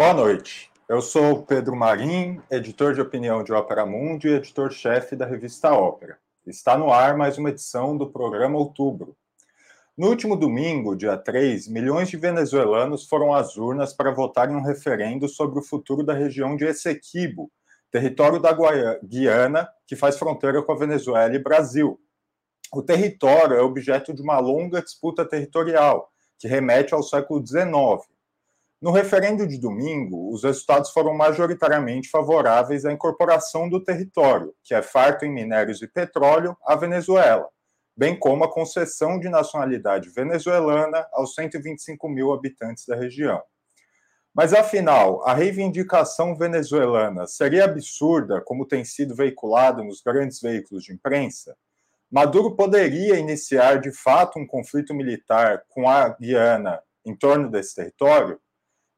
Boa 0.00 0.14
noite. 0.14 0.70
Eu 0.88 1.02
sou 1.02 1.42
Pedro 1.42 1.76
Marim, 1.76 2.40
editor 2.50 2.94
de 2.94 3.02
opinião 3.02 3.44
de 3.44 3.52
Ópera 3.52 3.84
Mundi 3.84 4.28
e 4.28 4.32
editor-chefe 4.32 5.14
da 5.14 5.26
revista 5.26 5.74
Ópera. 5.74 6.18
Está 6.46 6.78
no 6.78 6.90
ar 6.90 7.18
mais 7.18 7.36
uma 7.36 7.50
edição 7.50 7.98
do 7.98 8.08
programa 8.08 8.58
Outubro. 8.58 9.14
No 9.94 10.08
último 10.08 10.36
domingo, 10.36 10.96
dia 10.96 11.18
3, 11.18 11.68
milhões 11.68 12.08
de 12.08 12.16
venezuelanos 12.16 13.06
foram 13.06 13.34
às 13.34 13.58
urnas 13.58 13.92
para 13.92 14.10
votar 14.10 14.50
em 14.50 14.54
um 14.54 14.62
referendo 14.62 15.28
sobre 15.28 15.58
o 15.58 15.62
futuro 15.62 16.02
da 16.02 16.14
região 16.14 16.56
de 16.56 16.64
Essequibo, 16.64 17.52
território 17.90 18.40
da 18.40 18.56
Guiana, 19.04 19.68
que 19.86 19.94
faz 19.94 20.18
fronteira 20.18 20.62
com 20.62 20.72
a 20.72 20.78
Venezuela 20.78 21.34
e 21.34 21.38
Brasil. 21.38 22.00
O 22.72 22.80
território 22.80 23.54
é 23.54 23.60
objeto 23.60 24.14
de 24.14 24.22
uma 24.22 24.38
longa 24.38 24.80
disputa 24.80 25.26
territorial, 25.26 26.10
que 26.38 26.48
remete 26.48 26.94
ao 26.94 27.02
século 27.02 27.46
XIX 27.46 28.08
no 28.80 28.90
referendo 28.92 29.46
de 29.46 29.58
domingo, 29.58 30.32
os 30.32 30.42
resultados 30.42 30.90
foram 30.90 31.14
majoritariamente 31.14 32.08
favoráveis 32.08 32.86
à 32.86 32.92
incorporação 32.92 33.68
do 33.68 33.84
território, 33.84 34.54
que 34.64 34.74
é 34.74 34.80
farto 34.80 35.26
em 35.26 35.30
minérios 35.30 35.82
e 35.82 35.86
petróleo, 35.86 36.56
à 36.64 36.74
Venezuela, 36.74 37.46
bem 37.94 38.18
como 38.18 38.42
a 38.42 38.50
concessão 38.50 39.20
de 39.20 39.28
nacionalidade 39.28 40.08
venezuelana 40.08 41.06
aos 41.12 41.34
125 41.34 42.08
mil 42.08 42.32
habitantes 42.32 42.86
da 42.86 42.96
região. 42.96 43.42
Mas, 44.34 44.54
afinal, 44.54 45.28
a 45.28 45.34
reivindicação 45.34 46.34
venezuelana 46.34 47.26
seria 47.26 47.64
absurda, 47.64 48.40
como 48.40 48.66
tem 48.66 48.82
sido 48.82 49.14
veiculado 49.14 49.84
nos 49.84 50.00
grandes 50.00 50.40
veículos 50.40 50.84
de 50.84 50.92
imprensa? 50.94 51.54
Maduro 52.10 52.56
poderia 52.56 53.18
iniciar 53.18 53.78
de 53.78 53.92
fato 53.92 54.38
um 54.38 54.46
conflito 54.46 54.94
militar 54.94 55.64
com 55.68 55.86
a 55.86 56.08
Guiana 56.08 56.80
em 57.04 57.14
torno 57.14 57.50
desse 57.50 57.74
território? 57.74 58.40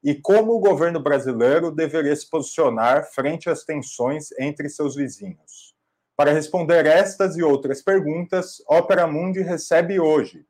E 0.02 0.14
como 0.14 0.52
o 0.52 0.60
governo 0.60 1.00
brasileiro 1.00 1.70
deveria 1.70 2.14
se 2.16 2.28
posicionar 2.28 3.10
frente 3.12 3.48
às 3.48 3.64
tensões 3.64 4.32
entre 4.38 4.68
seus 4.68 4.96
vizinhos. 4.96 5.74
Para 6.16 6.32
responder 6.32 6.86
estas 6.86 7.36
e 7.36 7.42
outras 7.42 7.82
perguntas, 7.82 8.62
Ópera 8.68 9.06
Mundi 9.06 9.40
recebe 9.40 10.00
hoje 10.00 10.44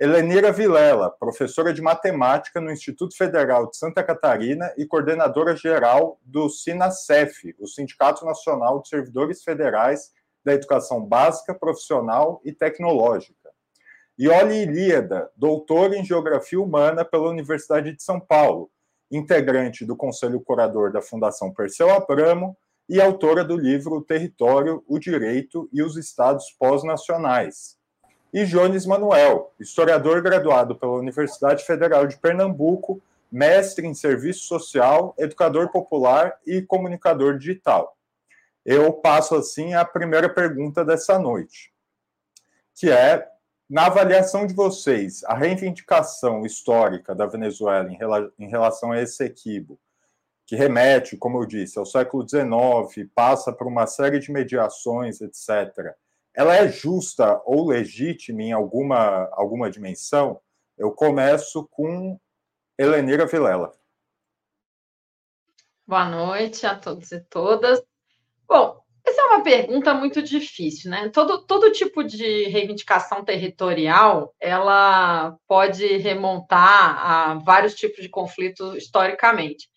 Helenira 0.00 0.52
Vilela, 0.52 1.10
professora 1.10 1.72
de 1.72 1.82
matemática 1.82 2.60
no 2.60 2.70
Instituto 2.70 3.16
Federal 3.16 3.68
de 3.68 3.76
Santa 3.76 4.00
Catarina 4.00 4.72
e 4.78 4.86
coordenadora 4.86 5.56
geral 5.56 6.20
do 6.22 6.48
SINACEF, 6.48 7.56
o 7.58 7.66
Sindicato 7.66 8.24
Nacional 8.24 8.80
de 8.80 8.88
Servidores 8.88 9.42
Federais 9.42 10.12
da 10.44 10.54
Educação 10.54 11.04
Básica, 11.04 11.52
Profissional 11.52 12.40
e 12.44 12.52
Tecnológica. 12.52 13.50
E 14.16 14.28
Oli 14.28 14.62
Ilíada, 14.62 15.30
doutora 15.36 15.96
em 15.96 16.04
Geografia 16.04 16.60
Humana 16.60 17.04
pela 17.04 17.28
Universidade 17.28 17.92
de 17.92 18.02
São 18.02 18.20
Paulo, 18.20 18.70
integrante 19.10 19.84
do 19.84 19.96
Conselho 19.96 20.40
Curador 20.40 20.92
da 20.92 21.00
Fundação 21.00 21.52
Perseu 21.52 21.90
Abramo 21.90 22.56
e 22.88 23.00
autora 23.00 23.44
do 23.44 23.56
livro 23.56 23.96
O 23.96 24.02
Território, 24.02 24.82
o 24.86 24.98
Direito 24.98 25.68
e 25.72 25.82
os 25.82 25.96
Estados 25.96 26.54
Pós-Nacionais. 26.58 27.76
E 28.32 28.44
Jones 28.44 28.86
Manuel, 28.86 29.52
historiador 29.58 30.22
graduado 30.22 30.76
pela 30.76 30.92
Universidade 30.92 31.64
Federal 31.64 32.06
de 32.06 32.18
Pernambuco, 32.18 33.00
mestre 33.30 33.86
em 33.86 33.94
Serviço 33.94 34.44
Social, 34.44 35.14
educador 35.18 35.70
popular 35.70 36.38
e 36.46 36.62
comunicador 36.62 37.38
digital. 37.38 37.96
Eu 38.64 38.92
passo 38.92 39.34
assim 39.34 39.74
a 39.74 39.84
primeira 39.84 40.28
pergunta 40.28 40.84
dessa 40.84 41.18
noite, 41.18 41.72
que 42.74 42.90
é 42.90 43.26
na 43.68 43.86
avaliação 43.86 44.46
de 44.46 44.54
vocês, 44.54 45.22
a 45.24 45.34
reivindicação 45.34 46.46
histórica 46.46 47.14
da 47.14 47.26
Venezuela 47.26 47.92
em, 47.92 47.96
rela 47.96 48.32
em 48.38 48.48
relação 48.48 48.92
a 48.92 49.00
esse 49.00 49.22
equibo, 49.24 49.78
que 50.46 50.56
remete, 50.56 51.16
como 51.16 51.38
eu 51.38 51.44
disse, 51.44 51.78
ao 51.78 51.84
século 51.84 52.26
XIX, 52.26 53.10
passa 53.14 53.52
por 53.52 53.66
uma 53.66 53.86
série 53.86 54.18
de 54.18 54.32
mediações, 54.32 55.20
etc., 55.20 55.94
ela 56.34 56.54
é 56.54 56.68
justa 56.68 57.42
ou 57.44 57.66
legítima 57.66 58.42
em 58.42 58.52
alguma, 58.52 59.28
alguma 59.32 59.68
dimensão? 59.68 60.40
Eu 60.76 60.92
começo 60.92 61.66
com 61.68 62.18
Helenira 62.78 63.26
Vilela. 63.26 63.72
Boa 65.84 66.08
noite 66.08 66.64
a 66.64 66.78
todos 66.78 67.10
e 67.10 67.20
todas. 67.22 67.82
Bom, 68.46 68.80
é 69.20 69.26
uma 69.26 69.42
pergunta 69.42 69.94
muito 69.94 70.22
difícil, 70.22 70.90
né? 70.90 71.08
Todo, 71.10 71.44
todo 71.46 71.72
tipo 71.72 72.04
de 72.04 72.44
reivindicação 72.44 73.24
territorial, 73.24 74.34
ela 74.40 75.36
pode 75.46 75.96
remontar 75.98 77.06
a 77.06 77.34
vários 77.34 77.74
tipos 77.74 78.02
de 78.02 78.08
conflitos 78.08 78.76
historicamente. 78.76 79.68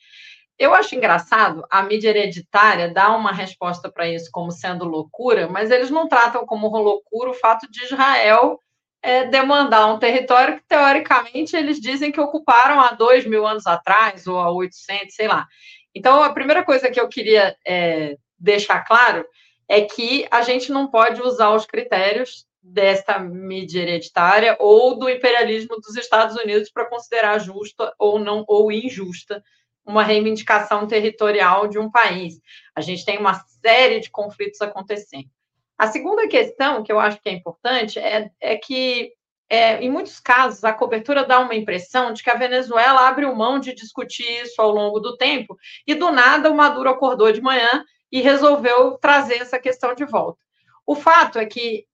Eu 0.57 0.73
acho 0.75 0.93
engraçado 0.95 1.65
a 1.71 1.81
mídia 1.81 2.09
hereditária 2.09 2.93
dar 2.93 3.17
uma 3.17 3.31
resposta 3.31 3.91
para 3.91 4.07
isso 4.07 4.29
como 4.31 4.51
sendo 4.51 4.85
loucura, 4.85 5.47
mas 5.47 5.71
eles 5.71 5.89
não 5.89 6.07
tratam 6.07 6.45
como 6.45 6.67
loucura 6.67 7.31
o 7.31 7.33
fato 7.33 7.69
de 7.71 7.83
Israel 7.83 8.59
é, 9.01 9.25
demandar 9.25 9.87
um 9.87 9.97
território 9.97 10.57
que, 10.57 10.63
teoricamente, 10.67 11.55
eles 11.55 11.79
dizem 11.79 12.11
que 12.11 12.21
ocuparam 12.21 12.79
há 12.79 12.91
dois 12.91 13.25
mil 13.25 13.47
anos 13.47 13.65
atrás, 13.65 14.27
ou 14.27 14.37
há 14.37 14.51
800, 14.51 15.15
sei 15.15 15.27
lá. 15.27 15.47
Então, 15.95 16.23
a 16.23 16.31
primeira 16.31 16.63
coisa 16.63 16.89
que 16.89 16.99
eu 16.99 17.09
queria 17.09 17.55
é, 17.65 18.15
deixar 18.41 18.83
claro 18.83 19.25
é 19.67 19.81
que 19.81 20.27
a 20.29 20.41
gente 20.41 20.71
não 20.71 20.87
pode 20.87 21.21
usar 21.21 21.51
os 21.51 21.65
critérios 21.65 22.45
desta 22.61 23.17
mídia 23.17 23.81
hereditária 23.81 24.55
ou 24.59 24.97
do 24.97 25.09
imperialismo 25.09 25.77
dos 25.77 25.95
Estados 25.95 26.35
Unidos 26.35 26.69
para 26.69 26.89
considerar 26.89 27.39
justa 27.39 27.93
ou 27.97 28.19
não 28.19 28.43
ou 28.47 28.71
injusta 28.71 29.43
uma 29.85 30.03
reivindicação 30.03 30.85
territorial 30.85 31.67
de 31.67 31.79
um 31.79 31.89
país. 31.89 32.39
A 32.75 32.81
gente 32.81 33.05
tem 33.05 33.17
uma 33.17 33.33
série 33.61 33.99
de 33.99 34.11
conflitos 34.11 34.61
acontecendo. 34.61 35.29
A 35.77 35.87
segunda 35.87 36.27
questão 36.27 36.83
que 36.83 36.91
eu 36.91 36.99
acho 36.99 37.19
que 37.19 37.29
é 37.29 37.31
importante 37.31 37.97
é, 37.97 38.29
é 38.39 38.55
que, 38.55 39.11
é, 39.49 39.81
em 39.81 39.89
muitos 39.89 40.19
casos, 40.19 40.63
a 40.63 40.71
cobertura 40.71 41.25
dá 41.25 41.39
uma 41.39 41.55
impressão 41.55 42.13
de 42.13 42.21
que 42.21 42.29
a 42.29 42.35
Venezuela 42.35 43.07
abriu 43.07 43.35
mão 43.35 43.59
de 43.59 43.73
discutir 43.73 44.43
isso 44.43 44.61
ao 44.61 44.69
longo 44.69 44.99
do 44.99 45.17
tempo 45.17 45.57
e, 45.87 45.95
do 45.95 46.11
nada, 46.11 46.51
o 46.51 46.55
Maduro 46.55 46.89
acordou 46.89 47.31
de 47.31 47.41
manhã 47.41 47.83
e 48.11 48.21
resolveu 48.21 48.97
trazer 48.97 49.35
essa 49.35 49.59
questão 49.59 49.93
de 49.95 50.05
volta. 50.05 50.39
O 50.85 50.95
fato 50.95 51.39
é 51.39 51.45
que 51.45 51.85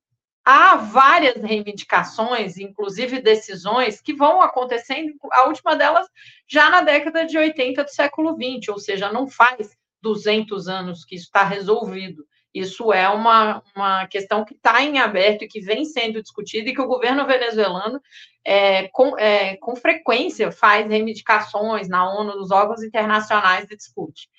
há 0.44 0.78
várias 0.78 1.41
reivindicações, 1.44 2.57
inclusive 2.57 3.22
decisões, 3.22 4.00
que 4.00 4.13
vão 4.13 4.41
acontecendo, 4.41 5.13
a 5.33 5.44
última 5.44 5.75
delas 5.75 6.07
já 6.47 6.69
na 6.69 6.81
década 6.81 7.25
de 7.25 7.38
80 7.38 7.83
do 7.83 7.89
século 7.89 8.35
20, 8.35 8.72
ou 8.72 8.79
seja, 8.79 9.11
não 9.11 9.27
faz 9.27 9.75
200 10.01 10.69
anos 10.69 11.03
que 11.03 11.16
isso 11.16 11.25
está 11.25 11.44
resolvido. 11.44 12.25
Isso 12.53 12.91
é 12.91 13.07
uma, 13.09 13.61
uma 13.75 14.07
questão 14.07 14.44
que 14.44 14.56
está 14.56 14.81
em 14.81 15.00
aberto 15.00 15.44
e 15.44 15.47
que 15.47 15.59
vem 15.59 15.85
sendo 15.85 16.22
discutida 16.22 16.69
e 16.69 16.73
que 16.73 16.81
o 16.81 16.88
governo 16.88 17.25
venezuelano, 17.25 18.01
é, 18.44 18.88
com, 18.88 19.17
é, 19.19 19.57
com 19.57 19.75
frequência, 19.75 20.51
faz 20.51 20.89
reivindicações 20.89 21.88
na 21.88 22.09
ONU, 22.09 22.35
nos 22.35 22.51
órgãos 22.51 22.81
internacionais 22.81 23.67
de 23.67 23.75
discute. 23.75 24.29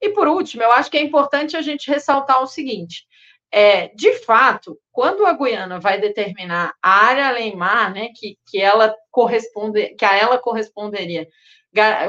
E 0.00 0.10
por 0.10 0.26
último, 0.28 0.62
eu 0.62 0.72
acho 0.72 0.90
que 0.90 0.96
é 0.96 1.02
importante 1.02 1.56
a 1.56 1.62
gente 1.62 1.90
ressaltar 1.90 2.42
o 2.42 2.46
seguinte: 2.46 3.06
é, 3.52 3.88
de 3.88 4.14
fato, 4.24 4.78
quando 4.92 5.26
a 5.26 5.32
Guiana 5.32 5.80
vai 5.80 6.00
determinar 6.00 6.74
a 6.82 7.06
área 7.06 7.28
além-mar, 7.28 7.92
né, 7.92 8.08
que, 8.14 8.38
que 8.46 8.60
ela 8.60 8.94
corresponde, 9.10 9.94
que 9.94 10.04
a 10.04 10.16
ela 10.16 10.38
corresponderia 10.38 11.28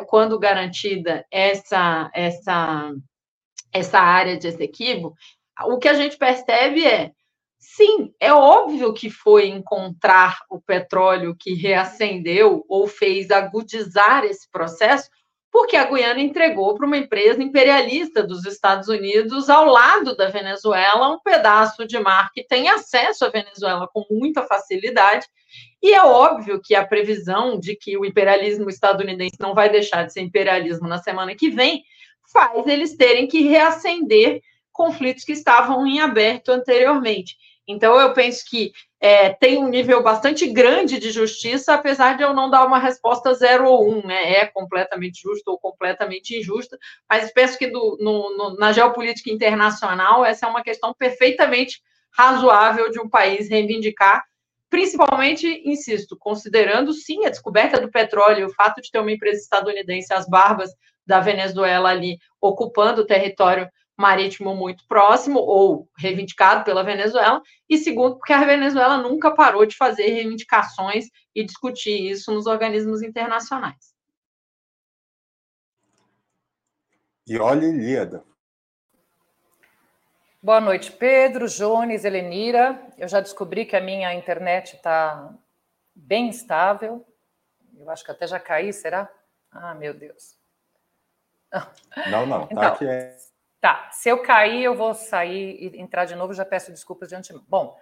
quando 0.07 0.39
garantida 0.39 1.25
essa 1.29 2.09
essa 2.13 2.91
essa 3.71 3.99
área 3.99 4.37
de 4.37 4.47
Essequibo, 4.47 5.15
o 5.65 5.77
que 5.77 5.87
a 5.87 5.93
gente 5.93 6.17
percebe 6.17 6.85
é 6.85 7.11
Sim, 7.61 8.11
é 8.19 8.33
óbvio 8.33 8.91
que 8.91 9.07
foi 9.11 9.47
encontrar 9.47 10.39
o 10.49 10.59
petróleo 10.59 11.35
que 11.39 11.53
reacendeu 11.53 12.65
ou 12.67 12.87
fez 12.87 13.29
agudizar 13.29 14.25
esse 14.25 14.49
processo, 14.49 15.11
porque 15.51 15.75
a 15.75 15.83
Guiana 15.85 16.21
entregou 16.21 16.73
para 16.75 16.87
uma 16.87 16.97
empresa 16.97 17.43
imperialista 17.43 18.23
dos 18.23 18.45
Estados 18.45 18.87
Unidos, 18.87 19.49
ao 19.49 19.65
lado 19.65 20.15
da 20.15 20.27
Venezuela, 20.27 21.09
um 21.09 21.19
pedaço 21.19 21.85
de 21.85 21.99
mar 21.99 22.31
que 22.33 22.41
tem 22.41 22.69
acesso 22.69 23.25
à 23.25 23.29
Venezuela 23.29 23.87
com 23.93 24.05
muita 24.09 24.43
facilidade. 24.43 25.27
E 25.83 25.93
é 25.93 26.03
óbvio 26.03 26.61
que 26.63 26.73
a 26.73 26.87
previsão 26.87 27.59
de 27.59 27.75
que 27.75 27.97
o 27.97 28.05
imperialismo 28.05 28.69
estadunidense 28.69 29.35
não 29.41 29.53
vai 29.53 29.69
deixar 29.69 30.03
de 30.05 30.13
ser 30.13 30.21
imperialismo 30.21 30.87
na 30.87 30.99
semana 30.99 31.35
que 31.35 31.49
vem 31.49 31.83
faz 32.31 32.65
eles 32.65 32.95
terem 32.95 33.27
que 33.27 33.41
reacender 33.41 34.41
conflitos 34.71 35.25
que 35.25 35.33
estavam 35.33 35.85
em 35.85 35.99
aberto 35.99 36.49
anteriormente. 36.49 37.35
Então, 37.67 37.99
eu 37.99 38.13
penso 38.13 38.43
que 38.49 38.71
é, 38.99 39.29
tem 39.29 39.57
um 39.57 39.69
nível 39.69 40.03
bastante 40.03 40.47
grande 40.47 40.99
de 40.99 41.11
justiça, 41.11 41.73
apesar 41.73 42.17
de 42.17 42.23
eu 42.23 42.33
não 42.33 42.49
dar 42.49 42.65
uma 42.65 42.79
resposta 42.79 43.33
zero 43.33 43.65
ou 43.65 43.89
um, 43.89 44.05
né? 44.05 44.33
É 44.33 44.45
completamente 44.45 45.21
justo 45.21 45.49
ou 45.49 45.59
completamente 45.59 46.37
injusta, 46.37 46.77
mas 47.09 47.31
penso 47.31 47.57
que 47.57 47.67
do, 47.67 47.97
no, 47.99 48.37
no, 48.37 48.55
na 48.57 48.71
geopolítica 48.71 49.31
internacional 49.31 50.25
essa 50.25 50.45
é 50.45 50.49
uma 50.49 50.63
questão 50.63 50.93
perfeitamente 50.93 51.81
razoável 52.11 52.91
de 52.91 52.99
um 52.99 53.09
país 53.09 53.49
reivindicar, 53.49 54.23
principalmente, 54.69 55.61
insisto, 55.65 56.17
considerando 56.17 56.93
sim 56.93 57.25
a 57.25 57.29
descoberta 57.29 57.79
do 57.79 57.91
petróleo, 57.91 58.47
o 58.47 58.53
fato 58.53 58.81
de 58.81 58.91
ter 58.91 58.99
uma 58.99 59.11
empresa 59.11 59.39
estadunidense 59.39 60.13
às 60.13 60.27
barbas 60.27 60.71
da 61.05 61.19
Venezuela 61.19 61.89
ali 61.89 62.17
ocupando 62.39 63.01
o 63.01 63.05
território 63.05 63.67
marítimo 64.01 64.53
muito 64.55 64.85
próximo 64.87 65.39
ou 65.39 65.87
reivindicado 65.97 66.65
pela 66.65 66.83
Venezuela, 66.83 67.41
e 67.69 67.77
segundo, 67.77 68.17
porque 68.17 68.33
a 68.33 68.43
Venezuela 68.43 68.97
nunca 68.97 69.31
parou 69.31 69.65
de 69.65 69.77
fazer 69.77 70.07
reivindicações 70.07 71.05
e 71.33 71.43
discutir 71.43 72.11
isso 72.11 72.33
nos 72.33 72.47
organismos 72.47 73.01
internacionais. 73.01 73.95
E 77.27 77.37
olha, 77.39 77.65
Ilíada. 77.65 78.23
Boa 80.43 80.59
noite, 80.59 80.91
Pedro, 80.91 81.47
Jones, 81.47 82.03
Helenira. 82.03 82.81
Eu 82.97 83.07
já 83.07 83.21
descobri 83.21 83.63
que 83.63 83.75
a 83.75 83.81
minha 83.81 84.11
internet 84.13 84.75
está 84.75 85.33
bem 85.95 86.29
estável. 86.29 87.05
Eu 87.77 87.89
acho 87.91 88.03
que 88.03 88.11
até 88.11 88.25
já 88.25 88.39
caí, 88.39 88.73
será? 88.73 89.07
Ah, 89.51 89.75
meu 89.75 89.93
Deus. 89.93 90.35
Não, 92.09 92.25
não, 92.25 92.47
tá 92.47 92.53
então, 92.53 92.73
aqui. 92.73 92.85
Tá, 93.61 93.89
se 93.91 94.09
eu 94.09 94.23
cair, 94.23 94.63
eu 94.63 94.75
vou 94.75 94.95
sair 94.95 95.55
e 95.61 95.79
entrar 95.79 96.05
de 96.05 96.15
novo, 96.15 96.33
já 96.33 96.43
peço 96.43 96.71
desculpas 96.71 97.09
de 97.09 97.15
antemão. 97.15 97.45
Bom, 97.47 97.77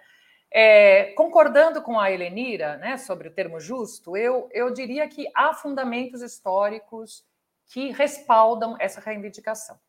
é, 0.50 1.14
concordando 1.14 1.80
com 1.80 1.98
a 1.98 2.12
Helenira 2.12 2.76
né, 2.76 2.98
sobre 2.98 3.28
o 3.28 3.32
termo 3.32 3.58
justo, 3.58 4.14
eu, 4.14 4.46
eu 4.52 4.70
diria 4.74 5.08
que 5.08 5.26
há 5.34 5.54
fundamentos 5.54 6.20
históricos 6.20 7.24
que 7.66 7.92
respaldam 7.92 8.76
essa 8.78 9.00
reivindicação. 9.00 9.80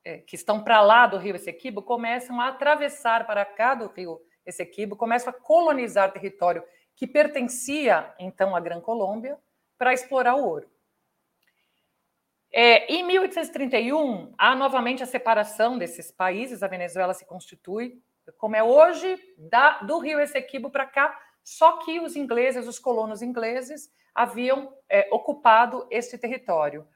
eh, 0.04 0.18
que 0.18 0.36
estão 0.36 0.62
para 0.62 0.80
lá 0.82 1.06
do 1.06 1.16
rio 1.16 1.36
Essequibo 1.36 1.82
começam 1.82 2.40
a 2.40 2.48
atravessar 2.48 3.26
para 3.26 3.44
cá 3.44 3.74
do 3.74 3.86
rio 3.86 4.20
Essequibo, 4.44 4.96
começam 4.96 5.30
a 5.30 5.32
colonizar 5.32 6.12
território 6.12 6.62
que 6.94 7.06
pertencia 7.06 8.12
então 8.18 8.54
à 8.54 8.60
Gran 8.60 8.80
Colômbia 8.80 9.38
para 9.78 9.94
explorar 9.94 10.34
o 10.34 10.44
ouro. 10.44 10.68
É, 12.52 12.92
em 12.92 13.04
1831, 13.04 14.34
há 14.36 14.54
novamente 14.56 15.02
a 15.02 15.06
separação 15.06 15.78
desses 15.78 16.10
países, 16.10 16.62
a 16.62 16.68
Venezuela 16.68 17.14
se 17.14 17.24
constitui 17.24 18.02
como 18.38 18.56
é 18.56 18.62
hoje, 18.62 19.18
da, 19.36 19.78
do 19.80 19.98
rio 19.98 20.20
Essequibo 20.20 20.70
para 20.70 20.86
cá, 20.86 21.18
só 21.42 21.78
que 21.78 22.00
os 22.00 22.16
ingleses, 22.16 22.66
os 22.66 22.78
colonos 22.78 23.22
ingleses, 23.22 23.90
haviam 24.14 24.72
é, 24.88 25.08
ocupado 25.10 25.86
esse 25.90 26.18
território. 26.18 26.86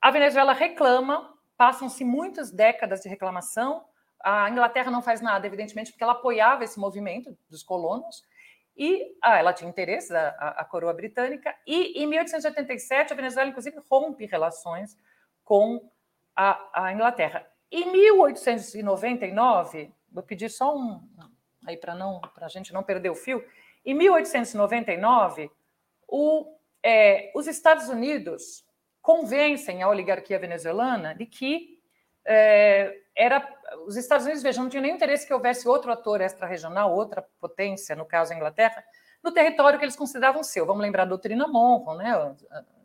A 0.00 0.10
Venezuela 0.10 0.52
reclama, 0.52 1.32
passam-se 1.56 2.04
muitas 2.04 2.50
décadas 2.50 3.00
de 3.00 3.08
reclamação, 3.08 3.84
a 4.22 4.48
Inglaterra 4.48 4.90
não 4.90 5.02
faz 5.02 5.20
nada, 5.20 5.46
evidentemente, 5.46 5.90
porque 5.90 6.04
ela 6.04 6.12
apoiava 6.12 6.64
esse 6.64 6.78
movimento 6.78 7.36
dos 7.50 7.62
colonos, 7.62 8.22
e 8.76 9.16
ah, 9.20 9.38
ela 9.38 9.52
tinha 9.52 9.68
interesse, 9.68 10.14
a, 10.14 10.28
a, 10.58 10.64
coroa 10.64 10.94
britânica, 10.94 11.54
e 11.66 12.02
em 12.02 12.06
1887 12.06 13.12
a 13.12 13.16
Venezuela, 13.16 13.50
inclusive, 13.50 13.78
rompe 13.90 14.24
relações 14.26 14.96
com 15.44 15.90
a, 16.34 16.86
a 16.86 16.92
Inglaterra. 16.92 17.46
Em 17.70 17.90
1899, 17.90 19.92
vou 20.12 20.22
pedir 20.22 20.50
só 20.50 20.76
um 20.76 21.00
aí 21.66 21.76
para 21.76 21.94
não 21.94 22.20
para 22.20 22.46
a 22.46 22.48
gente 22.48 22.72
não 22.72 22.82
perder 22.82 23.10
o 23.10 23.14
fio. 23.14 23.44
Em 23.84 23.94
1899, 23.94 25.50
o, 26.06 26.56
é, 26.82 27.32
os 27.34 27.46
Estados 27.46 27.88
Unidos 27.88 28.64
convencem 29.00 29.82
a 29.82 29.88
oligarquia 29.88 30.38
venezuelana 30.38 31.14
de 31.14 31.26
que 31.26 31.80
é, 32.24 32.96
era 33.16 33.46
os 33.86 33.96
Estados 33.96 34.24
Unidos 34.24 34.42
vejam 34.42 34.64
não 34.64 34.70
tinham 34.70 34.82
nenhum 34.82 34.94
interesse 34.94 35.26
que 35.26 35.34
houvesse 35.34 35.66
outro 35.66 35.90
ator 35.90 36.20
extra-regional, 36.20 36.94
outra 36.94 37.26
potência, 37.40 37.96
no 37.96 38.04
caso 38.04 38.32
a 38.32 38.36
Inglaterra, 38.36 38.84
no 39.22 39.32
território 39.32 39.78
que 39.78 39.84
eles 39.84 39.96
consideravam 39.96 40.42
seu. 40.42 40.66
Vamos 40.66 40.82
lembrar 40.82 41.02
a 41.02 41.06
doutrina 41.06 41.46
Monroe, 41.46 41.98
né? 41.98 42.36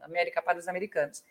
América 0.02 0.42
para 0.42 0.58
os 0.58 0.68
americanos. 0.68 1.24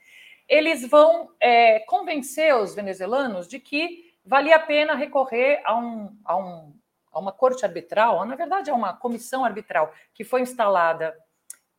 Eles 0.49 0.87
vão 0.88 1.31
é, 1.41 1.81
convencer 1.81 2.55
os 2.55 2.75
venezuelanos 2.75 3.49
de 3.49 3.59
que 3.59 4.06
valia 4.26 4.56
a 4.56 4.61
pena 4.61 4.95
recorrer 4.95 5.62
a, 5.64 5.76
um, 5.76 6.18
a, 6.25 6.37
um, 6.37 6.76
a 7.12 7.21
uma 7.21 7.33
corte 7.33 7.64
arbitral, 7.64 8.25
na 8.26 8.35
verdade, 8.35 8.71
a 8.71 8.75
uma 8.75 8.97
comissão 8.97 9.45
arbitral 9.45 9.95
que 10.12 10.25
foi 10.25 10.40
instalada 10.42 11.16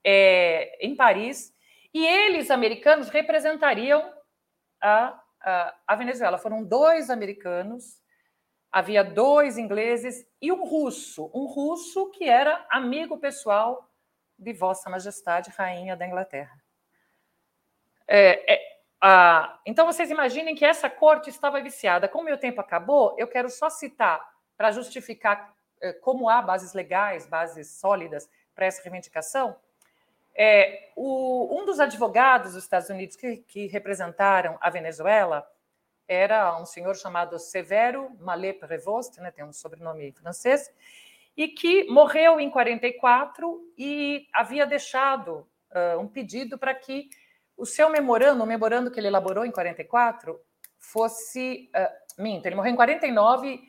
é, 0.03 0.77
em 0.85 0.95
Paris, 0.95 1.53
e 1.93 2.05
eles, 2.05 2.49
americanos, 2.49 3.09
representariam 3.09 4.13
a, 4.81 5.19
a, 5.41 5.75
a 5.85 5.95
Venezuela. 5.95 6.37
Foram 6.37 6.63
dois 6.63 7.09
americanos, 7.09 8.01
havia 8.71 9.03
dois 9.03 9.57
ingleses 9.57 10.25
e 10.41 10.51
um 10.51 10.63
russo, 10.63 11.29
um 11.33 11.45
russo 11.45 12.09
que 12.11 12.29
era 12.29 12.65
amigo 12.69 13.17
pessoal 13.17 13.89
de 14.37 14.53
Vossa 14.53 14.89
Majestade, 14.89 15.49
Rainha 15.49 15.95
da 15.95 16.05
Inglaterra. 16.05 16.55
É, 18.07 18.53
é, 18.53 18.76
ah, 18.99 19.59
então, 19.65 19.85
vocês 19.85 20.09
imaginem 20.09 20.55
que 20.55 20.65
essa 20.65 20.89
corte 20.89 21.29
estava 21.29 21.61
viciada. 21.61 22.07
Como 22.07 22.25
meu 22.25 22.37
tempo 22.37 22.59
acabou, 22.59 23.15
eu 23.17 23.27
quero 23.27 23.49
só 23.49 23.69
citar, 23.69 24.19
para 24.55 24.71
justificar 24.71 25.53
eh, 25.79 25.93
como 25.93 26.29
há 26.29 26.41
bases 26.41 26.73
legais, 26.73 27.27
bases 27.27 27.79
sólidas 27.79 28.27
para 28.55 28.65
essa 28.65 28.81
reivindicação. 28.81 29.55
É, 30.35 30.91
o, 30.95 31.59
um 31.59 31.65
dos 31.65 31.79
advogados 31.79 32.53
dos 32.53 32.63
Estados 32.63 32.89
Unidos 32.89 33.15
que, 33.15 33.37
que, 33.37 33.67
representaram 33.67 34.57
a 34.61 34.69
Venezuela 34.69 35.47
era 36.07 36.59
um 36.59 36.65
senhor 36.65 36.95
chamado 36.95 37.37
Severo 37.37 38.11
Malé 38.19 38.53
Prevost, 38.53 39.19
né, 39.19 39.29
tem 39.31 39.43
um 39.43 39.51
sobrenome 39.51 40.11
francês, 40.13 40.71
e 41.35 41.47
que 41.47 41.85
morreu 41.85 42.39
em 42.39 42.49
44 42.49 43.73
e 43.77 44.27
havia 44.31 44.65
deixado 44.65 45.47
uh, 45.71 45.99
um 45.99 46.07
pedido 46.07 46.57
para 46.57 46.73
que 46.73 47.09
o 47.57 47.65
seu 47.65 47.89
memorando, 47.89 48.43
o 48.43 48.47
memorando 48.47 48.91
que 48.91 48.99
ele 48.99 49.07
elaborou 49.07 49.45
em 49.45 49.51
44, 49.51 50.39
fosse. 50.77 51.69
Uh, 51.75 52.21
minto, 52.21 52.45
ele 52.45 52.55
morreu 52.55 52.71
em 52.71 52.75
49 52.75 53.59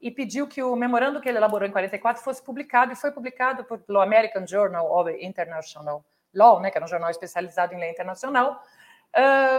e 0.00 0.10
pediu 0.10 0.46
que 0.46 0.62
o 0.62 0.76
memorando 0.76 1.20
que 1.20 1.28
ele 1.28 1.38
elaborou 1.38 1.68
em 1.68 1.72
44 1.72 2.22
fosse 2.22 2.42
publicado, 2.42 2.92
e 2.92 2.96
foi 2.96 3.10
publicado 3.10 3.64
pelo 3.64 4.00
American 4.00 4.46
Journal 4.46 4.86
of 4.90 5.10
International 5.20 6.04
Law, 6.32 6.60
né, 6.60 6.70
que 6.70 6.78
era 6.78 6.84
um 6.84 6.88
jornal 6.88 7.10
especializado 7.10 7.74
em 7.74 7.80
lei 7.80 7.90
internacional, 7.90 8.62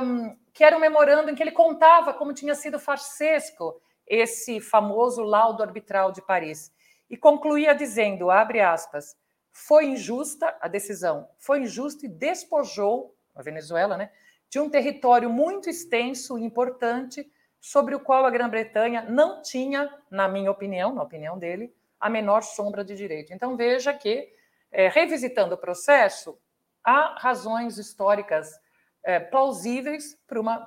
um, 0.02 0.38
que 0.54 0.64
era 0.64 0.78
um 0.78 0.80
memorando 0.80 1.30
em 1.30 1.36
que 1.36 1.44
ele 1.44 1.52
contava 1.52 2.14
como 2.14 2.34
tinha 2.34 2.56
sido 2.56 2.80
farsesco 2.80 3.82
esse 4.08 4.62
famoso 4.62 5.22
laudo 5.24 5.62
arbitral 5.62 6.12
de 6.12 6.22
Paris. 6.22 6.72
E 7.10 7.18
concluía 7.18 7.74
dizendo, 7.74 8.32
abre 8.32 8.62
aspas, 8.62 9.18
foi 9.52 9.86
injusta 9.88 10.56
a 10.62 10.68
decisão, 10.68 11.28
foi 11.38 11.62
injusta 11.62 12.06
e 12.06 12.10
despojou 12.10 13.14
a 13.40 13.44
Venezuela, 13.44 13.98
né, 13.98 14.12
de 14.50 14.60
um 14.60 14.70
território 14.70 15.30
muito 15.30 15.70
extenso 15.70 16.38
e 16.38 16.44
importante 16.44 17.32
sobre 17.60 17.94
o 17.94 18.00
qual 18.00 18.26
a 18.26 18.30
Grã-Bretanha 18.30 19.04
não 19.04 19.42
tinha, 19.42 19.94
na 20.10 20.28
minha 20.28 20.50
opinião, 20.50 20.94
na 20.94 21.04
opinião 21.04 21.38
dele, 21.38 21.74
a 22.00 22.10
menor 22.10 22.42
sombra 22.42 22.84
de 22.84 22.96
direito. 22.96 23.34
Então 23.34 23.58
veja 23.58 23.94
que, 23.94 24.34
é, 24.72 24.88
revisitando 24.88 25.56
o 25.56 25.58
processo, 25.58 26.40
há 26.84 27.20
razões 27.20 27.78
históricas 27.78 28.60
é, 29.04 29.20
plausíveis 29.20 30.18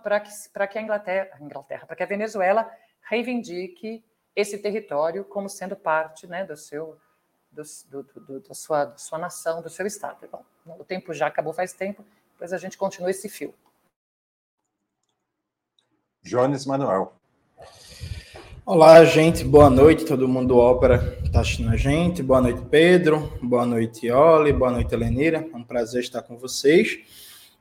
para 0.02 0.20
que, 0.20 0.30
que 0.70 0.78
a 0.78 0.82
Inglaterra, 0.82 1.38
Inglaterra 1.40 1.86
para 1.86 1.96
que 1.96 2.02
a 2.02 2.06
Venezuela 2.06 2.70
reivindique 3.02 4.04
esse 4.34 4.58
território 4.58 5.24
como 5.24 5.48
sendo 5.48 5.76
parte 5.76 6.26
né, 6.26 6.44
do 6.44 6.56
seu, 6.56 6.98
do, 7.50 7.62
do, 7.88 8.02
do, 8.02 8.40
da, 8.40 8.54
sua, 8.54 8.84
da 8.86 8.96
sua 8.96 9.18
nação, 9.18 9.60
do 9.60 9.68
seu 9.68 9.86
Estado. 9.86 10.28
Bom, 10.30 10.44
o 10.78 10.84
tempo 10.84 11.12
já 11.12 11.26
acabou 11.26 11.52
faz 11.52 11.72
tempo, 11.72 12.04
depois 12.32 12.52
a 12.52 12.58
gente 12.58 12.76
continua 12.76 13.10
esse 13.10 13.28
fio. 13.28 13.54
Jones 16.22 16.66
Manuel. 16.66 17.14
Olá, 18.64 19.04
gente. 19.04 19.42
Boa 19.42 19.68
noite. 19.68 20.04
Todo 20.04 20.28
mundo 20.28 20.48
do 20.48 20.56
Ópera 20.56 21.18
está 21.24 21.40
assistindo 21.40 21.70
a 21.70 21.76
gente. 21.76 22.22
Boa 22.22 22.40
noite, 22.40 22.62
Pedro. 22.70 23.32
Boa 23.42 23.66
noite, 23.66 24.10
Oli. 24.10 24.52
Boa 24.52 24.70
noite, 24.70 24.94
Elenira. 24.94 25.48
É 25.52 25.56
um 25.56 25.64
prazer 25.64 26.00
estar 26.00 26.22
com 26.22 26.36
vocês. 26.36 27.00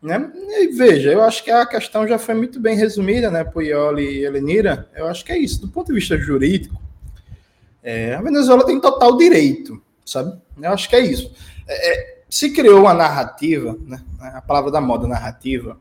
Né? 0.01 0.31
E 0.35 0.67
veja, 0.67 1.11
eu 1.11 1.21
acho 1.21 1.43
que 1.43 1.51
a 1.51 1.65
questão 1.65 2.07
já 2.07 2.17
foi 2.17 2.33
muito 2.33 2.59
bem 2.59 2.75
resumida, 2.75 3.29
né, 3.29 3.43
por 3.43 3.63
Ioli 3.63 4.03
e 4.03 4.25
Elenira. 4.25 4.89
Eu 4.95 5.07
acho 5.07 5.23
que 5.23 5.31
é 5.31 5.37
isso. 5.37 5.61
Do 5.61 5.69
ponto 5.69 5.87
de 5.87 5.93
vista 5.93 6.17
jurídico, 6.17 6.81
é, 7.83 8.15
a 8.15 8.21
Venezuela 8.21 8.65
tem 8.65 8.79
total 8.79 9.15
direito, 9.15 9.81
sabe? 10.03 10.39
Eu 10.59 10.71
acho 10.71 10.89
que 10.89 10.95
é 10.95 11.01
isso. 11.01 11.31
É, 11.67 11.89
é, 11.93 12.10
se 12.31 12.49
criou 12.51 12.79
uma 12.79 12.93
narrativa, 12.93 13.77
né, 13.85 14.01
a 14.21 14.41
palavra 14.41 14.71
da 14.71 14.79
moda, 14.79 15.05
narrativa, 15.05 15.77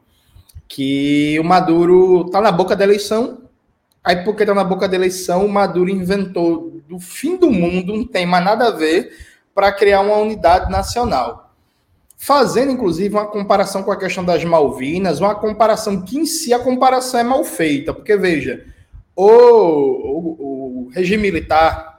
que 0.66 1.38
o 1.38 1.44
Maduro 1.44 2.26
está 2.26 2.40
na 2.40 2.50
boca 2.50 2.74
da 2.74 2.82
eleição, 2.82 3.42
aí 4.02 4.24
porque 4.24 4.42
está 4.42 4.52
na 4.52 4.64
boca 4.64 4.88
da 4.88 4.96
eleição, 4.96 5.46
o 5.46 5.48
Maduro 5.48 5.88
inventou 5.88 6.80
do 6.88 6.98
fim 6.98 7.36
do 7.36 7.52
mundo, 7.52 7.94
não 7.94 8.04
tem 8.04 8.26
mais 8.26 8.44
nada 8.44 8.66
a 8.66 8.70
ver, 8.72 9.16
para 9.54 9.70
criar 9.70 10.00
uma 10.00 10.16
unidade 10.16 10.68
nacional. 10.72 11.54
Fazendo 12.16 12.72
inclusive 12.72 13.14
uma 13.14 13.26
comparação 13.26 13.84
com 13.84 13.92
a 13.92 13.96
questão 13.96 14.24
das 14.24 14.44
Malvinas, 14.44 15.20
uma 15.20 15.36
comparação 15.36 16.02
que 16.02 16.18
em 16.18 16.26
si 16.26 16.52
a 16.52 16.58
comparação 16.58 17.20
é 17.20 17.22
mal 17.22 17.44
feita, 17.44 17.94
porque 17.94 18.16
veja, 18.16 18.66
o, 19.14 19.28
o, 19.28 20.86
o 20.86 20.90
regime 20.92 21.22
militar 21.22 21.89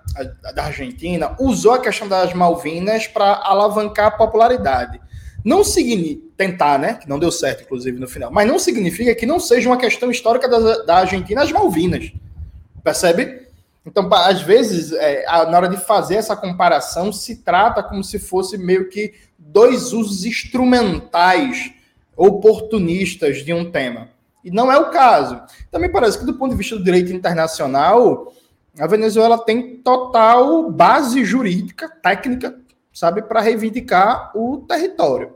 da 0.54 0.66
Argentina 0.66 1.36
usou 1.40 1.74
a 1.74 1.80
questão 1.80 2.08
das 2.08 2.34
Malvinas 2.34 3.08
para 3.08 3.42
alavancar 3.44 4.08
a 4.08 4.12
popularidade. 4.12 5.00
Não 5.44 5.64
significa 5.64 6.32
tentar, 6.38 6.80
né? 6.80 6.96
Que 6.96 7.10
não 7.10 7.20
deu 7.20 7.32
certo, 7.32 7.64
inclusive, 7.64 8.00
no 8.00 8.08
final. 8.08 8.32
Mas 8.32 8.48
não 8.48 8.58
significa 8.58 9.14
que 9.14 9.26
não 9.26 9.40
seja 9.40 9.70
uma 9.70 9.78
questão 9.78 10.10
histórica 10.10 10.48
da, 10.48 10.84
da 10.84 10.98
Argentina 10.98 11.44
as 11.44 11.52
Malvinas. 11.52 12.12
Percebe? 12.84 13.48
Então, 13.86 14.08
às 14.14 14.42
vezes, 14.42 14.92
é, 14.92 15.26
na 15.26 15.58
hora 15.58 15.68
de 15.68 15.78
fazer 15.78 16.16
essa 16.16 16.36
comparação, 16.36 17.12
se 17.12 17.38
trata 17.38 17.82
como 17.82 18.04
se 18.04 18.20
fosse 18.20 18.58
meio 18.58 18.90
que 18.90 19.14
dois 19.38 19.92
usos 19.92 20.24
instrumentais, 20.26 21.72
oportunistas 22.16 23.44
de 23.44 23.54
um 23.54 23.72
tema. 23.72 24.10
E 24.44 24.52
não 24.52 24.72
é 24.72 24.78
o 24.78 24.90
caso. 24.90 25.42
Também 25.72 25.92
parece 25.92 26.20
que, 26.20 26.26
do 26.26 26.36
ponto 26.36 26.52
de 26.52 26.58
vista 26.58 26.76
do 26.76 26.84
direito 26.84 27.12
internacional, 27.12 28.34
a 28.80 28.88
Venezuela 28.88 29.38
tem 29.38 29.78
total 29.78 30.72
base 30.72 31.26
jurídica, 31.26 31.90
técnica, 31.90 32.56
sabe, 32.94 33.22
para 33.22 33.42
reivindicar 33.42 34.32
o 34.36 34.58
território. 34.68 35.34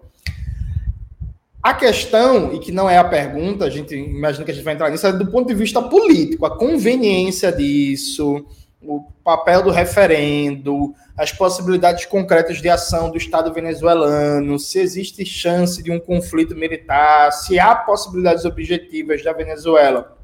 A 1.62 1.74
questão, 1.74 2.54
e 2.54 2.60
que 2.60 2.72
não 2.72 2.90
é 2.90 2.98
a 2.98 3.04
pergunta, 3.04 3.66
a 3.66 3.70
gente 3.70 3.96
imagina 3.96 4.46
que 4.46 4.52
a 4.52 4.54
gente 4.54 4.64
vai 4.64 4.76
entrar 4.76 4.90
nisso, 4.90 5.08
é 5.08 5.12
do 5.12 5.32
ponto 5.32 5.48
de 5.48 5.56
vista 5.56 5.82
político, 5.82 6.46
a 6.46 6.58
conveniência 6.58 7.52
disso, 7.52 8.46
o 8.84 9.02
papel 9.24 9.64
do 9.64 9.72
referendo, 9.72 10.94
as 11.18 11.32
possibilidades 11.32 12.06
concretas 12.06 12.62
de 12.62 12.70
ação 12.70 13.10
do 13.10 13.18
Estado 13.18 13.52
venezuelano, 13.52 14.60
se 14.60 14.80
existe 14.80 15.26
chance 15.26 15.82
de 15.82 15.92
um 15.92 16.00
conflito 16.00 16.56
militar, 16.56 17.32
se 17.32 17.58
há 17.58 17.76
possibilidades 17.76 18.46
objetivas 18.46 19.24
da 19.24 19.34
Venezuela 19.34 20.16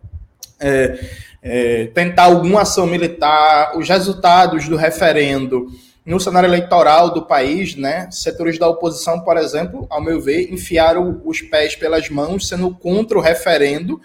é, 0.62 1.00
é, 1.42 1.86
tentar 1.88 2.24
alguma 2.24 2.62
ação 2.62 2.86
militar, 2.86 3.78
os 3.78 3.90
resultados 3.90 4.68
do 4.68 4.76
referendo 4.76 5.68
no 6.06 6.20
cenário 6.20 6.48
eleitoral 6.48 7.14
do 7.14 7.26
país, 7.26 7.76
né, 7.76 8.10
setores 8.12 8.58
da 8.58 8.68
oposição, 8.68 9.22
por 9.22 9.38
exemplo, 9.38 9.86
ao 9.90 10.02
meu 10.02 10.20
ver, 10.20 10.52
enfiaram 10.52 11.22
os 11.26 11.42
pés 11.42 11.76
pelas 11.76 12.10
mãos, 12.10 12.48
sendo 12.48 12.72
contra 12.72 13.18
o 13.18 13.22
referendo, 13.22 14.02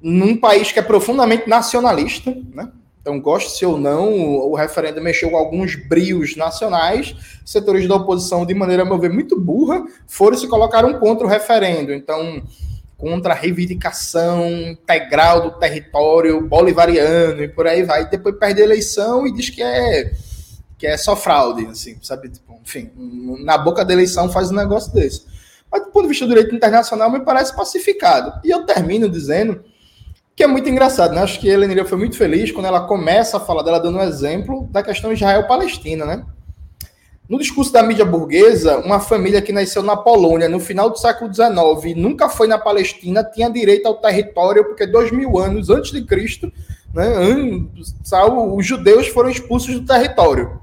num 0.00 0.36
país 0.36 0.70
que 0.70 0.78
é 0.78 0.82
profundamente 0.82 1.48
nacionalista, 1.48 2.36
né? 2.54 2.70
Então, 3.00 3.18
goste-se 3.18 3.64
ou 3.64 3.78
não, 3.78 4.12
o 4.12 4.54
referendo 4.54 5.00
mexeu 5.00 5.30
com 5.30 5.36
alguns 5.38 5.74
brios 5.74 6.36
nacionais, 6.36 7.16
setores 7.42 7.88
da 7.88 7.94
oposição, 7.94 8.44
de 8.44 8.52
maneira, 8.54 8.82
a 8.82 8.84
meu 8.84 8.98
ver, 8.98 9.10
muito 9.10 9.40
burra, 9.40 9.82
foram 10.06 10.36
se 10.36 10.46
colocaram 10.46 10.92
contra 10.98 11.26
o 11.26 11.30
referendo. 11.30 11.90
Então, 11.90 12.42
contra 12.98 13.32
a 13.32 13.36
reivindicação 13.36 14.44
integral 14.50 15.40
do 15.40 15.50
território 15.52 16.40
bolivariano 16.42 17.44
e 17.44 17.48
por 17.48 17.66
aí 17.66 17.84
vai. 17.84 18.02
E 18.02 18.10
depois 18.10 18.36
perde 18.36 18.60
a 18.60 18.64
eleição 18.64 19.24
e 19.26 19.32
diz 19.32 19.48
que 19.48 19.62
é 19.62 20.12
que 20.76 20.86
é 20.86 20.96
só 20.96 21.16
fraude, 21.16 21.66
assim, 21.66 21.96
sabe? 22.02 22.28
Tipo, 22.28 22.54
enfim, 22.62 22.90
na 23.44 23.58
boca 23.58 23.84
da 23.84 23.92
eleição 23.92 24.30
faz 24.30 24.50
um 24.50 24.54
negócio 24.54 24.92
desse. 24.92 25.24
Mas 25.70 25.84
do 25.84 25.90
ponto 25.90 26.02
de 26.02 26.08
vista 26.08 26.24
do 26.24 26.28
direito 26.28 26.54
internacional, 26.54 27.10
me 27.10 27.20
parece 27.20 27.54
pacificado. 27.54 28.40
E 28.44 28.50
eu 28.50 28.64
termino 28.64 29.08
dizendo 29.08 29.64
que 30.36 30.44
é 30.44 30.46
muito 30.46 30.68
engraçado, 30.68 31.14
né? 31.14 31.22
Acho 31.22 31.40
que 31.40 31.50
a 31.50 31.54
Helena 31.54 31.84
foi 31.84 31.98
muito 31.98 32.16
feliz 32.16 32.52
quando 32.52 32.66
ela 32.66 32.82
começa 32.82 33.36
a 33.36 33.40
falar 33.40 33.62
dela 33.62 33.80
dando 33.80 33.98
um 33.98 34.02
exemplo 34.02 34.68
da 34.70 34.82
questão 34.84 35.12
Israel-Palestina, 35.12 36.04
né? 36.04 36.24
No 37.28 37.38
discurso 37.38 37.72
da 37.72 37.82
mídia 37.82 38.04
burguesa, 38.04 38.78
uma 38.78 39.00
família 39.00 39.42
que 39.42 39.52
nasceu 39.52 39.82
na 39.82 39.96
Polônia 39.96 40.48
no 40.48 40.58
final 40.58 40.88
do 40.88 40.98
século 40.98 41.32
XIX 41.32 41.84
e 41.86 41.94
nunca 41.94 42.28
foi 42.28 42.46
na 42.46 42.58
Palestina 42.58 43.22
tinha 43.22 43.50
direito 43.50 43.86
ao 43.86 44.00
território 44.00 44.64
porque 44.64 44.86
dois 44.86 45.10
mil 45.12 45.38
anos 45.38 45.68
antes 45.68 45.92
de 45.92 46.02
Cristo, 46.04 46.50
né, 46.94 47.06
os 48.54 48.66
judeus 48.66 49.08
foram 49.08 49.28
expulsos 49.28 49.74
do 49.74 49.84
território 49.84 50.58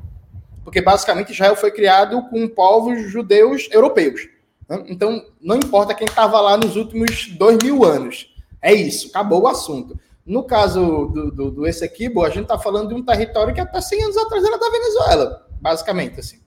porque 0.66 0.82
basicamente 0.82 1.32
Israel 1.32 1.56
foi 1.56 1.72
criado 1.72 2.24
com 2.24 2.48
povos 2.48 3.10
judeus 3.12 3.70
europeus. 3.72 4.28
Né? 4.68 4.84
Então, 4.88 5.24
não 5.40 5.56
importa 5.56 5.94
quem 5.94 6.06
estava 6.06 6.42
lá 6.42 6.58
nos 6.58 6.76
últimos 6.76 7.28
dois 7.38 7.58
mil 7.64 7.86
anos. 7.86 8.34
É 8.60 8.74
isso, 8.74 9.10
acabou 9.10 9.44
o 9.44 9.48
assunto. 9.48 9.98
No 10.26 10.44
caso 10.44 11.06
do, 11.14 11.32
do, 11.32 11.52
do 11.52 11.68
Essequibo, 11.68 12.26
a 12.26 12.30
gente 12.30 12.44
está 12.44 12.58
falando 12.58 12.90
de 12.90 12.96
um 12.96 13.06
território 13.06 13.54
que 13.54 13.62
até 13.62 13.80
100 13.80 14.04
anos 14.06 14.18
atrás 14.18 14.44
era 14.44 14.58
da 14.58 14.70
Venezuela, 14.72 15.48
basicamente. 15.62 16.20
assim. 16.20 16.40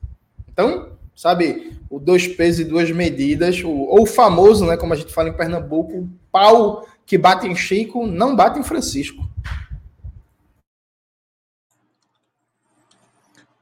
Então, 0.59 0.99
sabe, 1.15 1.79
o 1.89 2.01
dois 2.01 2.27
pesos 2.27 2.59
e 2.59 2.65
duas 2.65 2.91
medidas, 2.91 3.63
o, 3.63 3.71
ou 3.71 4.03
o 4.03 4.07
famoso, 4.07 4.67
né, 4.67 4.77
como 4.77 4.93
a 4.93 4.97
gente 4.97 5.15
fala 5.15 5.29
em 5.29 5.37
Pernambuco, 5.37 6.09
pau 6.33 6.85
que 7.07 7.17
bate 7.17 7.47
em 7.47 7.55
Chico 7.55 8.09
não 8.09 8.35
bate 8.35 8.59
em 8.59 8.65
Francisco. 8.65 9.23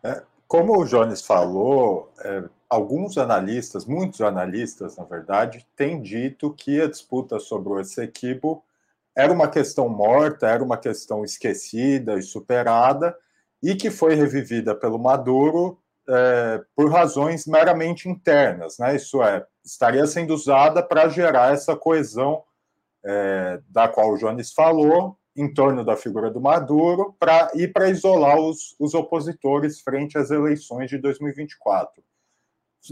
É, 0.03 0.23
como 0.49 0.81
o 0.81 0.87
Jones 0.87 1.21
falou, 1.21 2.11
é, 2.25 2.45
alguns 2.67 3.19
analistas, 3.19 3.85
muitos 3.85 4.23
analistas, 4.23 4.97
na 4.97 5.05
verdade, 5.05 5.67
têm 5.77 6.01
dito 6.01 6.51
que 6.55 6.81
a 6.81 6.89
disputa 6.89 7.39
sobre 7.39 7.75
o 7.75 7.79
Essequibo 7.79 8.65
era 9.15 9.31
uma 9.31 9.49
questão 9.49 9.87
morta, 9.87 10.47
era 10.47 10.65
uma 10.65 10.79
questão 10.79 11.23
esquecida 11.23 12.19
e 12.19 12.23
superada, 12.23 13.15
e 13.63 13.75
que 13.75 13.91
foi 13.91 14.15
revivida 14.15 14.75
pelo 14.75 14.99
Maduro 14.99 15.79
é, 16.09 16.63
por 16.75 16.91
razões 16.91 17.47
meramente 17.47 18.09
internas, 18.09 18.79
né? 18.79 18.97
Isso 18.97 19.23
é, 19.23 19.45
estaria 19.65 20.07
sendo 20.07 20.35
usada 20.35 20.83
para 20.83 21.09
gerar 21.09 21.53
essa 21.53 21.77
coesão 21.77 22.43
é, 23.05 23.61
da 23.69 23.89
qual 23.89 24.13
o 24.13 24.19
Jones 24.19 24.53
falou, 24.53 25.19
em 25.37 25.53
torno 25.53 25.85
da 25.85 25.97
figura 25.97 26.31
do 26.31 26.41
Maduro 26.41 27.15
para 27.19 27.51
e 27.55 27.69
para 27.69 27.91
isolar 27.91 28.39
os, 28.39 28.75
os 28.81 28.95
opositores 28.95 29.81
frente 29.81 30.17
às 30.17 30.31
eleições 30.31 30.89
de 30.89 30.97
2024. 30.97 32.03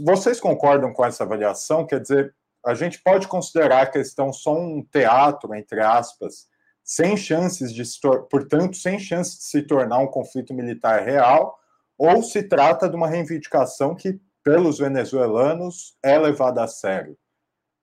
Vocês 0.03 0.39
concordam 0.39 0.93
com 0.93 1.03
essa 1.03 1.23
avaliação? 1.23 1.87
Quer 1.87 2.01
dizer, 2.01 2.35
a 2.63 2.73
gente 2.73 3.01
pode 3.01 3.27
considerar 3.27 3.81
a 3.81 3.89
questão 3.89 4.31
só 4.31 4.55
um 4.55 4.83
teatro, 4.83 5.55
entre 5.55 5.81
aspas, 5.81 6.47
sem 6.83 7.17
chances 7.17 7.73
de 7.73 7.83
portanto, 8.29 8.75
sem 8.75 8.99
chance 8.99 9.37
de 9.37 9.43
se 9.43 9.61
tornar 9.63 9.99
um 9.99 10.07
conflito 10.07 10.53
militar 10.53 11.03
real, 11.03 11.57
ou 11.97 12.21
se 12.23 12.43
trata 12.43 12.89
de 12.89 12.95
uma 12.95 13.07
reivindicação 13.07 13.95
que, 13.95 14.19
pelos 14.43 14.79
venezuelanos, 14.79 15.97
é 16.03 16.17
levada 16.17 16.63
a 16.63 16.67
sério? 16.67 17.17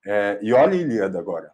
É, 0.06 0.38
e 0.42 0.52
olha 0.52 0.74
Ilíada 0.74 1.18
agora. 1.18 1.52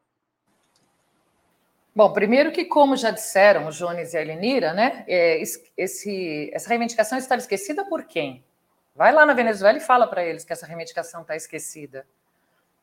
Bom, 1.94 2.12
primeiro 2.12 2.52
que, 2.52 2.64
como 2.64 2.96
já 2.96 3.10
disseram 3.10 3.66
o 3.66 3.70
Jones 3.70 4.14
e 4.14 4.16
a 4.16 4.22
Elenira, 4.22 4.72
né, 4.72 5.04
é, 5.08 5.42
esse, 5.76 6.50
essa 6.52 6.68
reivindicação 6.68 7.18
estava 7.18 7.40
esquecida 7.40 7.84
por 7.84 8.04
quem? 8.04 8.44
Vai 8.94 9.12
lá 9.12 9.26
na 9.26 9.34
Venezuela 9.34 9.78
e 9.78 9.80
fala 9.80 10.06
para 10.06 10.24
eles 10.24 10.44
que 10.44 10.52
essa 10.52 10.66
reivindicação 10.66 11.22
está 11.22 11.34
esquecida. 11.34 12.06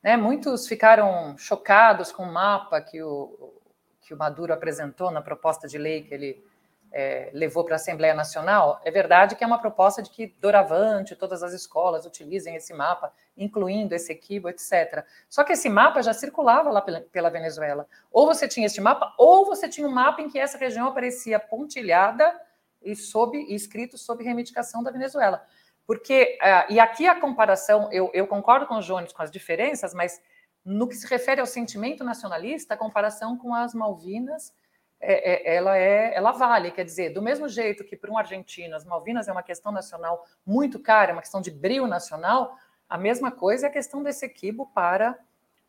Né, 0.02 0.16
muitos 0.16 0.68
ficaram 0.68 1.36
chocados 1.38 2.12
com 2.12 2.24
o 2.24 2.32
mapa 2.32 2.80
que 2.80 3.02
o, 3.02 3.54
que 4.02 4.14
o 4.14 4.16
Maduro 4.18 4.52
apresentou 4.52 5.10
na 5.10 5.22
proposta 5.22 5.66
de 5.66 5.78
lei 5.78 6.02
que 6.02 6.14
ele 6.14 6.44
é, 6.92 7.30
levou 7.32 7.64
para 7.64 7.74
a 7.74 7.76
Assembleia 7.76 8.14
Nacional, 8.14 8.80
é 8.84 8.90
verdade 8.90 9.36
que 9.36 9.44
é 9.44 9.46
uma 9.46 9.58
proposta 9.58 10.02
de 10.02 10.10
que 10.10 10.26
doravante 10.40 11.14
todas 11.14 11.42
as 11.42 11.52
escolas 11.52 12.06
utilizem 12.06 12.56
esse 12.56 12.72
mapa, 12.72 13.12
incluindo 13.36 13.94
esse 13.94 14.12
equibo, 14.12 14.48
etc. 14.48 15.04
Só 15.28 15.44
que 15.44 15.52
esse 15.52 15.68
mapa 15.68 16.02
já 16.02 16.12
circulava 16.12 16.70
lá 16.70 16.80
pela, 16.80 17.00
pela 17.00 17.30
Venezuela. 17.30 17.86
Ou 18.10 18.26
você 18.26 18.48
tinha 18.48 18.66
este 18.66 18.80
mapa, 18.80 19.14
ou 19.18 19.44
você 19.44 19.68
tinha 19.68 19.86
um 19.86 19.92
mapa 19.92 20.22
em 20.22 20.28
que 20.28 20.38
essa 20.38 20.56
região 20.56 20.86
aparecia 20.86 21.38
pontilhada 21.38 22.34
e, 22.82 22.94
sob, 22.96 23.36
e 23.36 23.54
escrito 23.54 23.98
sob 23.98 24.24
reivindicação 24.24 24.82
da 24.82 24.90
Venezuela. 24.90 25.44
Porque, 25.86 26.38
uh, 26.42 26.72
e 26.72 26.80
aqui 26.80 27.06
a 27.06 27.20
comparação, 27.20 27.90
eu, 27.92 28.10
eu 28.12 28.26
concordo 28.26 28.66
com 28.66 28.76
o 28.76 28.80
Jones 28.80 29.12
com 29.12 29.22
as 29.22 29.30
diferenças, 29.30 29.94
mas 29.94 30.20
no 30.64 30.88
que 30.88 30.96
se 30.96 31.06
refere 31.06 31.40
ao 31.40 31.46
sentimento 31.46 32.02
nacionalista, 32.02 32.74
a 32.74 32.76
comparação 32.76 33.38
com 33.38 33.54
as 33.54 33.72
Malvinas 33.72 34.52
é, 35.00 35.52
é, 35.52 35.56
ela 35.56 35.76
é, 35.76 36.14
ela 36.14 36.32
vale, 36.32 36.70
quer 36.70 36.84
dizer, 36.84 37.10
do 37.10 37.22
mesmo 37.22 37.48
jeito 37.48 37.84
que 37.84 37.96
para 37.96 38.10
um 38.10 38.18
argentino 38.18 38.74
as 38.74 38.84
Malvinas 38.84 39.28
é 39.28 39.32
uma 39.32 39.42
questão 39.42 39.70
nacional 39.70 40.24
muito 40.44 40.80
cara, 40.80 41.10
é 41.10 41.12
uma 41.12 41.22
questão 41.22 41.40
de 41.40 41.50
brilho 41.50 41.86
nacional, 41.86 42.56
a 42.88 42.96
mesma 42.96 43.30
coisa 43.30 43.66
é 43.66 43.68
a 43.68 43.72
questão 43.72 44.02
desse 44.02 44.24
equibo 44.24 44.70
para 44.74 45.18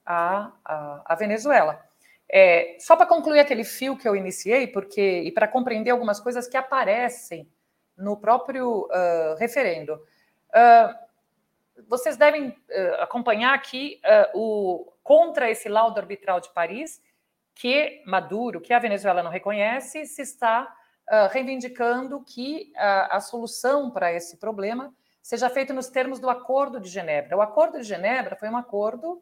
a, 0.06 0.52
a, 0.64 1.02
a 1.06 1.16
Venezuela. 1.16 1.84
É, 2.30 2.78
só 2.80 2.96
para 2.96 3.06
concluir 3.06 3.40
aquele 3.40 3.64
fio 3.64 3.98
que 3.98 4.08
eu 4.08 4.16
iniciei, 4.16 4.68
porque 4.68 5.22
e 5.22 5.32
para 5.32 5.48
compreender 5.48 5.92
algumas 5.92 6.20
coisas 6.20 6.48
que 6.48 6.58
aparecem 6.58 7.50
no 7.98 8.18
próprio 8.18 8.86
uh, 8.86 9.36
referendo. 9.40 9.94
Uh, 9.94 11.08
vocês 11.88 12.18
devem 12.18 12.50
uh, 12.50 13.02
acompanhar 13.02 13.54
aqui 13.54 14.00
o 14.34 14.92
contra 15.04 15.50
esse 15.50 15.70
laudo 15.70 16.00
arbitral 16.00 16.42
de 16.42 16.54
Paris 16.54 17.02
que 17.60 18.04
Maduro, 18.06 18.62
que 18.62 18.74
a 18.74 18.80
Venezuela 18.80 19.24
não 19.24 19.32
reconhece, 19.32 20.06
se 20.06 20.22
está 20.22 20.64
uh, 21.10 21.28
reivindicando 21.32 22.24
que 22.24 22.72
uh, 22.76 23.16
a 23.16 23.20
solução 23.20 23.90
para 23.90 24.14
esse 24.14 24.38
problema 24.38 24.94
seja 25.24 25.50
feita 25.50 25.74
nos 25.74 25.88
termos 25.88 26.20
do 26.20 26.30
Acordo 26.30 26.80
de 26.80 26.88
Genebra. 26.88 27.36
O 27.36 27.42
Acordo 27.42 27.80
de 27.80 27.84
Genebra 27.84 28.36
foi 28.36 28.48
um 28.48 28.56
acordo 28.58 29.22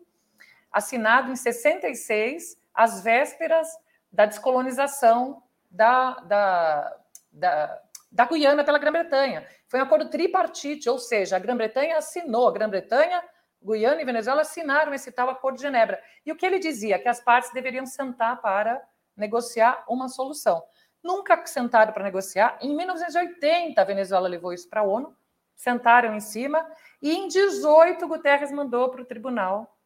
assinado 0.71 1.31
em 1.31 1.35
66, 1.35 2.57
às 2.73 3.01
vésperas 3.01 3.67
da 4.11 4.25
descolonização 4.25 5.41
da, 5.71 6.15
da, 6.15 6.97
da, 7.31 7.81
da 8.11 8.25
Guiana 8.25 8.65
pela 8.65 8.77
Grã-Bretanha. 8.77 9.47
Foi 9.67 9.79
um 9.79 9.83
acordo 9.83 10.09
tripartite, 10.09 10.89
ou 10.89 10.99
seja, 10.99 11.37
a 11.37 11.39
Grã-Bretanha 11.39 11.97
assinou, 11.97 12.49
a 12.49 12.51
Grã-Bretanha 12.51 13.23
Guiana 13.65 14.01
e 14.01 14.05
Venezuela 14.05 14.41
assinaram 14.41 14.93
esse 14.93 15.11
tal 15.11 15.29
Acordo 15.29 15.55
de 15.55 15.63
Genebra. 15.63 16.01
E 16.25 16.31
o 16.31 16.35
que 16.35 16.45
ele 16.45 16.59
dizia? 16.59 16.99
Que 16.99 17.09
as 17.09 17.19
partes 17.19 17.51
deveriam 17.51 17.85
sentar 17.85 18.39
para 18.39 18.81
negociar 19.17 19.83
uma 19.89 20.07
solução. 20.07 20.63
Nunca 21.01 21.45
sentaram 21.45 21.91
para 21.91 22.03
negociar. 22.03 22.57
Em 22.61 22.75
1980, 22.75 23.81
a 23.81 23.85
Venezuela 23.85 24.27
levou 24.27 24.53
isso 24.53 24.69
para 24.69 24.81
a 24.81 24.83
ONU, 24.83 25.15
sentaram 25.55 26.15
em 26.15 26.19
cima, 26.19 26.65
e 27.01 27.11
em 27.11 27.27
18, 27.27 28.07
Guterres 28.07 28.51
mandou 28.51 28.89
para 28.89 29.01
o 29.01 29.05
tribunal, 29.05 29.77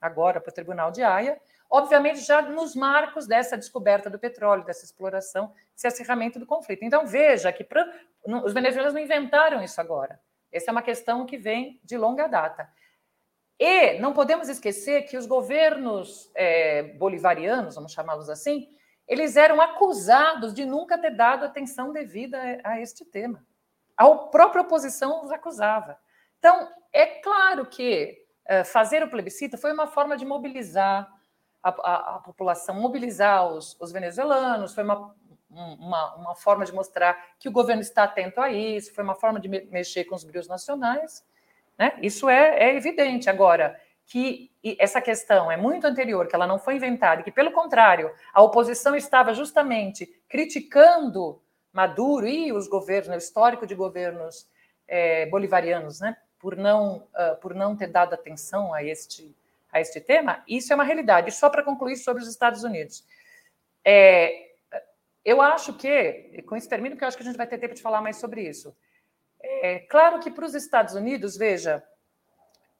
agora 0.00 0.40
para 0.40 0.50
o 0.50 0.54
tribunal 0.54 0.90
de 0.90 1.02
Haia, 1.02 1.40
obviamente 1.70 2.20
já 2.20 2.42
nos 2.42 2.74
marcos 2.74 3.26
dessa 3.26 3.56
descoberta 3.56 4.08
do 4.08 4.18
petróleo, 4.18 4.64
dessa 4.64 4.84
exploração, 4.84 5.52
desse 5.74 5.86
acirramento 5.86 6.38
do 6.38 6.46
conflito. 6.46 6.84
Então, 6.84 7.06
veja 7.06 7.52
que 7.52 7.64
pra, 7.64 7.88
os 8.44 8.52
venezuelanos 8.52 8.94
não 8.94 9.00
inventaram 9.00 9.62
isso 9.62 9.80
agora. 9.80 10.20
Essa 10.50 10.70
é 10.70 10.72
uma 10.72 10.82
questão 10.82 11.24
que 11.24 11.38
vem 11.38 11.80
de 11.82 11.96
longa 11.96 12.26
data. 12.26 12.68
E 13.64 14.00
não 14.00 14.12
podemos 14.12 14.48
esquecer 14.48 15.02
que 15.02 15.16
os 15.16 15.24
governos 15.24 16.32
é, 16.34 16.82
bolivarianos, 16.82 17.76
vamos 17.76 17.92
chamá-los 17.92 18.28
assim, 18.28 18.68
eles 19.06 19.36
eram 19.36 19.60
acusados 19.60 20.52
de 20.52 20.64
nunca 20.64 20.98
ter 20.98 21.10
dado 21.10 21.44
atenção 21.44 21.92
devida 21.92 22.40
a, 22.64 22.80
este 22.80 23.04
tema. 23.04 23.46
A 23.96 24.12
própria 24.16 24.62
oposição 24.62 25.24
os 25.24 25.30
acusava. 25.30 25.96
Então, 26.40 26.68
é 26.92 27.06
claro 27.20 27.64
que 27.66 28.26
é, 28.46 28.64
fazer 28.64 29.04
o 29.04 29.08
plebiscito 29.08 29.56
foi 29.56 29.72
uma 29.72 29.86
forma 29.86 30.16
de 30.16 30.26
mobilizar 30.26 31.08
a, 31.62 31.68
a, 31.68 32.16
a 32.16 32.18
população, 32.18 32.74
mobilizar 32.74 33.46
os, 33.46 33.80
os 33.80 33.92
venezuelanos, 33.92 34.74
foi 34.74 34.82
uma, 34.82 35.14
uma, 35.48 36.16
uma, 36.16 36.34
forma 36.34 36.64
de 36.64 36.74
mostrar 36.74 37.16
que 37.38 37.48
o 37.48 37.52
governo 37.52 37.80
está 37.80 38.02
atento 38.02 38.40
a 38.40 38.50
isso, 38.50 38.92
foi 38.92 39.04
uma 39.04 39.14
forma 39.14 39.38
de 39.38 39.48
me, 39.48 39.60
mexer 39.66 40.02
com 40.02 40.16
os 40.16 40.24
brilhos 40.24 40.48
nacionais. 40.48 41.24
Né? 41.82 41.98
Isso 42.00 42.28
é, 42.28 42.60
é 42.60 42.76
evidente. 42.76 43.28
Agora, 43.28 43.76
que 44.06 44.52
essa 44.78 45.00
questão 45.00 45.50
é 45.50 45.56
muito 45.56 45.84
anterior, 45.84 46.28
que 46.28 46.34
ela 46.36 46.46
não 46.46 46.56
foi 46.56 46.76
inventada, 46.76 47.20
e 47.20 47.24
que, 47.24 47.32
pelo 47.32 47.50
contrário, 47.50 48.12
a 48.32 48.40
oposição 48.40 48.94
estava 48.94 49.34
justamente 49.34 50.06
criticando 50.28 51.42
Maduro 51.72 52.28
e 52.28 52.52
os 52.52 52.68
governos, 52.68 53.08
o 53.08 53.18
histórico 53.18 53.66
de 53.66 53.74
governos 53.74 54.48
é, 54.86 55.26
bolivarianos, 55.26 55.98
né, 55.98 56.16
por 56.38 56.54
não, 56.54 56.98
uh, 56.98 57.36
por 57.40 57.52
não 57.52 57.74
ter 57.74 57.88
dado 57.88 58.14
atenção 58.14 58.72
a 58.72 58.84
este, 58.84 59.34
a 59.72 59.80
este 59.80 60.00
tema, 60.00 60.44
isso 60.46 60.72
é 60.72 60.76
uma 60.76 60.84
realidade. 60.84 61.30
E 61.30 61.32
só 61.32 61.50
para 61.50 61.64
concluir 61.64 61.96
sobre 61.96 62.22
os 62.22 62.28
Estados 62.28 62.62
Unidos. 62.62 63.04
É, 63.84 64.52
eu 65.24 65.42
acho 65.42 65.72
que, 65.72 66.44
com 66.46 66.54
isso 66.54 66.68
termino, 66.68 66.94
porque 66.94 67.02
eu 67.02 67.08
acho 67.08 67.16
que 67.16 67.24
a 67.24 67.26
gente 67.26 67.36
vai 67.36 67.46
ter 67.48 67.58
tempo 67.58 67.74
de 67.74 67.82
falar 67.82 68.00
mais 68.00 68.18
sobre 68.18 68.42
isso. 68.42 68.72
É 69.64 69.78
claro 69.78 70.18
que 70.18 70.28
para 70.28 70.44
os 70.44 70.54
Estados 70.56 70.96
Unidos, 70.96 71.36
veja, 71.36 71.84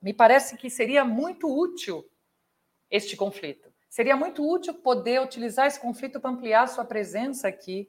me 0.03 0.13
parece 0.13 0.57
que 0.57 0.69
seria 0.69 1.05
muito 1.05 1.47
útil 1.49 2.05
este 2.91 3.17
conflito. 3.17 3.73
Seria 3.89 4.17
muito 4.17 4.45
útil 4.45 4.75
poder 4.75 5.21
utilizar 5.21 5.69
esse 5.69 5.79
conflito 5.79 6.19
para 6.19 6.33
ampliar 6.33 6.67
sua 6.67 6.85
presença 6.85 7.47
aqui 7.47 7.89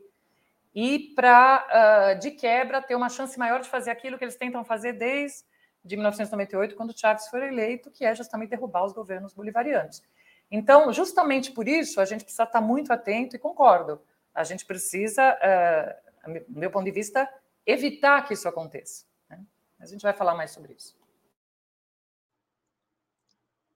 e 0.75 1.11
para, 1.15 2.13
uh, 2.13 2.19
de 2.19 2.29
quebra, 2.29 2.83
ter 2.83 2.93
uma 2.93 3.09
chance 3.09 3.37
maior 3.39 3.61
de 3.61 3.67
fazer 3.67 3.89
aquilo 3.89 4.15
que 4.15 4.25
eles 4.25 4.35
tentam 4.35 4.63
fazer 4.63 4.93
desde 4.93 5.43
de 5.83 5.95
1998, 5.95 6.75
quando 6.75 6.95
Chávez 6.95 7.27
foi 7.29 7.47
eleito, 7.47 7.89
que 7.89 8.05
é 8.05 8.13
justamente 8.13 8.51
derrubar 8.51 8.85
os 8.85 8.93
governos 8.93 9.33
bolivarianos. 9.33 10.03
Então, 10.51 10.93
justamente 10.93 11.51
por 11.51 11.67
isso, 11.67 11.99
a 11.99 12.05
gente 12.05 12.23
precisa 12.23 12.43
estar 12.43 12.61
muito 12.61 12.93
atento 12.93 13.35
e 13.35 13.39
concordo. 13.39 13.99
A 14.35 14.43
gente 14.43 14.63
precisa, 14.67 15.35
uh, 15.35 16.41
do 16.47 16.59
meu 16.59 16.69
ponto 16.69 16.85
de 16.85 16.91
vista, 16.91 17.27
evitar 17.65 18.25
que 18.27 18.33
isso 18.33 18.47
aconteça. 18.47 19.05
Né? 19.29 19.39
A 19.79 19.85
gente 19.85 20.01
vai 20.01 20.13
falar 20.13 20.35
mais 20.35 20.51
sobre 20.51 20.73
isso. 20.73 20.95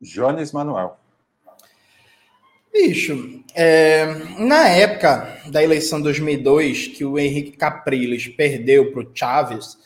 Jones 0.02 0.52
Manuel. 0.52 0.98
Bicho, 2.72 3.44
é, 3.56 4.06
na 4.38 4.68
época 4.70 5.42
da 5.48 5.64
eleição 5.64 5.98
de 5.98 6.04
2002, 6.04 6.90
que 6.90 7.04
o 7.04 7.18
Henrique 7.18 7.58
Capriles 7.58 8.28
perdeu 8.28 8.92
para 8.92 9.02
o 9.02 9.12
Chaves, 9.14 9.78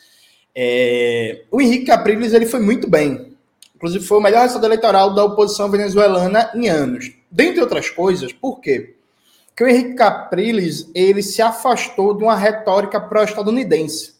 é, 0.54 1.44
o 1.50 1.60
Henrique 1.60 1.86
Capriles 1.86 2.34
ele 2.34 2.44
foi 2.44 2.60
muito 2.60 2.88
bem. 2.88 3.32
Inclusive, 3.74 4.04
foi 4.04 4.18
o 4.18 4.20
melhor 4.20 4.42
resultado 4.42 4.66
eleitoral 4.66 5.14
da 5.14 5.24
oposição 5.24 5.70
venezuelana 5.70 6.52
em 6.54 6.68
anos. 6.68 7.10
Dentre 7.30 7.62
outras 7.62 7.88
coisas, 7.88 8.32
por 8.32 8.60
quê? 8.60 8.94
Que 9.54 9.62
o 9.62 9.68
Henrique 9.68 9.94
Capriles 9.94 10.90
ele 10.94 11.22
se 11.22 11.42
afastou 11.42 12.16
de 12.16 12.24
uma 12.24 12.36
retórica 12.36 13.00
pró-estadunidense. 13.00 14.14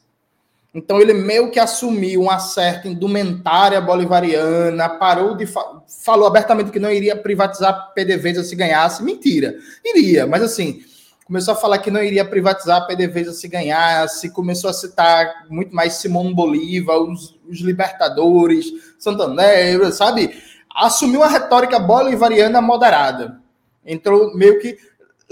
Então 0.75 1.01
ele 1.01 1.13
meio 1.13 1.51
que 1.51 1.61
assumiu 1.61 2.23
uma 2.23 2.39
certa 2.39 2.89
indumentária 2.89 3.79
bolivariana, 3.81 4.89
parou 4.89 5.37
de 5.37 5.47
fa 5.47 5.83
falou 6.03 6.27
abertamente 6.27 6.71
que 6.71 6.79
não 6.79 6.91
iria 6.91 7.15
privatizar 7.15 7.93
PDVSA 7.95 8.43
se 8.43 8.57
ganhasse. 8.57 9.03
Mentira, 9.03 9.55
iria, 9.85 10.27
mas 10.27 10.43
assim, 10.43 10.83
começou 11.27 11.53
a 11.53 11.57
falar 11.57 11.79
que 11.79 11.91
não 11.91 12.03
iria 12.03 12.25
privatizar 12.25 12.87
PDVSA 12.87 13.33
se 13.33 13.47
ganhasse, 13.49 14.31
começou 14.31 14.71
a 14.71 14.73
citar 14.73 15.47
muito 15.51 15.75
mais 15.75 15.95
Simão 15.95 16.33
Bolívar, 16.35 16.97
os, 16.99 17.39
os 17.47 17.61
libertadores, 17.61 18.67
Santander, 18.99 19.93
sabe? 19.93 20.35
Assumiu 20.75 21.23
a 21.23 21.29
retórica 21.29 21.79
bolivariana 21.79 22.63
moderada. 22.63 23.43
Entrou 23.85 24.35
meio 24.35 24.59
que 24.59 24.79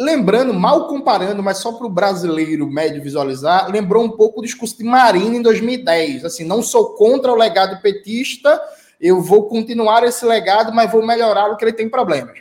Lembrando, 0.00 0.54
mal 0.54 0.88
comparando, 0.88 1.42
mas 1.42 1.58
só 1.58 1.72
para 1.72 1.86
o 1.86 1.90
brasileiro 1.90 2.66
médio 2.66 3.02
visualizar, 3.02 3.70
lembrou 3.70 4.02
um 4.02 4.08
pouco 4.08 4.40
o 4.40 4.42
discurso 4.42 4.78
de 4.78 4.82
Marina 4.82 5.36
em 5.36 5.42
2010. 5.42 6.24
Assim, 6.24 6.42
não 6.42 6.62
sou 6.62 6.94
contra 6.94 7.30
o 7.30 7.36
legado 7.36 7.82
petista, 7.82 8.58
eu 8.98 9.20
vou 9.20 9.42
continuar 9.44 10.02
esse 10.04 10.24
legado, 10.24 10.72
mas 10.72 10.90
vou 10.90 11.06
melhorar 11.06 11.50
o 11.50 11.56
que 11.58 11.66
ele 11.66 11.74
tem 11.74 11.86
problemas. 11.86 12.38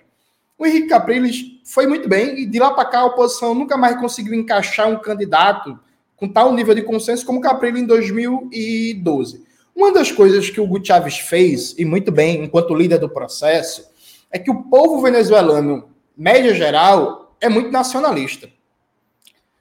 O 0.58 0.66
Henrique 0.66 0.88
Capriles 0.88 1.60
foi 1.66 1.86
muito 1.86 2.08
bem, 2.08 2.40
e 2.40 2.46
de 2.46 2.60
lá 2.60 2.72
para 2.72 2.86
cá 2.86 3.00
a 3.00 3.08
oposição 3.08 3.54
nunca 3.54 3.76
mais 3.76 4.00
conseguiu 4.00 4.34
encaixar 4.36 4.88
um 4.88 4.98
candidato 4.98 5.78
com 6.16 6.30
tal 6.30 6.54
nível 6.54 6.74
de 6.74 6.84
consenso 6.84 7.26
como 7.26 7.42
Capriles 7.42 7.82
em 7.82 7.86
2012. 7.86 9.44
Uma 9.76 9.92
das 9.92 10.14
coisas 10.14 10.50
que 10.50 10.62
o 10.62 10.64
Hugo 10.64 10.80
fez, 11.28 11.76
e 11.78 11.84
muito 11.84 12.10
bem, 12.10 12.42
enquanto 12.42 12.74
líder 12.74 13.00
do 13.00 13.10
processo, 13.10 13.84
é 14.32 14.40
que 14.40 14.50
o 14.50 14.64
povo 14.64 15.02
venezuelano, 15.02 15.90
média 16.16 16.56
geral, 16.56 17.29
é 17.42 17.50
muito 17.50 17.72
nacionalista. 17.72 18.50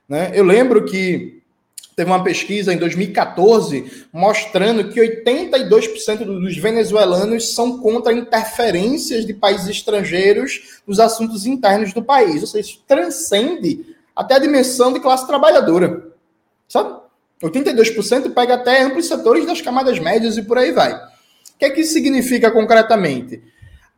Né? 0.08 0.32
Eu 0.34 0.44
lembro 0.44 0.84
que 0.84 1.42
teve 1.94 2.10
uma 2.10 2.22
pesquisa 2.22 2.72
em 2.72 2.76
2014 2.76 4.06
mostrando 4.12 4.88
que 4.88 5.00
82% 5.00 6.24
dos 6.24 6.56
venezuelanos 6.56 7.54
são 7.54 7.78
contra 7.78 8.12
interferências 8.12 9.26
de 9.26 9.34
países 9.34 9.68
estrangeiros 9.68 10.80
nos 10.86 11.00
assuntos 11.00 11.44
internos 11.44 11.92
do 11.92 12.02
país. 12.02 12.40
Ou 12.40 12.46
seja, 12.46 12.68
isso 12.68 12.82
transcende 12.86 13.96
até 14.14 14.36
a 14.36 14.38
dimensão 14.38 14.92
de 14.92 15.00
classe 15.00 15.26
trabalhadora. 15.26 16.08
Sabe? 16.68 17.00
82% 17.42 18.32
pega 18.32 18.54
até 18.54 18.82
amplos 18.82 19.06
setores 19.06 19.46
das 19.46 19.60
camadas 19.60 19.98
médias 19.98 20.36
e 20.36 20.42
por 20.42 20.58
aí 20.58 20.72
vai. 20.72 20.94
O 20.94 21.58
que 21.58 21.64
é 21.64 21.70
que 21.70 21.80
isso 21.80 21.92
significa 21.92 22.50
concretamente? 22.50 23.42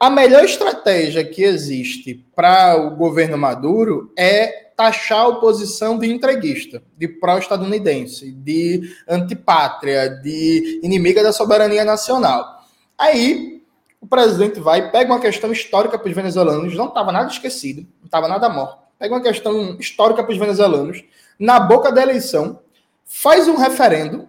A 0.02 0.08
melhor 0.08 0.42
estratégia 0.44 1.22
que 1.22 1.42
existe 1.42 2.24
para 2.34 2.74
o 2.74 2.96
governo 2.96 3.36
Maduro 3.36 4.10
é 4.16 4.70
taxar 4.74 5.18
a 5.18 5.28
oposição 5.28 5.98
de 5.98 6.10
entreguista, 6.10 6.82
de 6.96 7.06
pró-estadunidense, 7.06 8.32
de 8.32 8.94
antipátria, 9.06 10.08
de 10.08 10.80
inimiga 10.82 11.22
da 11.22 11.34
soberania 11.34 11.84
nacional. 11.84 12.64
Aí 12.96 13.62
o 14.00 14.06
presidente 14.06 14.58
vai, 14.58 14.90
pega 14.90 15.12
uma 15.12 15.20
questão 15.20 15.52
histórica 15.52 15.98
para 15.98 16.08
os 16.08 16.14
venezuelanos, 16.14 16.74
não 16.74 16.88
estava 16.88 17.12
nada 17.12 17.30
esquecido, 17.30 17.86
não 17.98 18.06
estava 18.06 18.26
nada 18.26 18.48
morto. 18.48 18.78
Pega 18.98 19.14
uma 19.14 19.22
questão 19.22 19.76
histórica 19.78 20.22
para 20.22 20.32
os 20.32 20.38
venezuelanos, 20.38 21.04
na 21.38 21.60
boca 21.60 21.92
da 21.92 22.00
eleição, 22.00 22.60
faz 23.04 23.46
um 23.48 23.56
referendo, 23.56 24.26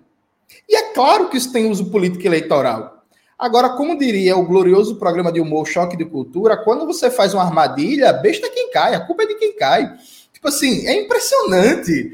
e 0.68 0.76
é 0.76 0.92
claro 0.92 1.30
que 1.30 1.38
isso 1.38 1.54
tem 1.54 1.72
uso 1.72 1.90
político 1.90 2.28
eleitoral. 2.28 3.01
Agora, 3.42 3.70
como 3.70 3.98
diria 3.98 4.38
o 4.38 4.46
glorioso 4.46 4.98
programa 4.98 5.32
de 5.32 5.42
humor 5.42 5.66
Choque 5.66 5.98
de 5.98 6.06
Cultura, 6.06 6.56
quando 6.56 6.86
você 6.86 7.10
faz 7.10 7.34
uma 7.34 7.42
armadilha, 7.42 8.14
besta 8.14 8.46
é 8.46 8.50
quem 8.52 8.70
cai, 8.70 8.94
a 8.94 9.00
culpa 9.00 9.24
é 9.24 9.26
de 9.26 9.34
quem 9.34 9.56
cai. 9.56 9.92
Tipo 10.32 10.48
assim, 10.48 10.86
é 10.86 11.02
impressionante. 11.02 12.12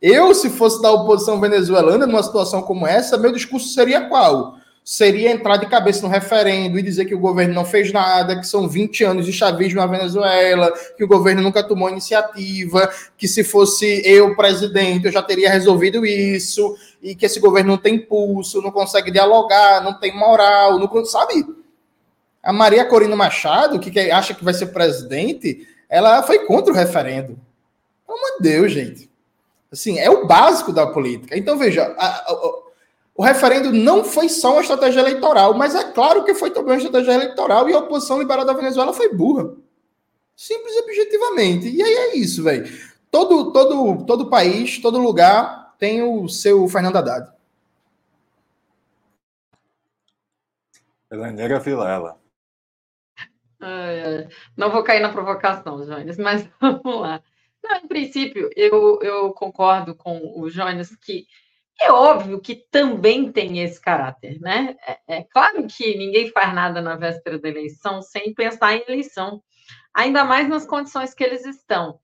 Eu, 0.00 0.34
se 0.34 0.48
fosse 0.48 0.80
da 0.80 0.90
oposição 0.90 1.38
venezuelana 1.38 2.06
numa 2.06 2.22
situação 2.22 2.62
como 2.62 2.86
essa, 2.86 3.18
meu 3.18 3.30
discurso 3.30 3.68
seria 3.74 4.08
qual? 4.08 4.56
Seria 4.90 5.30
entrar 5.30 5.56
de 5.56 5.66
cabeça 5.66 6.02
no 6.02 6.08
referendo 6.08 6.76
e 6.76 6.82
dizer 6.82 7.04
que 7.04 7.14
o 7.14 7.18
governo 7.20 7.54
não 7.54 7.64
fez 7.64 7.92
nada, 7.92 8.36
que 8.36 8.44
são 8.44 8.68
20 8.68 9.04
anos 9.04 9.24
de 9.24 9.32
chavismo 9.32 9.78
na 9.78 9.86
Venezuela, 9.86 10.72
que 10.96 11.04
o 11.04 11.06
governo 11.06 11.40
nunca 11.40 11.62
tomou 11.62 11.88
iniciativa, 11.88 12.90
que 13.16 13.28
se 13.28 13.44
fosse 13.44 14.02
eu 14.04 14.34
presidente 14.34 15.06
eu 15.06 15.12
já 15.12 15.22
teria 15.22 15.48
resolvido 15.48 16.04
isso, 16.04 16.76
e 17.00 17.14
que 17.14 17.24
esse 17.24 17.38
governo 17.38 17.70
não 17.70 17.78
tem 17.78 18.00
pulso, 18.00 18.60
não 18.60 18.72
consegue 18.72 19.12
dialogar, 19.12 19.80
não 19.80 19.94
tem 19.94 20.12
moral, 20.12 20.76
não 20.76 21.04
sabe? 21.04 21.46
A 22.42 22.52
Maria 22.52 22.84
Corina 22.84 23.14
Machado, 23.14 23.78
que 23.78 23.96
acha 24.10 24.34
que 24.34 24.44
vai 24.44 24.54
ser 24.54 24.66
presidente, 24.72 25.68
ela 25.88 26.20
foi 26.24 26.40
contra 26.46 26.72
o 26.72 26.76
referendo. 26.76 27.38
Pelo 28.04 28.18
amor 28.18 28.38
de 28.38 28.42
Deus, 28.42 28.72
gente. 28.72 29.08
Assim, 29.70 30.00
é 30.00 30.10
o 30.10 30.26
básico 30.26 30.72
da 30.72 30.84
política. 30.84 31.38
Então, 31.38 31.56
veja, 31.56 31.94
a, 31.96 32.06
a, 32.06 32.69
o 33.20 33.22
referendo 33.22 33.70
não 33.70 34.02
foi 34.02 34.30
só 34.30 34.52
uma 34.52 34.62
estratégia 34.62 35.00
eleitoral, 35.00 35.52
mas 35.52 35.74
é 35.74 35.92
claro 35.92 36.24
que 36.24 36.32
foi 36.32 36.50
também 36.50 36.72
uma 36.72 36.78
estratégia 36.78 37.12
eleitoral 37.12 37.68
e 37.68 37.74
a 37.74 37.78
oposição 37.78 38.18
liberal 38.18 38.46
da 38.46 38.54
Venezuela 38.54 38.94
foi 38.94 39.14
burra. 39.14 39.54
Simples 40.34 40.74
e 40.74 40.80
objetivamente. 40.80 41.68
E 41.68 41.82
aí 41.82 41.92
é 41.92 42.16
isso, 42.16 42.42
velho. 42.42 42.64
Todo, 43.10 43.52
todo, 43.52 44.06
todo 44.06 44.30
país, 44.30 44.78
todo 44.78 44.96
lugar 44.96 45.74
tem 45.78 46.02
o 46.02 46.30
seu 46.30 46.66
Fernando 46.66 46.96
Haddad. 46.96 47.30
Heleneira 51.12 51.60
Vilela. 51.60 52.18
não 54.56 54.70
vou 54.70 54.82
cair 54.82 55.00
na 55.00 55.12
provocação, 55.12 55.84
Jones, 55.84 56.16
mas 56.16 56.48
vamos 56.58 57.02
lá. 57.02 57.22
Não, 57.62 57.76
em 57.76 57.86
princípio, 57.86 58.48
eu, 58.56 58.98
eu 59.02 59.30
concordo 59.34 59.94
com 59.94 60.40
o 60.40 60.48
Jones 60.48 60.96
que 60.96 61.26
é 61.80 61.90
óbvio 61.90 62.40
que 62.40 62.54
também 62.54 63.32
tem 63.32 63.60
esse 63.62 63.80
caráter, 63.80 64.38
né? 64.40 64.76
É, 64.86 64.98
é, 65.16 65.22
claro 65.24 65.66
que 65.66 65.96
ninguém 65.96 66.30
faz 66.30 66.54
nada 66.54 66.82
na 66.82 66.94
véspera 66.94 67.38
da 67.38 67.48
eleição 67.48 68.02
sem 68.02 68.34
pensar 68.34 68.74
em 68.74 68.84
eleição, 68.86 69.42
ainda 69.94 70.22
mais 70.22 70.48
nas 70.48 70.66
condições 70.66 71.14
que 71.14 71.24
eles 71.24 71.44
estão. 71.46 71.98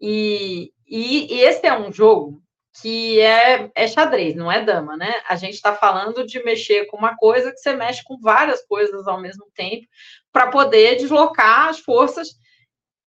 E, 0.00 0.72
e, 0.88 1.34
e 1.34 1.40
esse 1.42 1.66
é 1.66 1.78
um 1.78 1.92
jogo 1.92 2.42
que 2.80 3.20
é, 3.20 3.70
é 3.74 3.86
xadrez, 3.86 4.34
não 4.34 4.50
é 4.50 4.64
dama, 4.64 4.96
né? 4.96 5.20
A 5.28 5.36
gente 5.36 5.54
está 5.54 5.74
falando 5.74 6.24
de 6.24 6.42
mexer 6.42 6.86
com 6.86 6.96
uma 6.96 7.16
coisa 7.16 7.50
que 7.52 7.58
você 7.58 7.74
mexe 7.74 8.02
com 8.02 8.18
várias 8.18 8.64
coisas 8.66 9.06
ao 9.06 9.20
mesmo 9.20 9.46
tempo 9.54 9.86
para 10.32 10.50
poder 10.50 10.96
deslocar 10.96 11.68
as 11.68 11.80
forças, 11.80 12.28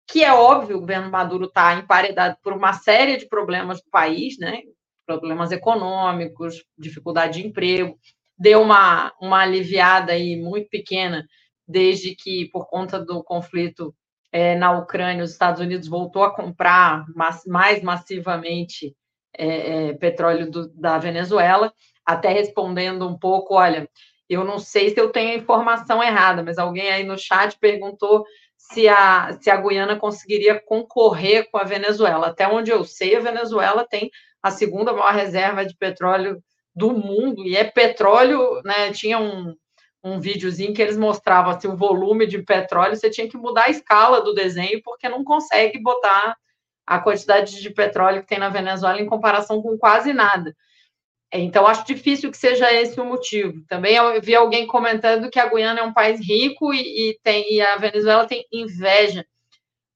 que 0.07 0.23
é 0.23 0.31
óbvio, 0.31 0.77
o 0.77 0.81
governo 0.81 1.09
Maduro 1.09 1.45
está 1.45 1.73
emparedado 1.73 2.37
por 2.43 2.53
uma 2.53 2.73
série 2.73 3.17
de 3.17 3.27
problemas 3.27 3.81
do 3.81 3.89
país, 3.89 4.37
né? 4.37 4.61
Problemas 5.05 5.51
econômicos, 5.51 6.63
dificuldade 6.77 7.41
de 7.41 7.47
emprego, 7.47 7.97
deu 8.37 8.61
uma, 8.61 9.13
uma 9.21 9.41
aliviada 9.41 10.13
aí 10.13 10.35
muito 10.35 10.69
pequena 10.69 11.25
desde 11.67 12.15
que, 12.15 12.49
por 12.49 12.67
conta 12.67 12.99
do 12.99 13.23
conflito 13.23 13.95
é, 14.31 14.55
na 14.55 14.77
Ucrânia, 14.77 15.23
os 15.23 15.31
Estados 15.31 15.61
Unidos 15.61 15.87
voltou 15.87 16.23
a 16.23 16.33
comprar 16.33 17.05
mais 17.47 17.81
massivamente 17.81 18.95
é, 19.37 19.87
é, 19.89 19.93
petróleo 19.93 20.49
do, 20.49 20.69
da 20.73 20.97
Venezuela, 20.97 21.73
até 22.05 22.29
respondendo 22.29 23.07
um 23.07 23.17
pouco, 23.17 23.55
olha, 23.55 23.89
eu 24.29 24.43
não 24.43 24.59
sei 24.59 24.89
se 24.89 24.99
eu 24.99 25.09
tenho 25.09 25.31
a 25.31 25.41
informação 25.41 26.03
errada, 26.03 26.43
mas 26.43 26.57
alguém 26.57 26.89
aí 26.89 27.03
no 27.03 27.17
chat 27.17 27.57
perguntou 27.59 28.25
se 28.71 28.87
a, 28.87 29.37
se 29.39 29.49
a 29.49 29.57
Guiana 29.57 29.97
conseguiria 29.97 30.59
concorrer 30.59 31.49
com 31.51 31.57
a 31.57 31.63
Venezuela. 31.63 32.27
Até 32.27 32.47
onde 32.47 32.71
eu 32.71 32.83
sei, 32.83 33.15
a 33.15 33.19
Venezuela 33.19 33.85
tem 33.87 34.09
a 34.41 34.51
segunda 34.51 34.93
maior 34.93 35.13
reserva 35.13 35.65
de 35.65 35.75
petróleo 35.75 36.41
do 36.75 36.91
mundo, 36.91 37.45
e 37.45 37.55
é 37.55 37.63
petróleo, 37.63 38.61
né? 38.63 38.91
Tinha 38.91 39.17
um, 39.17 39.55
um 40.03 40.19
videozinho 40.19 40.73
que 40.73 40.81
eles 40.81 40.97
mostravam 40.97 41.51
assim, 41.51 41.67
o 41.67 41.77
volume 41.77 42.27
de 42.27 42.41
petróleo, 42.43 42.95
você 42.95 43.09
tinha 43.09 43.29
que 43.29 43.37
mudar 43.37 43.65
a 43.65 43.69
escala 43.69 44.21
do 44.21 44.33
desenho, 44.33 44.81
porque 44.83 45.07
não 45.07 45.23
consegue 45.23 45.81
botar 45.81 46.35
a 46.85 46.99
quantidade 46.99 47.61
de 47.61 47.69
petróleo 47.69 48.21
que 48.21 48.27
tem 48.27 48.37
na 48.37 48.49
Venezuela 48.49 48.99
em 49.01 49.07
comparação 49.07 49.61
com 49.61 49.77
quase 49.77 50.13
nada. 50.13 50.55
Então, 51.33 51.67
acho 51.67 51.85
difícil 51.85 52.31
que 52.31 52.37
seja 52.37 52.71
esse 52.71 52.99
o 52.99 53.05
motivo. 53.05 53.61
Também 53.67 53.95
eu 53.95 54.21
vi 54.21 54.35
alguém 54.35 54.65
comentando 54.65 55.29
que 55.29 55.39
a 55.39 55.49
Guiana 55.49 55.81
é 55.81 55.83
um 55.83 55.93
país 55.93 56.19
rico 56.19 56.73
e, 56.73 57.09
e, 57.09 57.19
tem, 57.23 57.53
e 57.53 57.61
a 57.61 57.77
Venezuela 57.77 58.25
tem 58.25 58.45
inveja. 58.51 59.25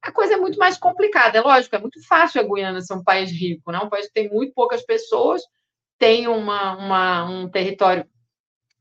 A 0.01 0.11
coisa 0.11 0.33
é 0.33 0.37
muito 0.37 0.57
mais 0.57 0.77
complicada, 0.77 1.37
é 1.37 1.41
lógico, 1.41 1.75
é 1.75 1.79
muito 1.79 2.05
fácil 2.07 2.41
a 2.41 2.43
Guiana 2.43 2.81
ser 2.81 2.93
um 2.93 3.03
país 3.03 3.31
rico, 3.31 3.71
né? 3.71 3.79
um 3.79 3.89
país 3.89 4.07
que 4.07 4.13
tem 4.13 4.29
muito 4.29 4.53
poucas 4.53 4.81
pessoas, 4.85 5.41
tem 5.97 6.27
uma, 6.27 6.77
uma, 6.77 7.29
um 7.29 7.49
território, 7.49 8.05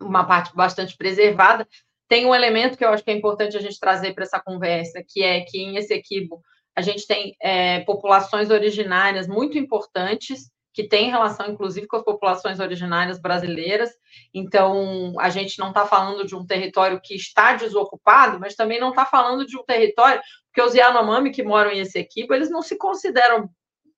uma 0.01 0.25
parte 0.25 0.55
bastante 0.55 0.97
preservada. 0.97 1.67
Tem 2.09 2.25
um 2.25 2.35
elemento 2.35 2.79
que 2.79 2.85
eu 2.85 2.89
acho 2.91 3.05
que 3.05 3.11
é 3.11 3.15
importante 3.15 3.57
a 3.57 3.61
gente 3.61 3.79
trazer 3.79 4.15
para 4.15 4.25
essa 4.25 4.41
conversa, 4.41 5.05
que 5.07 5.23
é 5.23 5.41
que 5.43 5.59
em 5.59 5.77
Essequibo 5.77 6.41
a 6.75 6.81
gente 6.81 7.07
tem 7.07 7.37
é, 7.43 7.81
populações 7.81 8.51
originárias 8.51 9.27
muito 9.27 9.59
importantes, 9.59 10.49
que 10.79 10.87
têm 10.87 11.11
relação, 11.11 11.51
inclusive, 11.51 11.89
com 11.89 11.97
as 11.97 12.05
populações 12.05 12.61
originárias 12.61 13.21
brasileiras. 13.21 13.91
Então, 14.33 15.13
a 15.19 15.29
gente 15.29 15.59
não 15.59 15.71
está 15.71 15.85
falando 15.85 16.25
de 16.25 16.37
um 16.37 16.47
território 16.47 17.01
que 17.03 17.17
está 17.17 17.57
desocupado, 17.57 18.39
mas 18.39 18.55
também 18.55 18.79
não 18.79 18.91
está 18.91 19.05
falando 19.05 19.45
de 19.45 19.59
um 19.59 19.65
território, 19.65 20.23
porque 20.47 20.63
os 20.63 20.77
Yanomami 20.77 21.33
que 21.33 21.43
moram 21.43 21.73
em 21.73 21.81
Essequibo, 21.81 22.33
eles 22.33 22.49
não 22.49 22.63
se 22.63 22.79
consideram 22.79 23.51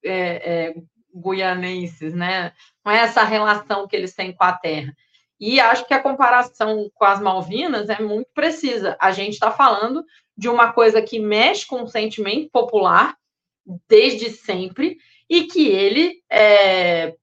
é, 0.02 0.70
é, 0.70 0.74
guianenses, 1.14 2.14
né? 2.14 2.54
Não 2.82 2.90
é 2.90 3.00
essa 3.00 3.24
relação 3.24 3.86
que 3.86 3.94
eles 3.94 4.14
têm 4.14 4.32
com 4.32 4.44
a 4.44 4.54
terra. 4.54 4.96
E 5.38 5.60
acho 5.60 5.86
que 5.86 5.92
a 5.92 6.02
comparação 6.02 6.90
com 6.94 7.04
as 7.04 7.20
Malvinas 7.20 7.90
é 7.90 8.00
muito 8.00 8.30
precisa. 8.32 8.96
A 8.98 9.12
gente 9.12 9.34
está 9.34 9.50
falando 9.50 10.02
de 10.34 10.48
uma 10.48 10.72
coisa 10.72 11.02
que 11.02 11.18
mexe 11.18 11.66
com 11.66 11.82
o 11.82 11.88
sentimento 11.88 12.48
popular 12.50 13.18
desde 13.86 14.30
sempre 14.30 14.96
e 15.30 15.44
que 15.44 15.68
ele 15.68 16.20
é, 16.28 17.14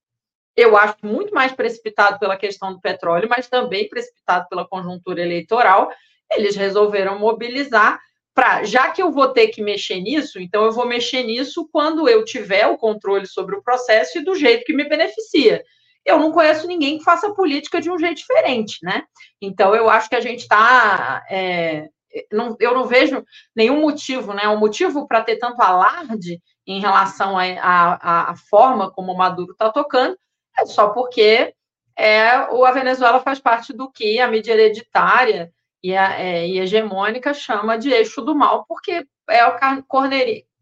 eu 0.56 0.76
acho 0.76 0.96
muito 1.04 1.32
mais 1.34 1.52
precipitado 1.52 2.18
pela 2.18 2.36
questão 2.36 2.72
do 2.72 2.80
petróleo, 2.80 3.28
mas 3.28 3.48
também 3.48 3.88
precipitado 3.88 4.48
pela 4.48 4.66
conjuntura 4.66 5.20
eleitoral. 5.20 5.92
Eles 6.32 6.56
resolveram 6.56 7.18
mobilizar 7.18 8.00
para, 8.34 8.64
já 8.64 8.90
que 8.90 9.02
eu 9.02 9.12
vou 9.12 9.28
ter 9.28 9.48
que 9.48 9.62
mexer 9.62 10.00
nisso, 10.00 10.40
então 10.40 10.64
eu 10.64 10.72
vou 10.72 10.86
mexer 10.86 11.22
nisso 11.22 11.68
quando 11.70 12.08
eu 12.08 12.24
tiver 12.24 12.66
o 12.66 12.78
controle 12.78 13.26
sobre 13.26 13.54
o 13.54 13.62
processo 13.62 14.18
e 14.18 14.24
do 14.24 14.34
jeito 14.34 14.64
que 14.64 14.72
me 14.72 14.88
beneficia. 14.88 15.62
Eu 16.04 16.18
não 16.18 16.32
conheço 16.32 16.66
ninguém 16.66 16.98
que 16.98 17.04
faça 17.04 17.34
política 17.34 17.80
de 17.80 17.90
um 17.90 17.98
jeito 17.98 18.16
diferente, 18.16 18.78
né? 18.82 19.04
Então 19.42 19.74
eu 19.74 19.90
acho 19.90 20.08
que 20.08 20.16
a 20.16 20.20
gente 20.20 20.40
está 20.40 21.24
é, 21.28 21.88
não, 22.32 22.56
eu 22.60 22.74
não 22.74 22.84
vejo 22.84 23.24
nenhum 23.54 23.80
motivo, 23.80 24.32
né? 24.32 24.48
Um 24.48 24.58
motivo 24.58 25.06
para 25.06 25.22
ter 25.22 25.36
tanto 25.36 25.60
alarde 25.60 26.40
em 26.66 26.80
relação 26.80 27.36
à 27.38 28.34
forma 28.50 28.90
como 28.90 29.12
o 29.12 29.16
Maduro 29.16 29.52
está 29.52 29.70
tocando, 29.70 30.18
é 30.58 30.66
só 30.66 30.90
porque 30.90 31.54
é, 31.96 32.28
a 32.28 32.72
Venezuela 32.72 33.20
faz 33.20 33.40
parte 33.40 33.72
do 33.72 33.90
que 33.90 34.20
a 34.20 34.28
mídia 34.28 34.52
hereditária 34.52 35.50
e, 35.82 35.96
a, 35.96 36.20
é, 36.20 36.46
e 36.46 36.58
hegemônica 36.58 37.32
chama 37.32 37.78
de 37.78 37.90
eixo 37.90 38.20
do 38.22 38.34
mal, 38.34 38.64
porque 38.66 39.06
é 39.30 39.46
o 39.46 39.56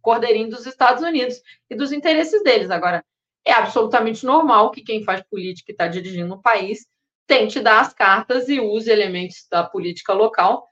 cordeirinho 0.00 0.50
dos 0.50 0.66
Estados 0.66 1.02
Unidos 1.02 1.40
e 1.68 1.74
dos 1.74 1.92
interesses 1.92 2.42
deles. 2.42 2.70
Agora, 2.70 3.04
é 3.44 3.52
absolutamente 3.52 4.24
normal 4.24 4.70
que 4.70 4.82
quem 4.82 5.04
faz 5.04 5.22
política 5.22 5.70
e 5.70 5.72
está 5.72 5.86
dirigindo 5.86 6.34
o 6.34 6.42
país 6.42 6.86
tente 7.26 7.60
dar 7.60 7.80
as 7.80 7.92
cartas 7.92 8.48
e 8.48 8.60
use 8.60 8.90
elementos 8.90 9.46
da 9.50 9.64
política 9.64 10.12
local 10.12 10.66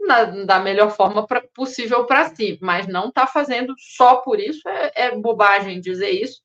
na, 0.00 0.24
da 0.24 0.60
melhor 0.60 0.90
forma 0.90 1.26
pra, 1.26 1.42
possível 1.54 2.04
para 2.06 2.34
si, 2.34 2.58
mas 2.60 2.86
não 2.86 3.08
está 3.08 3.26
fazendo 3.26 3.74
só 3.78 4.16
por 4.16 4.38
isso, 4.38 4.68
é, 4.68 4.92
é 4.94 5.16
bobagem 5.16 5.80
dizer 5.80 6.10
isso, 6.10 6.40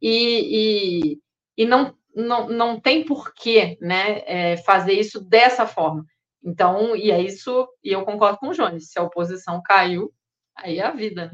e, 0.00 1.16
e, 1.16 1.62
e, 1.62 1.66
não, 1.66 1.94
não, 2.14 2.48
não 2.48 2.80
tem 2.80 3.04
porquê 3.04 3.76
né, 3.80 4.22
é, 4.26 4.56
fazer 4.58 4.92
isso 4.92 5.20
dessa 5.20 5.66
forma. 5.66 6.04
Então, 6.42 6.94
e 6.94 7.10
é 7.10 7.20
isso, 7.20 7.68
e 7.82 7.90
eu 7.92 8.04
concordo 8.04 8.38
com 8.38 8.48
o 8.48 8.54
Jones, 8.54 8.90
se 8.90 8.98
a 8.98 9.02
oposição 9.02 9.60
caiu, 9.64 10.12
aí 10.54 10.78
é 10.78 10.84
a 10.84 10.92
vida, 10.92 11.26
né? 11.26 11.32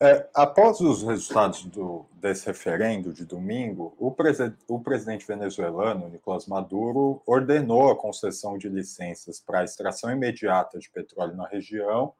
É, 0.00 0.28
após 0.32 0.80
os 0.80 1.02
resultados 1.02 1.64
do, 1.64 2.06
desse 2.12 2.46
referendo 2.46 3.12
de 3.12 3.24
domingo, 3.24 3.96
o, 3.98 4.12
presi 4.12 4.54
o, 4.68 4.78
presidente 4.78 5.26
venezuelano, 5.26 6.08
Nicolás 6.08 6.46
Maduro, 6.46 7.20
ordenou 7.26 7.90
a 7.90 7.96
concessão 7.96 8.56
de 8.56 8.68
licenças 8.68 9.40
para 9.40 9.60
a 9.60 9.64
extração 9.64 10.08
imediata 10.12 10.78
de 10.78 10.88
petróleo 10.88 11.34
na 11.34 11.48
região 11.48 12.14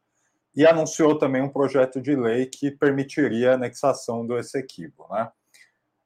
e 0.57 0.67
anunciou 0.67 1.17
também 1.17 1.41
um 1.41 1.49
projeto 1.49 2.01
de 2.01 2.17
lei 2.17 2.47
que 2.47 2.69
permitiria 2.69 3.53
a 3.53 3.55
anexação 3.55 4.27
do 4.27 4.37
Essequibo. 4.37 5.07
Né? 5.09 5.31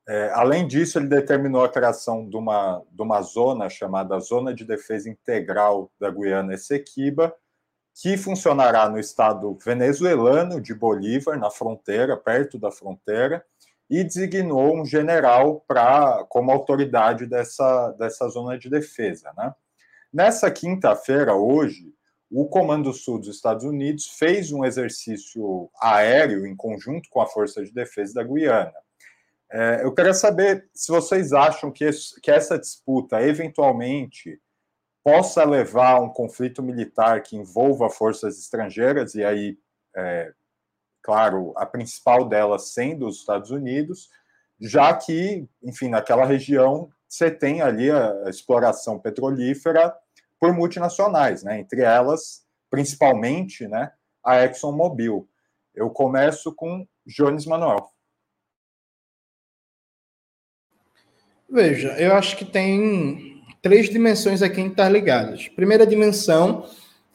É, 0.06 0.30
além 0.34 0.66
disso, 0.66 0.98
ele 0.98 1.06
determinou 1.06 1.64
a 1.64 1.70
criação 1.70 2.28
de 2.28 2.36
uma, 2.36 2.82
de 2.90 3.00
uma 3.00 3.22
zona 3.22 3.70
chamada 3.70 4.20
Zona 4.20 4.52
de 4.52 4.66
Defesa 4.66 5.08
Integral 5.08 5.90
da 5.98 6.10
Guiana 6.10 6.52
Essequiba, 6.52 7.34
que 7.94 8.16
funcionará 8.16 8.88
no 8.88 8.98
estado 8.98 9.56
venezuelano 9.64 10.60
de 10.60 10.74
Bolívar, 10.74 11.38
na 11.38 11.50
fronteira, 11.50 12.16
perto 12.16 12.58
da 12.58 12.70
fronteira, 12.70 13.44
e 13.88 14.02
designou 14.02 14.80
um 14.80 14.86
general 14.86 15.62
para 15.68 16.24
como 16.28 16.50
autoridade 16.50 17.26
dessa, 17.26 17.90
dessa 17.92 18.28
zona 18.28 18.58
de 18.58 18.70
defesa. 18.70 19.32
Né? 19.36 19.54
Nessa 20.12 20.50
quinta-feira, 20.50 21.34
hoje, 21.34 21.92
o 22.30 22.46
Comando 22.46 22.92
Sul 22.94 23.18
dos 23.18 23.28
Estados 23.28 23.64
Unidos 23.64 24.06
fez 24.18 24.50
um 24.50 24.64
exercício 24.64 25.70
aéreo 25.78 26.46
em 26.46 26.56
conjunto 26.56 27.10
com 27.10 27.20
a 27.20 27.26
Força 27.26 27.62
de 27.62 27.70
Defesa 27.70 28.14
da 28.14 28.22
Guiana. 28.22 28.72
É, 29.50 29.80
eu 29.84 29.92
queria 29.92 30.14
saber 30.14 30.66
se 30.72 30.90
vocês 30.90 31.34
acham 31.34 31.70
que, 31.70 31.86
isso, 31.86 32.18
que 32.22 32.30
essa 32.30 32.58
disputa 32.58 33.20
eventualmente 33.20 34.40
possa 35.04 35.44
levar 35.44 35.94
a 35.94 36.00
um 36.00 36.08
conflito 36.08 36.62
militar 36.62 37.22
que 37.22 37.36
envolva 37.36 37.90
forças 37.90 38.38
estrangeiras, 38.38 39.14
e 39.14 39.24
aí, 39.24 39.58
é, 39.96 40.32
claro, 41.02 41.52
a 41.56 41.66
principal 41.66 42.28
delas 42.28 42.72
sendo 42.72 43.06
os 43.06 43.18
Estados 43.18 43.50
Unidos, 43.50 44.08
já 44.60 44.94
que, 44.94 45.46
enfim, 45.62 45.88
naquela 45.88 46.24
região 46.24 46.90
você 47.08 47.30
tem 47.30 47.60
ali 47.60 47.90
a, 47.90 48.24
exploração 48.28 48.98
petrolífera 48.98 49.94
por 50.40 50.52
multinacionais, 50.54 51.42
né? 51.42 51.58
entre 51.58 51.82
elas, 51.82 52.46
principalmente, 52.70 53.68
né, 53.68 53.92
a 54.24 54.42
ExxonMobil. 54.44 55.28
Eu 55.74 55.90
começo 55.90 56.54
com 56.54 56.86
Jones 57.06 57.44
Manuel. 57.44 57.90
Veja, 61.50 61.88
eu 61.98 62.14
acho 62.14 62.36
que 62.36 62.46
tem 62.46 63.31
três 63.62 63.88
dimensões 63.88 64.42
aqui 64.42 64.60
interligadas. 64.60 65.48
Primeira 65.48 65.86
dimensão 65.86 66.64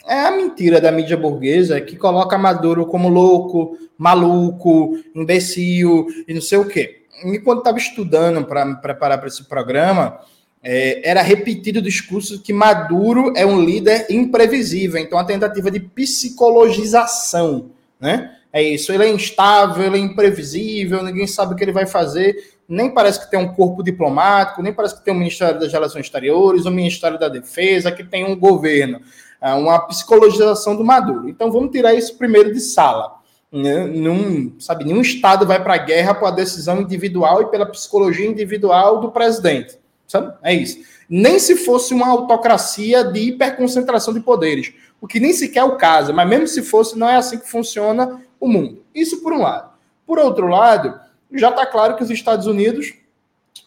é 0.08 0.22
a 0.22 0.32
mentira 0.32 0.80
da 0.80 0.92
mídia 0.92 1.18
burguesa 1.18 1.82
que 1.82 1.98
coloca 1.98 2.38
Maduro 2.38 2.86
como 2.86 3.10
louco, 3.10 3.78
maluco, 3.98 4.98
imbecil 5.14 6.08
e 6.26 6.34
não 6.34 6.42
sei 6.42 6.58
o 6.58 6.66
quê. 6.66 7.04
E 7.26 7.40
quando 7.40 7.60
estava 7.60 7.78
estudando 7.78 8.46
para 8.46 8.64
me 8.64 8.76
preparar 8.78 9.18
para 9.18 9.28
esse 9.28 9.44
programa, 9.44 10.20
é, 10.64 11.08
era 11.08 11.22
repetido 11.22 11.80
o 11.80 11.84
discurso 11.84 12.42
que 12.42 12.54
Maduro 12.54 13.34
é 13.36 13.46
um 13.46 13.62
líder 13.62 14.08
imprevisível, 14.10 15.00
então 15.00 15.20
a 15.20 15.26
tentativa 15.26 15.70
de 15.70 15.80
psicologização, 15.80 17.72
né? 18.00 18.34
É 18.58 18.64
isso, 18.64 18.92
ele 18.92 19.04
é 19.04 19.10
instável, 19.10 19.84
ele 19.84 19.98
é 19.98 20.00
imprevisível, 20.00 21.04
ninguém 21.04 21.28
sabe 21.28 21.54
o 21.54 21.56
que 21.56 21.64
ele 21.64 21.72
vai 21.72 21.86
fazer 21.86 22.58
nem 22.68 22.94
parece 22.94 23.20
que 23.22 23.32
tem 23.32 23.40
um 23.40 23.54
corpo 23.54 23.82
diplomático, 23.82 24.62
nem 24.62 24.74
parece 24.74 24.98
que 24.98 25.04
tem 25.04 25.14
um 25.14 25.18
Ministério 25.18 25.60
das 25.60 25.72
Relações 25.72 26.06
Exteriores, 26.06 26.66
um 26.66 26.72
Ministério 26.72 27.18
da 27.18 27.30
Defesa, 27.30 27.92
que 27.92 28.04
tem 28.04 28.26
um 28.26 28.38
governo, 28.38 29.00
é 29.40 29.54
uma 29.54 29.80
psicologização 29.88 30.76
do 30.76 30.84
Maduro. 30.84 31.30
Então 31.30 31.52
vamos 31.52 31.72
tirar 31.72 31.94
isso 31.94 32.18
primeiro 32.18 32.54
de 32.54 32.60
sala. 32.60 33.16
Né? 33.50 33.86
Num, 33.86 34.60
sabe, 34.60 34.84
nenhum 34.84 35.02
Estado 35.02 35.46
vai 35.46 35.64
para 35.64 35.76
a 35.76 35.78
guerra 35.78 36.14
por 36.14 36.28
a 36.28 36.32
decisão 36.32 36.82
individual 36.82 37.44
e 37.44 37.46
pela 37.46 37.66
psicologia 37.66 38.28
individual 38.28 39.00
do 39.00 39.12
presidente. 39.12 39.78
Sabe? 40.06 40.34
É 40.44 40.54
isso. 40.54 40.80
Nem 41.10 41.40
se 41.40 41.56
fosse 41.56 41.94
uma 41.94 42.10
autocracia 42.10 43.06
de 43.06 43.20
hiperconcentração 43.30 44.14
de 44.14 44.20
poderes, 44.20 44.74
o 45.00 45.08
que 45.08 45.20
nem 45.20 45.32
sequer 45.32 45.60
é 45.60 45.64
o 45.64 45.78
caso, 45.78 46.14
mas 46.14 46.28
mesmo 46.28 46.48
se 46.48 46.62
fosse, 46.62 46.98
não 46.98 47.08
é 47.08 47.16
assim 47.16 47.38
que 47.38 47.50
funciona 47.50 48.22
o 48.40 48.48
mundo. 48.48 48.84
Isso 48.94 49.22
por 49.22 49.34
um 49.34 49.42
lado. 49.42 49.72
Por 50.06 50.20
outro 50.20 50.48
lado, 50.48 51.00
já 51.34 51.50
está 51.50 51.66
claro 51.66 51.96
que 51.96 52.04
os 52.04 52.10
Estados 52.10 52.48
Unidos 52.48 52.94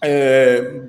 é, 0.03 0.83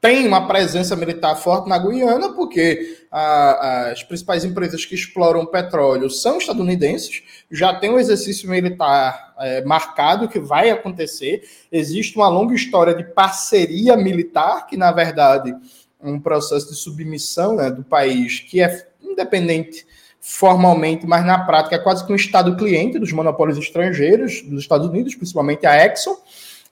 têm 0.00 0.26
uma 0.26 0.46
presença 0.46 0.96
militar 0.96 1.34
forte 1.36 1.68
na 1.68 1.78
Guiana, 1.78 2.32
porque 2.32 2.98
a, 3.10 3.90
as 3.90 4.02
principais 4.02 4.44
empresas 4.44 4.84
que 4.84 4.94
exploram 4.94 5.44
petróleo 5.44 6.08
são 6.08 6.38
estadunidenses, 6.38 7.22
já 7.50 7.74
tem 7.74 7.90
um 7.90 7.98
exercício 7.98 8.48
militar 8.48 9.34
é, 9.38 9.64
marcado 9.64 10.28
que 10.28 10.38
vai 10.38 10.70
acontecer. 10.70 11.42
Existe 11.70 12.16
uma 12.16 12.28
longa 12.28 12.54
história 12.54 12.94
de 12.94 13.04
parceria 13.04 13.96
militar, 13.96 14.66
que 14.66 14.76
na 14.76 14.92
verdade 14.92 15.54
um 16.00 16.20
processo 16.20 16.68
de 16.68 16.76
submissão 16.76 17.56
né, 17.56 17.70
do 17.70 17.82
país 17.82 18.40
que 18.40 18.60
é 18.60 18.88
independente 19.02 19.86
formalmente, 20.28 21.06
mas 21.06 21.24
na 21.24 21.38
prática 21.38 21.76
é 21.76 21.78
quase 21.78 22.04
que 22.04 22.12
um 22.12 22.16
Estado 22.16 22.56
cliente 22.56 22.98
dos 22.98 23.12
monopólios 23.12 23.56
estrangeiros 23.56 24.42
dos 24.42 24.62
Estados 24.62 24.88
Unidos, 24.88 25.14
principalmente 25.14 25.64
a 25.64 25.86
Exxon. 25.86 26.16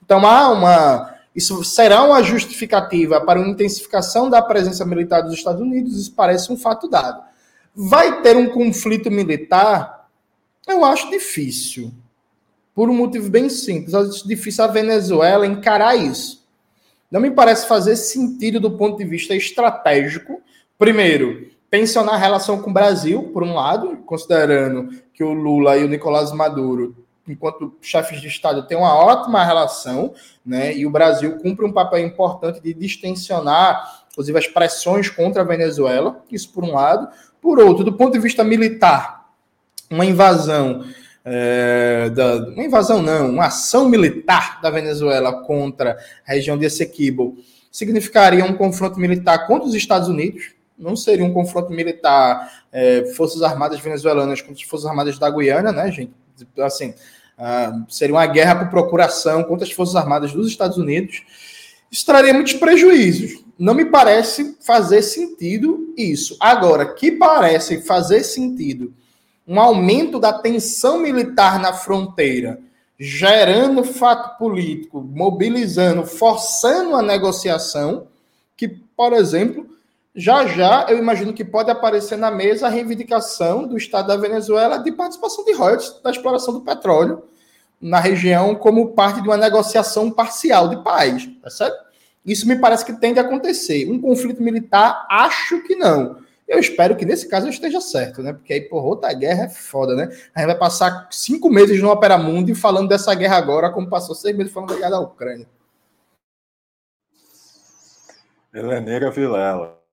Então 0.05 0.27
há 0.27 0.51
uma. 0.51 1.15
Isso 1.33 1.63
será 1.63 2.03
uma 2.03 2.21
justificativa 2.21 3.21
para 3.21 3.39
uma 3.39 3.49
intensificação 3.49 4.29
da 4.29 4.43
presença 4.43 4.85
militar 4.85 5.21
dos 5.21 5.35
Estados 5.35 5.61
Unidos, 5.61 5.97
isso 5.97 6.13
parece 6.17 6.53
um 6.53 6.57
fato 6.57 6.89
dado. 6.89 7.23
Vai 7.73 8.23
ter 8.23 8.37
um 8.37 8.49
conflito 8.49 9.09
militar? 9.09 10.09
Eu 10.67 10.85
acho 10.85 11.09
difícil. 11.09 11.93
Por 12.75 12.91
um 12.91 12.95
motivo 12.95 13.31
bem 13.31 13.49
simples. 13.49 13.95
Acho 13.95 14.27
difícil 14.27 14.65
a 14.65 14.69
Venezuela 14.69 15.47
encarar 15.47 15.95
isso. 15.95 16.45
Não 17.09 17.21
me 17.21 17.31
parece 17.31 17.69
fazer 17.69 17.95
sentido 17.95 18.59
do 18.59 18.77
ponto 18.77 18.99
de 18.99 19.05
vista 19.05 19.35
estratégico. 19.35 20.41
Primeiro, 20.77 21.54
pensionar 21.75 22.15
a 22.15 22.19
relação 22.19 22.63
com 22.63 22.71
o 22.71 22.73
Brasil, 22.73 23.31
por 23.33 23.43
um 23.43 23.53
lado, 23.53 23.97
considerando 24.07 24.91
que 25.13 25.25
o 25.25 25.33
Lula 25.33 25.77
e 25.77 25.83
o 25.83 25.89
Nicolás 25.89 26.31
Maduro, 26.31 26.95
enquanto 27.27 27.75
chefes 27.83 28.21
de 28.21 28.29
Estado, 28.29 28.65
têm 28.65 28.79
uma 28.79 28.95
ótima 28.95 29.45
relação, 29.45 30.15
né? 30.47 30.73
E 30.73 30.87
o 30.87 30.91
Brasil 30.91 31.37
cumpre 31.39 31.65
um 31.65 31.73
papel 31.73 31.99
importante 31.99 32.61
de 32.61 32.73
distensionar, 32.73 34.05
inclusive, 34.13 34.39
as 34.39 34.47
pressões 34.47 35.11
contra 35.11 35.43
a 35.43 35.45
Venezuela, 35.45 36.23
isso 36.31 36.53
por 36.53 36.63
um 36.63 36.75
lado. 36.75 37.09
Por 37.43 37.59
outro, 37.59 37.83
do 37.83 37.95
ponto 37.95 38.13
de 38.13 38.21
vista 38.21 38.45
militar, 38.45 39.27
uma 39.91 40.07
invasão. 40.07 40.85
É, 41.25 42.09
da, 42.11 42.37
uma 42.51 42.63
invasão 42.63 43.03
não, 43.03 43.31
uma 43.31 43.47
ação 43.47 43.89
militar 43.89 44.61
da 44.61 44.71
Venezuela 44.71 45.43
contra 45.43 45.99
a 46.25 46.33
região 46.33 46.57
de 46.57 46.67
Essequibo 46.67 47.37
significaria 47.75 48.45
um 48.45 48.57
confronto 48.57 49.01
militar 49.01 49.49
contra 49.49 49.67
os 49.67 49.75
Estados 49.75 50.09
Unidos, 50.09 50.54
não 50.79 50.97
seria 50.97 51.25
um 51.25 51.33
confronto 51.33 51.73
militar, 51.73 52.65
é, 52.73 53.05
Forças 53.15 53.43
Armadas 53.43 53.81
venezuelanas 53.81 54.41
contra 54.41 54.63
as 54.63 54.69
Forças 54.69 54.89
Armadas 54.89 55.19
da 55.19 55.31
Guiana, 55.31 55.73
né, 55.73 55.91
gente? 55.91 56.13
Assim, 56.59 56.91
uh, 57.39 57.85
seria 57.89 58.15
uma 58.15 58.27
guerra 58.27 58.57
por 58.57 58.71
procuração 58.71 59.45
contra 59.45 59.65
as 59.65 59.73
Forças 59.73 59.97
Armadas 59.97 60.33
dos 60.33 60.49
Estados 60.49 60.77
Unidos. 60.77 61.23
Isso 61.91 62.05
traria 62.05 62.35
muitos 62.35 62.55
prejuízos. 62.55 63.45
Não 63.57 63.73
me 63.73 63.85
parece 63.85 64.57
fazer 64.61 65.03
sentido 65.03 65.95
isso. 65.97 66.37
Agora, 66.41 66.93
que 66.93 67.13
parece 67.13 67.83
fazer 67.83 68.25
sentido 68.25 68.93
um 69.47 69.61
aumento 69.61 70.19
da 70.19 70.33
tensão 70.33 70.99
militar 70.99 71.61
na 71.61 71.73
fronteira, 71.73 72.59
gerando 72.99 73.85
fato 73.85 74.39
político, 74.39 75.01
mobilizando, 75.01 76.05
forçando 76.07 76.97
a 76.97 77.03
negociação, 77.03 78.09
que, 78.57 78.69
por 78.69 79.13
exemplo, 79.13 79.69
já 80.15 80.47
já 80.47 80.87
eu 80.89 80.99
imagino 80.99 81.33
que 81.33 81.45
pode 81.45 81.71
aparecer 81.71 82.17
na 82.17 82.31
mesa 82.31 82.67
a 82.67 82.71
reivindicação 82.71 83.67
do 83.67 83.77
Estado 83.77 84.09
da 84.09 84.17
Venezuela 84.17 84.79
de 84.79 84.93
participação 84.93 85.45
de 85.45 85.53
royalties 85.53 86.01
da 86.03 86.11
exploração 86.11 86.55
do 86.55 86.61
petróleo 86.61 87.25
na 87.81 87.99
região 87.99 88.55
como 88.55 88.93
parte 88.93 89.21
de 89.21 89.29
uma 89.29 89.37
negociação 89.37 90.11
parcial 90.11 90.69
de 90.69 90.83
paz, 90.83 91.29
tá 91.43 91.51
certo? 91.51 91.85
Isso 92.25 92.49
me 92.49 92.57
parece 92.57 92.85
que 92.85 92.93
tende 92.95 93.19
a 93.19 93.23
acontecer. 93.23 93.91
Um 93.91 94.01
conflito 94.01 94.43
militar, 94.43 95.07
acho 95.11 95.63
que 95.65 95.77
não. 95.77 96.23
Eu 96.49 96.59
espero 96.59 96.97
que 96.97 97.05
nesse 97.05 97.29
caso 97.29 97.47
eu 97.47 97.51
esteja 97.51 97.81
certo, 97.81 98.23
né? 98.23 98.33
Porque 98.33 98.53
aí, 98.53 98.61
porra, 98.63 98.87
outra 98.87 99.13
guerra 99.13 99.45
é 99.45 99.49
foda, 99.49 99.95
né? 99.95 100.05
A 100.35 100.41
gente 100.41 100.49
vai 100.49 100.59
passar 100.59 101.09
cinco 101.11 101.51
meses 101.51 101.81
no 101.83 101.91
Opera 101.91 102.17
Mundi 102.17 102.55
falando 102.55 102.89
dessa 102.89 103.15
guerra 103.15 103.37
agora, 103.37 103.71
como 103.71 103.89
passou 103.91 104.15
seis 104.15 104.37
meses 104.37 104.53
falando 104.53 104.71
da 104.71 104.77
guerra 104.77 104.91
da 104.91 105.01
Ucrânia. 105.01 105.47
Heleneira 108.55 109.11
Vilela. 109.11 109.84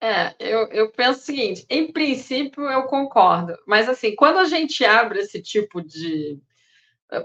É, 0.00 0.34
eu, 0.38 0.68
eu 0.68 0.90
penso 0.92 1.20
o 1.20 1.22
seguinte: 1.22 1.66
em 1.70 1.90
princípio 1.92 2.64
eu 2.64 2.84
concordo, 2.84 3.56
mas 3.66 3.88
assim, 3.88 4.14
quando 4.14 4.38
a 4.38 4.44
gente 4.44 4.84
abre 4.84 5.20
esse 5.20 5.40
tipo 5.40 5.82
de. 5.82 6.38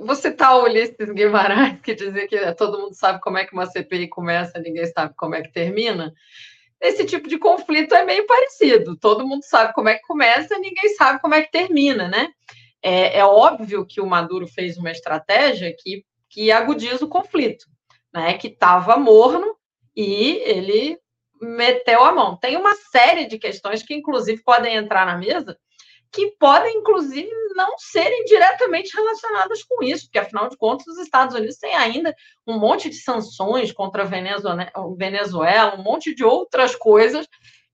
Você 0.01 0.31
tá 0.31 0.55
o 0.55 0.63
Ulisses 0.65 1.09
Guimarães, 1.11 1.81
que 1.81 1.95
dizia 1.95 2.27
que 2.27 2.53
todo 2.53 2.79
mundo 2.79 2.93
sabe 2.93 3.19
como 3.19 3.37
é 3.37 3.45
que 3.45 3.53
uma 3.53 3.65
CPI 3.65 4.07
começa, 4.09 4.59
ninguém 4.59 4.85
sabe 4.85 5.13
como 5.17 5.35
é 5.35 5.41
que 5.41 5.51
termina. 5.51 6.13
Esse 6.79 7.05
tipo 7.05 7.27
de 7.27 7.37
conflito 7.37 7.93
é 7.93 8.03
meio 8.05 8.25
parecido. 8.25 8.95
Todo 8.95 9.27
mundo 9.27 9.43
sabe 9.43 9.73
como 9.73 9.89
é 9.89 9.95
que 9.95 10.01
começa, 10.01 10.57
ninguém 10.57 10.95
sabe 10.95 11.19
como 11.19 11.35
é 11.35 11.41
que 11.41 11.51
termina, 11.51 12.07
né? 12.07 12.29
É, 12.81 13.19
é 13.19 13.25
óbvio 13.25 13.85
que 13.85 14.01
o 14.01 14.07
Maduro 14.07 14.47
fez 14.47 14.77
uma 14.77 14.91
estratégia 14.91 15.75
que, 15.77 16.03
que 16.29 16.51
agudiza 16.51 17.05
o 17.05 17.09
conflito, 17.09 17.65
né? 18.13 18.35
Que 18.37 18.47
estava 18.47 18.97
morno 18.97 19.55
e 19.95 20.41
ele 20.45 20.97
meteu 21.41 22.03
a 22.03 22.11
mão. 22.11 22.37
Tem 22.37 22.55
uma 22.55 22.75
série 22.91 23.25
de 23.25 23.39
questões 23.39 23.81
que, 23.81 23.93
inclusive, 23.93 24.43
podem 24.43 24.75
entrar 24.75 25.05
na 25.05 25.17
mesa, 25.17 25.57
que 26.11 26.35
podem, 26.37 26.77
inclusive, 26.77 27.29
não 27.55 27.77
serem 27.77 28.25
diretamente 28.25 28.95
relacionadas 28.95 29.63
com 29.63 29.83
isso, 29.83 30.05
porque, 30.05 30.19
afinal 30.19 30.49
de 30.49 30.57
contas, 30.57 30.85
os 30.87 30.99
Estados 30.99 31.35
Unidos 31.35 31.57
têm 31.57 31.73
ainda 31.73 32.13
um 32.45 32.59
monte 32.59 32.89
de 32.89 32.97
sanções 32.97 33.71
contra 33.71 34.03
a 34.03 34.05
Venezuela, 34.05 35.75
um 35.75 35.83
monte 35.83 36.13
de 36.13 36.23
outras 36.23 36.75
coisas 36.75 37.27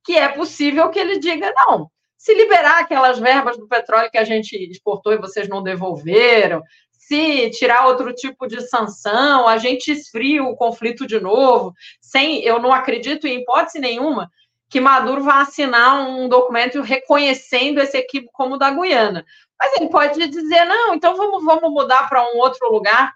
que 0.04 0.16
é 0.16 0.28
possível 0.30 0.90
que 0.90 1.00
ele 1.00 1.20
diga 1.20 1.52
não. 1.56 1.90
Se 2.18 2.34
liberar 2.34 2.80
aquelas 2.80 3.20
verbas 3.20 3.58
do 3.58 3.68
petróleo 3.68 4.10
que 4.10 4.18
a 4.18 4.24
gente 4.24 4.56
exportou 4.56 5.14
e 5.14 5.18
vocês 5.18 5.48
não 5.48 5.62
devolveram, 5.62 6.62
se 7.08 7.50
tirar 7.52 7.88
outro 7.88 8.14
tipo 8.14 8.48
de 8.48 8.62
sanção, 8.68 9.48
a 9.48 9.58
gente 9.58 9.90
esfria 9.90 10.44
o 10.44 10.58
conflito 10.58 11.08
de 11.08 11.20
novo, 11.20 11.74
sem, 12.02 12.44
eu 12.44 12.60
não 12.60 12.74
acredito 12.74 13.26
em 13.26 13.40
hipótese 13.40 13.80
nenhuma 13.80 14.30
que 14.70 14.82
Maduro 14.82 15.24
vá 15.24 15.40
assinar 15.40 16.06
um 16.10 16.28
documento 16.28 16.82
reconhecendo 16.82 17.80
esse 17.80 17.98
equipe 17.98 18.28
como 18.34 18.58
da 18.58 18.70
Guiana. 18.70 19.26
Mas 19.58 19.74
ele 19.78 19.90
pode 19.90 20.28
dizer, 20.28 20.66
não, 20.66 20.94
então 20.94 21.16
vamos, 21.16 21.46
vamos 21.46 21.72
mudar 21.72 22.10
para 22.10 22.22
um 22.34 22.38
outro 22.38 22.70
lugar. 22.70 23.14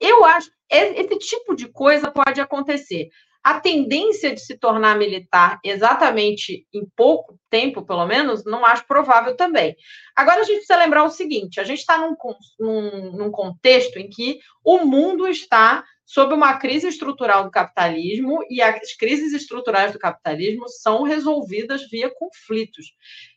Eu 0.00 0.24
acho 0.24 0.50
esse 0.70 1.18
tipo 1.18 1.54
de 1.54 1.68
coisa 1.68 2.10
pode 2.10 2.40
acontecer 2.40 3.10
a 3.46 3.60
tendência 3.60 4.34
de 4.34 4.40
se 4.40 4.58
tornar 4.58 4.98
militar 4.98 5.60
exatamente 5.62 6.66
em 6.74 6.84
pouco 6.96 7.38
tempo, 7.48 7.86
pelo 7.86 8.04
menos, 8.04 8.44
não 8.44 8.66
acho 8.66 8.84
provável 8.88 9.36
também. 9.36 9.76
Agora 10.16 10.40
a 10.40 10.42
gente 10.42 10.56
precisa 10.56 10.76
lembrar 10.76 11.04
o 11.04 11.10
seguinte: 11.10 11.60
a 11.60 11.62
gente 11.62 11.78
está 11.78 11.96
num, 11.96 12.16
num, 12.58 13.12
num, 13.12 13.30
contexto 13.30 14.00
em 14.00 14.08
que 14.08 14.40
o 14.64 14.80
mundo 14.80 15.28
está 15.28 15.84
sob 16.04 16.34
uma 16.34 16.58
crise 16.58 16.88
estrutural 16.88 17.44
do 17.44 17.50
capitalismo 17.52 18.40
e 18.50 18.60
as 18.60 18.96
crises 18.96 19.32
estruturais 19.32 19.92
do 19.92 19.98
capitalismo 20.00 20.68
são 20.68 21.04
resolvidas 21.04 21.88
via 21.88 22.10
conflitos, 22.12 22.86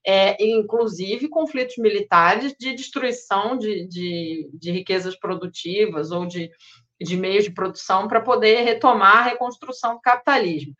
é, 0.04 0.44
inclusive 0.44 1.30
conflitos 1.30 1.78
militares 1.78 2.56
de 2.60 2.74
destruição 2.74 3.60
de, 3.60 3.88
de, 3.88 4.50
de 4.56 4.72
riquezas 4.72 5.16
produtivas 5.16 6.10
ou 6.10 6.26
de 6.26 6.50
de 7.00 7.16
meios 7.16 7.46
de 7.46 7.52
produção 7.52 8.08
para 8.08 8.22
poder 8.22 8.62
retomar 8.62 9.18
a 9.18 9.22
reconstrução 9.24 9.96
do 9.96 10.02
capitalismo. 10.02 10.74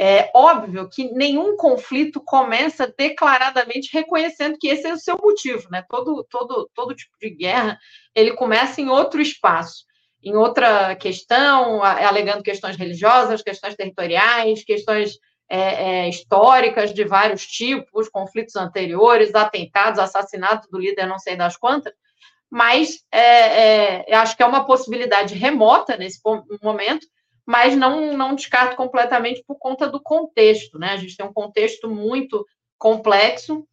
É 0.00 0.30
óbvio 0.32 0.88
que 0.88 1.10
nenhum 1.12 1.56
conflito 1.56 2.22
começa 2.24 2.92
declaradamente 2.96 3.90
reconhecendo 3.92 4.56
que 4.56 4.68
esse 4.68 4.86
é 4.86 4.92
o 4.92 4.98
seu 4.98 5.18
motivo, 5.20 5.68
né? 5.70 5.84
Todo, 5.88 6.24
todo, 6.30 6.70
todo 6.72 6.94
tipo 6.94 7.16
de 7.20 7.30
guerra 7.30 7.76
ele 8.14 8.32
começa 8.34 8.80
em 8.80 8.88
outro 8.88 9.20
espaço, 9.20 9.84
em 10.22 10.36
outra 10.36 10.94
questão, 10.94 11.82
alegando 11.82 12.44
questões 12.44 12.76
religiosas, 12.76 13.42
questões 13.42 13.74
territoriais, 13.74 14.62
questões 14.62 15.18
é, 15.48 15.58
é, 15.58 16.08
históricas 16.08 16.94
de 16.94 17.04
vários 17.04 17.44
tipos, 17.44 18.08
conflitos 18.08 18.54
anteriores, 18.54 19.34
atentados, 19.34 19.98
assassinato 19.98 20.68
do 20.70 20.78
líder, 20.78 21.06
não 21.06 21.18
sei 21.18 21.34
das 21.34 21.56
quantas 21.56 21.92
mas 22.50 23.04
é, 23.12 24.10
é, 24.10 24.14
acho 24.14 24.36
que 24.36 24.42
é 24.42 24.46
uma 24.46 24.64
possibilidade 24.64 25.34
remota 25.34 25.96
nesse 25.96 26.20
momento, 26.62 27.06
mas 27.46 27.76
não, 27.76 28.16
não 28.16 28.34
descarto 28.34 28.76
completamente 28.76 29.42
por 29.46 29.56
conta 29.58 29.86
do 29.88 30.00
contexto, 30.00 30.78
né? 30.78 30.90
A 30.92 30.96
gente 30.96 31.16
tem 31.16 31.26
um 31.26 31.32
contexto 31.32 31.88
muito 31.88 32.46
complexo 32.78 33.66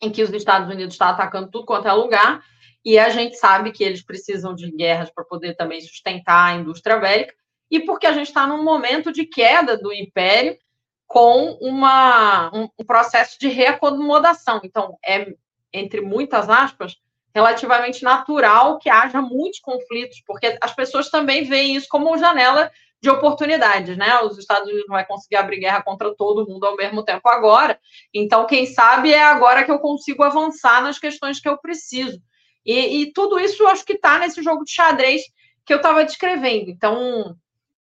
em 0.00 0.10
que 0.10 0.22
os 0.22 0.32
Estados 0.32 0.68
Unidos 0.68 0.94
estão 0.94 1.08
atacando 1.08 1.50
tudo 1.50 1.66
quanto 1.66 1.88
é 1.88 1.92
lugar, 1.92 2.42
e 2.84 2.98
a 2.98 3.08
gente 3.10 3.36
sabe 3.36 3.70
que 3.70 3.84
eles 3.84 4.04
precisam 4.04 4.54
de 4.54 4.70
guerras 4.72 5.10
para 5.10 5.24
poder 5.24 5.54
também 5.54 5.80
sustentar 5.80 6.48
a 6.48 6.54
indústria 6.54 6.96
bélica, 6.96 7.34
e 7.70 7.80
porque 7.80 8.06
a 8.06 8.12
gente 8.12 8.26
está 8.26 8.46
num 8.46 8.64
momento 8.64 9.12
de 9.12 9.24
queda 9.24 9.76
do 9.76 9.92
império 9.92 10.58
com 11.06 11.58
uma, 11.60 12.50
um, 12.54 12.68
um 12.78 12.84
processo 12.84 13.38
de 13.38 13.48
reacomodação. 13.48 14.60
Então, 14.64 14.98
é, 15.04 15.32
entre 15.72 16.00
muitas 16.00 16.48
aspas, 16.48 16.96
relativamente 17.34 18.02
natural 18.02 18.78
que 18.78 18.90
haja 18.90 19.20
muitos 19.20 19.60
conflitos, 19.60 20.22
porque 20.26 20.56
as 20.60 20.74
pessoas 20.74 21.10
também 21.10 21.44
veem 21.44 21.76
isso 21.76 21.86
como 21.88 22.16
janela 22.18 22.70
de 23.00 23.10
oportunidades, 23.10 23.96
né? 23.96 24.20
Os 24.20 24.38
Estados 24.38 24.68
Unidos 24.68 24.86
não 24.86 24.94
vai 24.94 25.04
conseguir 25.04 25.36
abrir 25.36 25.58
guerra 25.58 25.82
contra 25.82 26.14
todo 26.14 26.46
mundo 26.48 26.64
ao 26.64 26.76
mesmo 26.76 27.04
tempo 27.04 27.28
agora. 27.28 27.78
Então, 28.14 28.46
quem 28.46 28.64
sabe 28.64 29.12
é 29.12 29.22
agora 29.22 29.64
que 29.64 29.72
eu 29.72 29.80
consigo 29.80 30.22
avançar 30.22 30.80
nas 30.82 31.00
questões 31.00 31.40
que 31.40 31.48
eu 31.48 31.58
preciso. 31.58 32.22
E, 32.64 33.02
e 33.02 33.12
tudo 33.12 33.40
isso 33.40 33.66
acho 33.66 33.84
que 33.84 33.94
está 33.94 34.20
nesse 34.20 34.40
jogo 34.40 34.64
de 34.64 34.70
xadrez 34.70 35.22
que 35.66 35.72
eu 35.72 35.78
estava 35.78 36.04
descrevendo. 36.04 36.70
Então, 36.70 37.36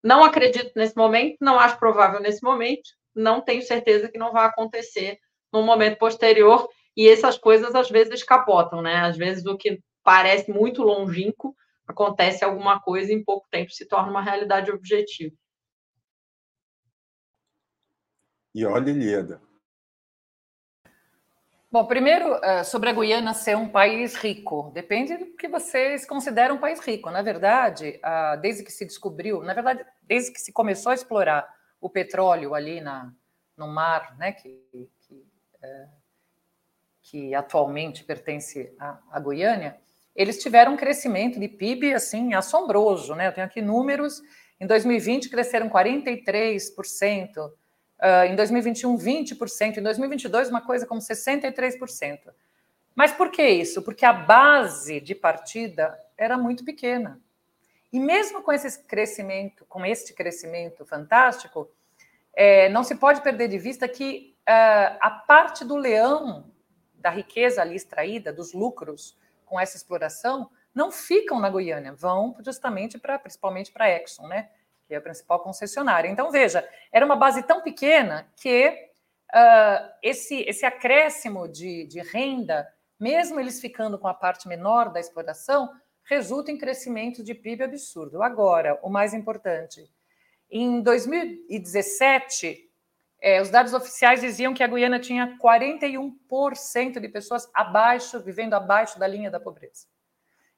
não 0.03 0.25
acredito 0.25 0.73
nesse 0.75 0.97
momento, 0.97 1.37
não 1.41 1.61
acho 1.61 1.79
provável 1.79 2.19
nesse 2.19 2.43
momento, 2.43 2.91
não 3.15 3.43
tenho 3.43 3.63
certeza 3.63 4.09
que 4.09 4.19
não 4.19 4.33
vai 4.33 4.47
acontecer 4.47 5.19
no 5.53 5.63
momento 5.63 5.99
posterior 5.99 6.67
e 6.97 7.09
essas 7.09 7.39
coisas 7.39 7.75
às 7.75 7.91
vezes 7.91 8.23
capotam, 8.23 8.83
né? 8.83 8.97
Às 8.97 9.17
vezes 9.17 9.47
o 9.47 9.57
que 9.57 9.81
parece 10.03 10.51
muito 10.51 10.83
longínquo 10.83 11.55
acontece 11.87 12.45
alguma 12.45 12.81
coisa 12.81 13.13
e 13.13 13.17
em 13.17 13.25
pouco 13.25 13.47
tempo 13.51 13.71
se 13.71 13.87
torna 13.87 14.11
uma 14.11 14.23
realidade 14.23 14.71
objetiva. 14.71 15.35
E 18.55 18.65
olha, 18.67 18.91
Ilíada. 18.91 19.41
Bom, 21.71 21.87
primeiro, 21.87 22.35
eh, 22.45 22.65
sobre 22.65 22.91
a 22.91 22.93
Guiana 22.93 23.33
ser 23.33 23.57
um 23.57 23.67
país 23.67 24.15
rico, 24.15 24.71
depende 24.75 25.17
do 25.17 25.35
que 25.35 25.49
vocês 25.49 26.07
consideram 26.07 26.57
um 26.57 26.61
país 26.61 26.79
rico. 26.81 27.11
Na 27.11 27.23
verdade, 27.23 27.99
desde 28.43 28.63
que 28.63 28.71
se 28.71 28.85
descobriu, 28.85 29.43
na 29.43 29.55
verdade, 29.55 29.83
desde 30.03 30.33
que 30.33 30.39
se 30.39 30.53
começou 30.53 30.93
a 30.93 30.95
explorar 30.95 31.49
o 31.81 31.89
petróleo 31.89 32.55
ali 32.55 32.83
na, 32.83 33.11
no 33.57 33.67
mar, 33.67 34.15
né, 34.19 34.33
que, 34.33 34.63
que 35.01 35.27
é, 35.63 35.89
que 37.13 37.35
atualmente 37.35 38.05
pertence 38.05 38.73
à, 38.81 38.99
à 39.11 39.21
Goiânia, 39.21 39.77
eles 40.17 40.43
tiveram 40.43 40.73
um 40.73 40.77
crescimento 40.79 41.39
de 41.39 41.47
PIB 41.47 41.93
assim 41.93 42.33
assombroso, 42.33 43.15
né? 43.15 43.29
Eu 43.29 43.33
tenho 43.33 43.47
aqui 43.47 43.61
números. 43.61 44.23
Em 44.59 44.67
2020 44.67 45.29
cresceram 45.29 45.69
43%, 45.69 47.37
uh, 47.37 47.53
em 48.31 48.35
2021 48.35 48.97
20%, 48.97 49.77
em 49.77 49.83
2022 49.83 50.49
uma 50.49 50.63
coisa 50.63 50.87
como 50.87 51.03
63%. 51.03 52.19
Mas 52.95 53.13
por 53.13 53.31
que 53.31 53.47
isso? 53.47 53.83
Porque 53.83 54.07
a 54.07 54.13
base 54.15 54.99
de 54.99 55.15
partida 55.15 55.95
era 56.17 56.39
muito 56.39 56.65
pequena. 56.65 57.21
E 57.93 58.01
mesmo 58.01 58.43
com 58.43 58.53
esse 58.53 58.83
crescimento, 58.85 59.67
com 59.67 59.85
este 59.85 60.15
crescimento 60.15 60.87
fantástico, 60.87 61.71
é, 62.35 62.71
não 62.71 62.83
se 62.83 62.95
pode 62.95 63.21
perder 63.21 63.49
de 63.49 63.59
vista 63.59 63.87
que 63.87 64.35
uh, 64.49 64.97
a 64.99 65.11
parte 65.27 65.63
do 65.63 65.77
leão 65.77 66.51
da 67.03 67.11
riqueza 67.11 67.61
ali 67.61 67.75
extraída, 67.75 68.33
dos 68.33 68.53
lucros 68.53 69.19
com 69.45 69.61
essa 69.61 69.77
exploração, 69.77 70.49
não 70.75 70.91
ficam 70.91 71.39
na 71.39 71.51
Guiana, 71.51 71.93
vão 71.93 72.35
justamente 72.41 72.99
para, 72.99 73.19
principalmente 73.19 73.71
para 73.71 73.85
a 73.85 73.91
Exxon, 73.91 74.27
né? 74.29 74.49
Que 74.87 74.95
é 74.95 74.97
a 74.97 75.01
principal 75.01 75.41
concessionária. 75.41 76.09
Então, 76.09 76.31
veja, 76.31 76.67
era 76.91 77.05
uma 77.05 77.17
base 77.17 77.43
tão 77.43 77.61
pequena 77.61 78.27
que 78.37 78.69
uh, 79.35 79.91
esse, 80.03 80.41
esse 80.49 80.65
acréscimo 80.65 81.49
de, 81.49 81.87
de 81.87 82.01
renda, 82.01 82.73
mesmo 82.99 83.39
eles 83.39 83.61
ficando 83.61 83.99
com 83.99 84.09
a 84.09 84.15
parte 84.15 84.49
menor 84.49 84.91
da 84.91 85.01
exploração, 85.01 85.69
resulta 86.05 86.51
em 86.51 86.59
crescimento 86.59 87.23
de 87.23 87.35
PIB 87.35 87.65
absurdo. 87.65 88.23
Agora, 88.23 88.79
o 88.83 88.89
mais 88.89 89.13
importante, 89.13 89.91
em 90.51 90.81
2017, 90.81 92.72
é, 93.23 93.41
os 93.41 93.51
dados 93.51 93.73
oficiais 93.73 94.21
diziam 94.21 94.53
que 94.53 94.65
a 94.65 94.67
Guiana 94.67 94.99
tinha 94.99 95.39
41% 95.41 96.99
de 96.99 97.09
pessoas 97.09 97.49
abaixo, 97.55 98.19
vivendo 98.21 98.55
abaixo 98.55 98.99
da 98.99 99.07
linha 99.07 99.31
da 99.31 99.39
pobreza. 99.39 99.87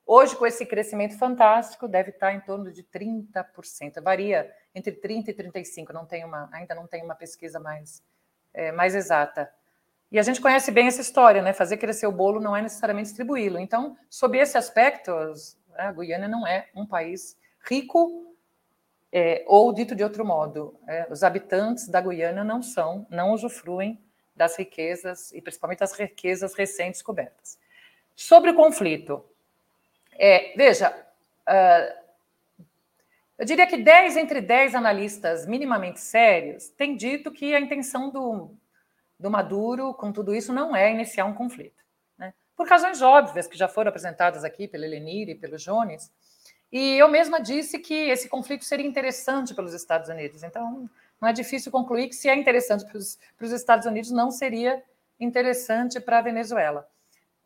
Hoje, 0.06 0.34
com 0.34 0.46
esse 0.46 0.64
crescimento 0.64 1.18
fantástico, 1.18 1.86
deve 1.86 2.08
estar 2.08 2.32
em 2.32 2.40
torno 2.40 2.72
de 2.72 2.82
30%. 2.82 4.02
Varia 4.02 4.50
entre 4.74 4.92
30% 4.92 5.28
e 5.28 5.34
35%. 5.34 5.90
Não 5.92 6.06
tem 6.06 6.24
uma, 6.24 6.48
ainda 6.52 6.74
não 6.74 6.86
tem 6.86 7.02
uma 7.02 7.14
pesquisa 7.14 7.60
mais, 7.60 8.02
é, 8.54 8.72
mais 8.72 8.94
exata. 8.94 9.52
E 10.10 10.18
a 10.18 10.22
gente 10.22 10.40
conhece 10.40 10.70
bem 10.70 10.86
essa 10.86 11.02
história, 11.02 11.42
né? 11.42 11.52
Fazer 11.52 11.76
crescer 11.76 12.06
o 12.06 12.12
bolo 12.12 12.40
não 12.40 12.56
é 12.56 12.62
necessariamente 12.62 13.08
distribuí-lo. 13.08 13.58
Então, 13.58 13.94
sob 14.08 14.38
esse 14.38 14.56
aspecto, 14.56 15.10
a 15.76 15.92
Guiana 15.92 16.28
não 16.28 16.46
é 16.46 16.70
um 16.74 16.86
país 16.86 17.38
rico, 17.68 18.33
é, 19.16 19.44
ou 19.46 19.72
dito 19.72 19.94
de 19.94 20.02
outro 20.02 20.24
modo, 20.24 20.76
é, 20.88 21.06
os 21.08 21.22
habitantes 21.22 21.86
da 21.86 22.00
Guiana 22.00 22.42
não 22.42 22.60
são, 22.60 23.06
não 23.08 23.30
usufruem 23.30 24.02
das 24.34 24.56
riquezas, 24.56 25.30
e 25.32 25.40
principalmente 25.40 25.78
das 25.78 25.92
riquezas 25.92 26.52
recentes 26.52 26.98
descobertas. 26.98 27.56
Sobre 28.16 28.50
o 28.50 28.54
conflito, 28.56 29.24
é, 30.18 30.52
veja, 30.56 30.90
uh, 30.90 32.04
eu 33.38 33.44
diria 33.44 33.68
que 33.68 33.76
10 33.76 34.16
entre 34.16 34.40
10 34.40 34.74
analistas 34.74 35.46
minimamente 35.46 36.00
sérios 36.00 36.68
têm 36.70 36.96
dito 36.96 37.30
que 37.30 37.54
a 37.54 37.60
intenção 37.60 38.10
do, 38.10 38.50
do 39.18 39.30
Maduro 39.30 39.94
com 39.94 40.10
tudo 40.10 40.34
isso 40.34 40.52
não 40.52 40.74
é 40.74 40.90
iniciar 40.90 41.24
um 41.24 41.34
conflito. 41.34 41.84
Né? 42.18 42.34
Por 42.56 42.68
razões 42.68 43.00
óbvias 43.00 43.46
que 43.46 43.56
já 43.56 43.68
foram 43.68 43.90
apresentadas 43.90 44.42
aqui 44.42 44.66
pelo 44.66 44.84
Elenir 44.84 45.28
e 45.28 45.36
pelo 45.36 45.56
Jones. 45.56 46.10
E 46.74 46.98
eu 46.98 47.06
mesma 47.06 47.40
disse 47.40 47.78
que 47.78 47.94
esse 47.94 48.28
conflito 48.28 48.64
seria 48.64 48.84
interessante 48.84 49.54
pelos 49.54 49.72
Estados 49.72 50.08
Unidos. 50.08 50.42
Então, 50.42 50.90
não 51.20 51.28
é 51.28 51.32
difícil 51.32 51.70
concluir 51.70 52.08
que, 52.08 52.16
se 52.16 52.28
é 52.28 52.34
interessante 52.34 52.84
para 52.84 52.98
os, 52.98 53.52
Estados 53.52 53.86
Unidos, 53.86 54.10
não 54.10 54.32
seria 54.32 54.82
interessante 55.20 56.00
para 56.00 56.18
a 56.18 56.22
Venezuela. 56.22 56.84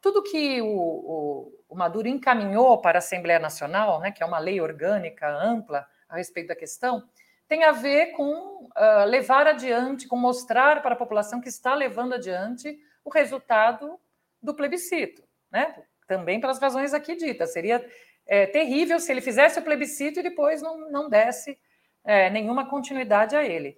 Tudo 0.00 0.22
que 0.22 0.62
o, 0.62 0.66
o, 0.66 1.52
o, 1.68 1.76
Maduro 1.76 2.08
encaminhou 2.08 2.78
para 2.78 2.96
a 2.96 3.00
Assembleia 3.00 3.38
Nacional, 3.38 4.00
né, 4.00 4.10
que 4.10 4.22
é 4.22 4.26
uma 4.26 4.38
lei 4.38 4.62
orgânica 4.62 5.28
ampla 5.28 5.86
a 6.08 6.16
respeito 6.16 6.48
da 6.48 6.56
questão, 6.56 7.06
tem 7.46 7.64
a 7.64 7.72
ver 7.72 8.12
com 8.12 8.64
uh, 8.64 9.04
levar 9.06 9.46
adiante, 9.46 10.08
com 10.08 10.16
mostrar 10.16 10.80
para 10.80 10.94
a 10.94 10.98
população 10.98 11.38
que 11.38 11.50
está 11.50 11.74
levando 11.74 12.14
adiante 12.14 12.80
o 13.04 13.10
resultado 13.10 14.00
do 14.42 14.54
plebiscito, 14.54 15.22
né? 15.50 15.76
Também 16.06 16.40
pelas 16.40 16.58
razões 16.58 16.94
aqui 16.94 17.14
ditas. 17.14 17.52
Seria 17.52 17.84
é, 18.28 18.46
terrível 18.46 19.00
se 19.00 19.10
ele 19.10 19.22
fizesse 19.22 19.58
o 19.58 19.62
plebiscito 19.62 20.20
e 20.20 20.22
depois 20.22 20.60
não, 20.60 20.90
não 20.90 21.08
desse 21.08 21.58
é, 22.04 22.28
nenhuma 22.28 22.68
continuidade 22.68 23.34
a 23.34 23.42
ele. 23.42 23.76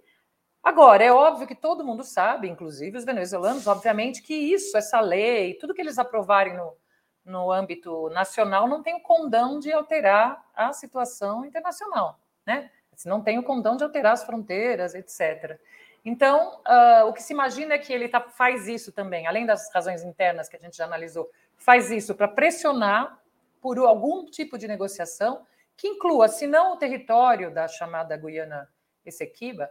Agora, 0.62 1.02
é 1.02 1.10
óbvio 1.10 1.46
que 1.46 1.54
todo 1.54 1.84
mundo 1.84 2.04
sabe, 2.04 2.48
inclusive 2.48 2.98
os 2.98 3.04
venezuelanos, 3.04 3.66
obviamente, 3.66 4.22
que 4.22 4.34
isso, 4.34 4.76
essa 4.76 5.00
lei, 5.00 5.54
tudo 5.54 5.72
que 5.72 5.80
eles 5.80 5.98
aprovarem 5.98 6.54
no, 6.54 6.76
no 7.24 7.50
âmbito 7.50 8.10
nacional, 8.10 8.68
não 8.68 8.82
tem 8.82 8.94
o 8.94 9.00
condão 9.00 9.58
de 9.58 9.72
alterar 9.72 10.44
a 10.54 10.72
situação 10.72 11.46
internacional, 11.46 12.20
né? 12.44 12.70
Não 13.06 13.22
tem 13.22 13.38
o 13.38 13.42
condão 13.42 13.76
de 13.76 13.84
alterar 13.84 14.12
as 14.12 14.24
fronteiras, 14.24 14.94
etc. 14.94 15.58
Então, 16.04 16.60
uh, 16.60 17.06
o 17.06 17.12
que 17.14 17.22
se 17.22 17.32
imagina 17.32 17.74
é 17.74 17.78
que 17.78 17.92
ele 17.92 18.08
tá, 18.08 18.20
faz 18.20 18.68
isso 18.68 18.92
também, 18.92 19.26
além 19.26 19.46
das 19.46 19.72
razões 19.72 20.02
internas 20.02 20.48
que 20.48 20.56
a 20.56 20.58
gente 20.58 20.76
já 20.76 20.84
analisou, 20.84 21.30
faz 21.56 21.90
isso 21.90 22.14
para 22.14 22.28
pressionar 22.28 23.19
por 23.60 23.78
algum 23.78 24.24
tipo 24.26 24.56
de 24.56 24.66
negociação 24.66 25.46
que 25.76 25.88
inclua, 25.88 26.28
se 26.28 26.46
não 26.46 26.74
o 26.74 26.76
território 26.76 27.52
da 27.52 27.66
chamada 27.66 28.16
Guiana 28.16 28.68
Essequiba, 29.04 29.70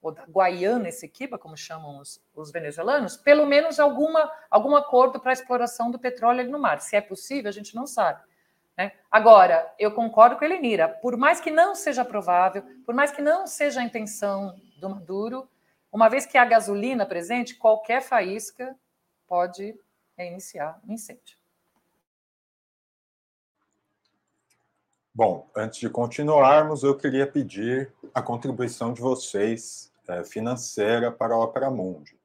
ou 0.00 0.10
da 0.10 0.24
Guaiana 0.24 0.88
Essequiba, 0.88 1.38
como 1.38 1.56
chamam 1.56 2.00
os, 2.00 2.20
os, 2.34 2.50
venezuelanos, 2.50 3.16
pelo 3.16 3.46
menos 3.46 3.78
alguma, 3.78 4.30
algum 4.50 4.74
acordo 4.74 5.20
para 5.20 5.30
a 5.30 5.32
exploração 5.32 5.90
do 5.90 5.98
petróleo 5.98 6.40
ali 6.40 6.50
no 6.50 6.58
mar. 6.58 6.80
Se 6.80 6.96
é 6.96 7.00
possível, 7.00 7.48
a 7.48 7.52
gente 7.52 7.74
não 7.74 7.86
sabe. 7.86 8.20
Né? 8.76 8.92
Agora, 9.10 9.72
eu 9.78 9.92
concordo 9.92 10.36
com 10.36 10.44
a 10.44 10.48
Elenira, 10.48 10.88
por 10.88 11.16
mais 11.16 11.40
que 11.40 11.50
não 11.50 11.74
seja 11.74 12.04
provável, 12.04 12.64
por 12.84 12.94
mais 12.94 13.12
que 13.12 13.22
não 13.22 13.46
seja 13.46 13.80
a 13.80 13.84
intenção 13.84 14.58
do 14.80 14.90
Maduro, 14.90 15.48
uma 15.92 16.08
vez 16.08 16.26
que 16.26 16.36
há 16.36 16.44
gasolina 16.44 17.06
presente, 17.06 17.54
qualquer 17.54 18.02
faísca 18.02 18.74
pode 19.26 19.78
iniciar 20.18 20.80
um 20.88 20.94
incêndio. 20.94 21.41
Bom, 25.14 25.46
antes 25.54 25.78
de 25.78 25.90
continuarmos, 25.90 26.82
eu 26.82 26.96
queria 26.96 27.26
pedir 27.26 27.92
a 28.14 28.22
contribuição 28.22 28.94
de 28.94 29.02
vocês 29.02 29.92
é, 30.08 30.24
financeira 30.24 31.12
para 31.12 31.34
a 31.34 31.38
Opera 31.38 31.70
Mundi. 31.70 32.16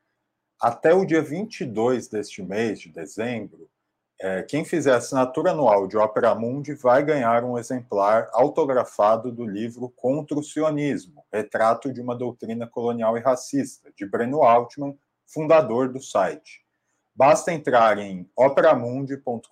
Até 0.58 0.94
o 0.94 1.04
dia 1.04 1.22
22 1.22 2.08
deste 2.08 2.42
mês 2.42 2.80
de 2.80 2.88
dezembro, 2.88 3.70
é, 4.22 4.42
quem 4.42 4.64
fizer 4.64 4.94
assinatura 4.94 5.52
anual 5.52 5.86
de 5.86 5.98
Opera 5.98 6.34
Mundi 6.34 6.76
vai 6.76 7.04
ganhar 7.04 7.44
um 7.44 7.58
exemplar 7.58 8.30
autografado 8.32 9.34
do 9.34 9.46
livro 9.46 9.90
Contra 9.90 10.40
o 10.40 10.44
Sionismo, 10.44 11.26
Retrato 11.32 11.92
de 11.92 12.00
uma 12.00 12.16
Doutrina 12.16 12.66
Colonial 12.68 13.18
e 13.18 13.20
Racista, 13.20 13.92
de 13.98 14.06
Breno 14.06 14.44
Altman, 14.44 14.98
fundador 15.26 15.92
do 15.92 16.02
site. 16.02 16.66
Basta 17.18 17.52
entrar 17.52 17.98
em 17.98 18.30
operamundi.com.br 18.38 19.50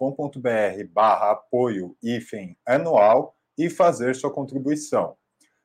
barra 0.94 1.32
apoio 1.32 1.98
hífen 2.00 2.56
anual 2.64 3.36
e 3.58 3.72
fazer 3.72 4.14
sua 4.14 4.32
contribuição. 4.32 5.18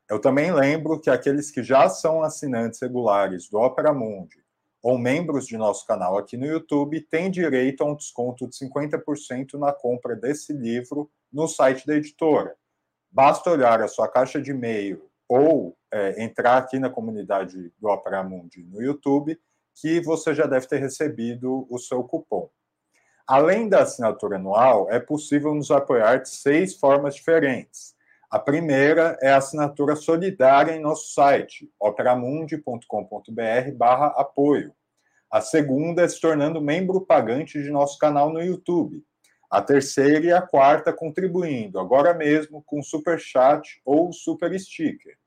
Eu 0.09 0.18
também 0.18 0.51
lembro 0.51 0.98
que 0.98 1.11
aqueles 1.11 1.51
que 1.51 1.62
já 1.62 1.90
são 1.90 2.22
assinantes 2.22 2.80
regulares 2.80 3.51
do 3.51 3.59
Opera 3.59 3.92
Mundi 3.92 4.42
ou 4.82 4.96
membros 4.96 5.46
de 5.46 5.59
nosso 5.59 5.86
canal 5.86 6.16
aqui 6.16 6.38
no 6.38 6.46
YouTube 6.46 7.03
têm 7.03 7.30
direito 7.30 7.82
a 7.82 7.86
um 7.86 7.94
desconto 7.94 8.48
de 8.48 8.57
50% 8.57 9.59
na 9.59 9.70
compra 9.70 10.16
desse 10.16 10.55
livro 10.55 11.11
no 11.30 11.46
site 11.46 11.86
da 11.86 11.96
editora. 11.96 12.57
Basta 13.11 13.51
olhar 13.51 13.82
a 13.82 13.88
sua 13.88 14.09
caixa 14.09 14.40
de 14.40 14.53
e-mail 14.53 15.05
ou 15.28 15.76
é, 15.92 16.24
entrar 16.24 16.57
aqui 16.57 16.78
na 16.78 16.88
comunidade 16.88 17.70
do 17.78 17.88
Opera 17.88 18.24
Mundi 18.24 18.64
no 18.64 18.80
YouTube 18.80 19.38
que 19.75 20.01
você 20.01 20.35
já 20.35 20.47
deve 20.47 20.66
ter 20.66 20.79
recebido 20.79 21.66
o 21.71 21.79
seu 21.79 22.03
cupom. 22.05 22.49
Além 23.27 23.68
da 23.68 23.83
assinatura 23.83 24.37
anual, 24.37 24.91
é 24.91 24.99
possível 24.99 25.55
nos 25.55 25.71
apoiar 25.71 26.16
de 26.16 26.31
seis 26.31 26.75
formas 26.75 27.14
diferentes. 27.14 27.95
A 28.31 28.39
primeira 28.39 29.18
é 29.21 29.31
a 29.31 29.37
assinatura 29.37 29.95
solidária 29.97 30.73
em 30.73 30.81
nosso 30.81 31.12
site, 31.12 31.71
operamundi.com.br/apoio. 31.79 34.75
A 35.31 35.41
segunda 35.41 36.03
é 36.03 36.09
se 36.09 36.21
tornando 36.21 36.61
membro 36.61 37.01
pagante 37.01 37.62
de 37.62 37.71
nosso 37.71 37.97
canal 37.99 38.33
no 38.33 38.43
YouTube. 38.43 39.05
A 39.49 39.62
terceira 39.62 40.27
e 40.27 40.33
a 40.33 40.43
quarta 40.43 40.93
contribuindo 40.93 41.79
agora 41.79 42.12
mesmo 42.14 42.64
com 42.66 42.83
super 42.83 43.21
chat 43.21 43.81
ou 43.85 44.12
super 44.12 44.59
sticker. 44.59 45.20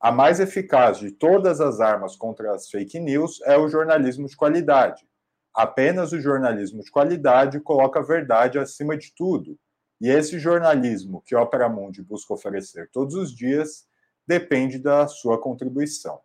A 0.00 0.10
mais 0.10 0.40
eficaz 0.40 0.98
de 0.98 1.12
todas 1.12 1.60
as 1.60 1.80
armas 1.80 2.16
contra 2.16 2.56
as 2.56 2.68
fake 2.68 2.98
news 2.98 3.40
é 3.42 3.56
o 3.56 3.68
jornalismo 3.68 4.26
de 4.26 4.36
qualidade. 4.36 5.06
Apenas 5.54 6.10
o 6.10 6.20
jornalismo 6.20 6.82
de 6.82 6.90
qualidade 6.90 7.60
coloca 7.60 8.00
a 8.00 8.04
verdade 8.04 8.58
acima 8.58 8.96
de 8.96 9.14
tudo 9.14 9.56
e 10.00 10.08
esse 10.08 10.38
jornalismo 10.38 11.22
que 11.26 11.34
a 11.34 11.42
Opera 11.42 11.68
Mundi 11.68 12.02
busca 12.02 12.34
oferecer 12.34 12.88
todos 12.92 13.14
os 13.14 13.34
dias 13.34 13.86
depende 14.26 14.78
da 14.78 15.06
sua 15.06 15.40
contribuição. 15.40 16.20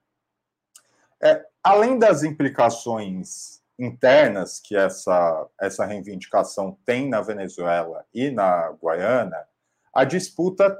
É, 1.22 1.46
além 1.64 1.98
das 1.98 2.24
implicações 2.24 3.62
internas 3.80 4.60
que 4.60 4.76
essa, 4.76 5.48
essa 5.60 5.86
reivindicação 5.86 6.78
tem 6.86 7.10
na 7.10 7.22
Venezuela 7.22 8.06
e 8.14 8.30
na 8.30 8.72
Guiana, 8.82 9.48
a 9.94 10.04
disputa 10.04 10.78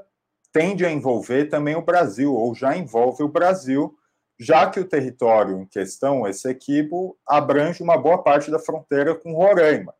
tende 0.52 0.84
a 0.84 0.90
envolver 0.90 1.46
também 1.46 1.74
o 1.74 1.82
Brasil, 1.82 2.32
ou 2.32 2.54
já 2.54 2.76
envolve 2.76 3.22
o 3.24 3.28
Brasil, 3.28 3.96
já 4.38 4.70
que 4.70 4.78
o 4.78 4.88
território 4.88 5.60
em 5.60 5.66
questão, 5.66 6.26
esse 6.28 6.48
equibo, 6.48 7.18
abrange 7.26 7.82
uma 7.82 7.96
boa 7.96 8.22
parte 8.22 8.50
da 8.50 8.58
fronteira 8.58 9.14
com 9.14 9.34
Roraima. 9.34 9.94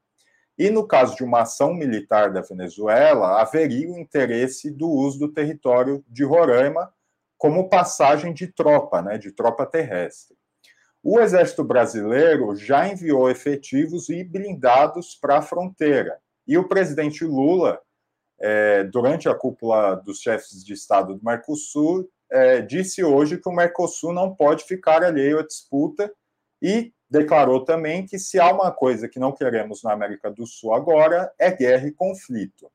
E 0.57 0.71
no 0.71 0.87
caso 0.87 1.17
de 1.17 1.25
uma 1.25 1.43
ação 1.43 1.75
militar 1.75 2.33
da 2.33 2.41
Venezuela, 2.41 3.41
haveria 3.41 3.91
o 3.91 3.99
interesse 3.99 4.71
do 4.71 4.89
uso 4.89 5.19
do 5.19 5.33
território 5.33 6.05
de 6.09 6.25
Roraima 6.25 6.93
como 7.37 7.69
passagem 7.69 8.33
de 8.33 8.47
tropa, 8.47 9.03
né, 9.03 9.19
de 9.19 9.33
tropa 9.33 9.67
terrestre. 9.67 10.37
O 11.03 11.21
Exército 11.21 11.63
Brasileiro 11.63 12.57
já 12.57 12.89
enviou 12.89 13.29
efetivos 13.29 14.09
e 14.09 14.25
blindados 14.25 15.15
para 15.21 15.39
a 15.39 15.43
fronteira. 15.43 16.19
E 16.47 16.57
o 16.57 16.67
presidente 16.67 17.25
Lula, 17.25 17.81
é, 18.41 18.85
durante 18.85 19.29
a 19.29 19.35
cúpula 19.35 19.97
dos 19.97 20.21
chefes 20.21 20.65
de 20.65 20.73
Estado 20.73 21.15
do 21.15 21.25
Mercosul, 21.25 22.09
é, 22.31 22.63
disse 22.63 23.05
hoje 23.05 23.39
que 23.39 23.49
o 23.49 23.53
Mercosul 23.53 24.13
não 24.13 24.35
pode 24.35 24.65
ficar 24.65 25.03
alheio 25.03 25.39
à 25.39 25.43
disputa 25.43 26.11
e 26.63 26.93
declarou 27.15 27.65
também 27.65 28.05
que 28.05 28.19
se 28.19 28.41
há 28.41 28.53
uma 28.53 28.73
coisa 28.73 29.09
que 29.09 29.21
não 29.21 29.31
queremos 29.31 29.85
na 29.85 29.93
América 29.93 30.29
do 30.29 30.45
Sul 30.49 30.75
agora 30.75 31.33
é 31.39 31.49
guerra 31.49 31.87
e 31.87 31.93
conflito. 31.93 32.69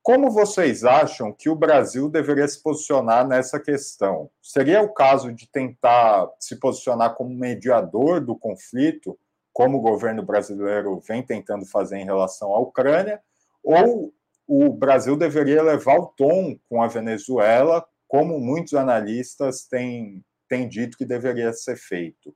Como 0.00 0.30
vocês 0.30 0.84
acham 0.84 1.32
que 1.32 1.48
o 1.48 1.56
Brasil 1.56 2.08
deveria 2.08 2.46
se 2.46 2.62
posicionar 2.62 3.26
nessa 3.26 3.58
questão? 3.58 4.30
Seria 4.40 4.80
o 4.82 4.94
caso 4.94 5.32
de 5.32 5.48
tentar 5.48 6.30
se 6.38 6.56
posicionar 6.60 7.16
como 7.16 7.34
mediador 7.34 8.20
do 8.20 8.38
conflito, 8.38 9.18
como 9.52 9.78
o 9.78 9.82
governo 9.82 10.22
brasileiro 10.22 11.00
vem 11.00 11.20
tentando 11.20 11.66
fazer 11.66 11.98
em 11.98 12.04
relação 12.04 12.54
à 12.54 12.60
Ucrânia, 12.60 13.20
ou 13.64 14.14
o 14.46 14.72
Brasil 14.72 15.16
deveria 15.16 15.60
levar 15.60 15.98
o 15.98 16.06
tom 16.06 16.56
com 16.68 16.80
a 16.80 16.86
Venezuela, 16.86 17.84
como 18.06 18.38
muitos 18.38 18.74
analistas 18.74 19.64
têm, 19.64 20.24
têm 20.48 20.68
dito 20.68 20.96
que 20.96 21.04
deveria 21.04 21.52
ser 21.52 21.76
feito? 21.76 22.32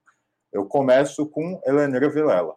Eu 0.54 0.66
começo 0.66 1.26
com 1.26 1.60
Helenira 1.66 2.08
Vilela. 2.08 2.54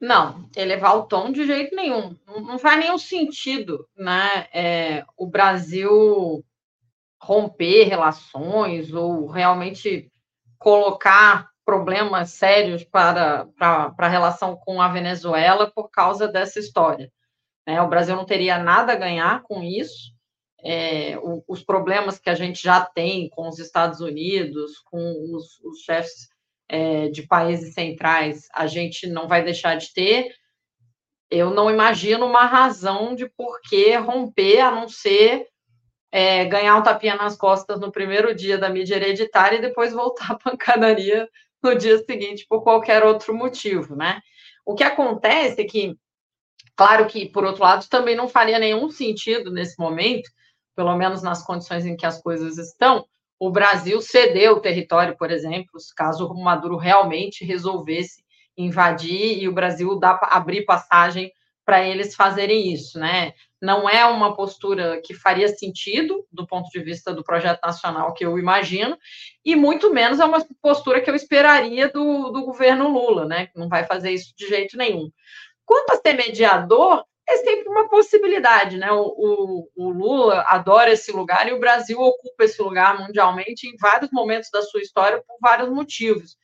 Não, 0.00 0.48
elevar 0.56 0.96
o 0.96 1.02
tom 1.02 1.32
de 1.32 1.44
jeito 1.44 1.74
nenhum. 1.74 2.16
Não, 2.24 2.40
não 2.40 2.58
faz 2.60 2.78
nenhum 2.78 2.96
sentido, 2.96 3.88
né? 3.96 4.46
É, 4.52 5.04
o 5.16 5.26
Brasil 5.26 6.44
romper 7.20 7.84
relações 7.88 8.92
ou 8.92 9.26
realmente 9.26 10.12
colocar 10.58 11.50
problemas 11.64 12.30
sérios 12.30 12.84
para, 12.84 13.46
para, 13.58 13.90
para 13.90 14.06
a 14.06 14.10
relação 14.10 14.54
com 14.54 14.80
a 14.80 14.88
Venezuela 14.88 15.72
por 15.74 15.90
causa 15.90 16.28
dessa 16.28 16.60
história. 16.60 17.10
Né? 17.66 17.82
O 17.82 17.88
Brasil 17.88 18.14
não 18.14 18.26
teria 18.26 18.58
nada 18.58 18.92
a 18.92 18.96
ganhar 18.96 19.42
com 19.42 19.60
isso. 19.62 20.13
É, 20.66 21.18
os 21.46 21.62
problemas 21.62 22.18
que 22.18 22.30
a 22.30 22.34
gente 22.34 22.62
já 22.62 22.80
tem 22.80 23.28
com 23.28 23.48
os 23.48 23.58
Estados 23.58 24.00
Unidos, 24.00 24.78
com 24.78 25.34
os, 25.34 25.60
os 25.60 25.80
chefes 25.80 26.28
é, 26.68 27.08
de 27.08 27.26
países 27.26 27.74
centrais 27.74 28.46
a 28.52 28.66
gente 28.66 29.06
não 29.06 29.28
vai 29.28 29.44
deixar 29.44 29.76
de 29.76 29.92
ter, 29.92 30.34
eu 31.30 31.50
não 31.50 31.70
imagino 31.70 32.26
uma 32.26 32.46
razão 32.46 33.14
de 33.14 33.28
por 33.28 33.60
que 33.62 33.94
romper, 33.96 34.60
a 34.60 34.70
não 34.70 34.88
ser 34.88 35.46
é, 36.12 36.44
ganhar 36.44 36.76
um 36.76 36.82
tapinha 36.82 37.16
nas 37.16 37.36
costas 37.36 37.80
no 37.80 37.90
primeiro 37.90 38.34
dia 38.34 38.56
da 38.56 38.68
mídia 38.68 38.94
hereditária 38.94 39.56
e 39.56 39.60
depois 39.60 39.92
voltar 39.92 40.30
à 40.32 40.38
pancadaria 40.38 41.28
no 41.62 41.74
dia 41.74 41.98
seguinte 41.98 42.46
por 42.48 42.62
qualquer 42.62 43.02
outro 43.02 43.34
motivo, 43.34 43.96
né? 43.96 44.20
O 44.64 44.74
que 44.74 44.84
acontece 44.84 45.60
é 45.60 45.64
que, 45.64 45.96
claro 46.76 47.06
que, 47.06 47.28
por 47.28 47.44
outro 47.44 47.64
lado, 47.64 47.88
também 47.88 48.14
não 48.14 48.28
faria 48.28 48.58
nenhum 48.58 48.90
sentido 48.90 49.50
nesse 49.50 49.78
momento, 49.78 50.30
pelo 50.74 50.96
menos 50.96 51.22
nas 51.22 51.44
condições 51.44 51.86
em 51.86 51.96
que 51.96 52.06
as 52.06 52.20
coisas 52.20 52.58
estão, 52.58 53.04
o 53.38 53.50
Brasil 53.50 54.00
cedeu 54.00 54.54
o 54.54 54.60
território, 54.60 55.16
por 55.16 55.30
exemplo, 55.30 55.72
caso 55.96 56.26
o 56.26 56.42
Maduro 56.42 56.76
realmente 56.76 57.44
resolvesse 57.44 58.24
invadir 58.56 59.42
e 59.42 59.48
o 59.48 59.52
Brasil 59.52 59.98
dá, 59.98 60.18
abrir 60.30 60.64
passagem 60.64 61.32
para 61.64 61.82
eles 61.82 62.14
fazerem 62.14 62.72
isso, 62.72 62.98
né? 62.98 63.32
Não 63.60 63.88
é 63.88 64.04
uma 64.04 64.36
postura 64.36 65.00
que 65.02 65.14
faria 65.14 65.48
sentido 65.48 66.26
do 66.30 66.46
ponto 66.46 66.68
de 66.68 66.80
vista 66.80 67.12
do 67.12 67.24
projeto 67.24 67.60
nacional 67.64 68.12
que 68.12 68.24
eu 68.24 68.38
imagino, 68.38 68.98
e 69.44 69.56
muito 69.56 69.92
menos 69.92 70.20
é 70.20 70.24
uma 70.24 70.44
postura 70.60 71.00
que 71.00 71.10
eu 71.10 71.14
esperaria 71.14 71.88
do, 71.88 72.30
do 72.30 72.44
governo 72.44 72.88
Lula, 72.88 73.24
né? 73.24 73.48
Não 73.56 73.68
vai 73.68 73.84
fazer 73.84 74.10
isso 74.10 74.34
de 74.36 74.46
jeito 74.46 74.76
nenhum. 74.76 75.10
Quanto 75.64 75.92
a 75.92 75.96
ser 75.96 76.12
mediador, 76.12 77.04
é 77.28 77.36
sempre 77.38 77.68
uma 77.68 77.88
possibilidade, 77.88 78.76
né? 78.76 78.90
O, 78.92 79.14
o, 79.16 79.68
o, 79.74 79.88
Lula 79.90 80.44
adora 80.46 80.92
esse 80.92 81.10
lugar 81.10 81.48
e 81.48 81.52
o 81.52 81.58
Brasil 81.58 81.98
ocupa 81.98 82.44
esse 82.44 82.60
lugar 82.60 82.98
mundialmente 83.00 83.66
em 83.66 83.76
vários 83.76 84.10
momentos 84.10 84.50
da 84.50 84.62
sua 84.62 84.80
história 84.80 85.22
por 85.26 85.36
vários 85.40 85.70
motivos. 85.70 86.36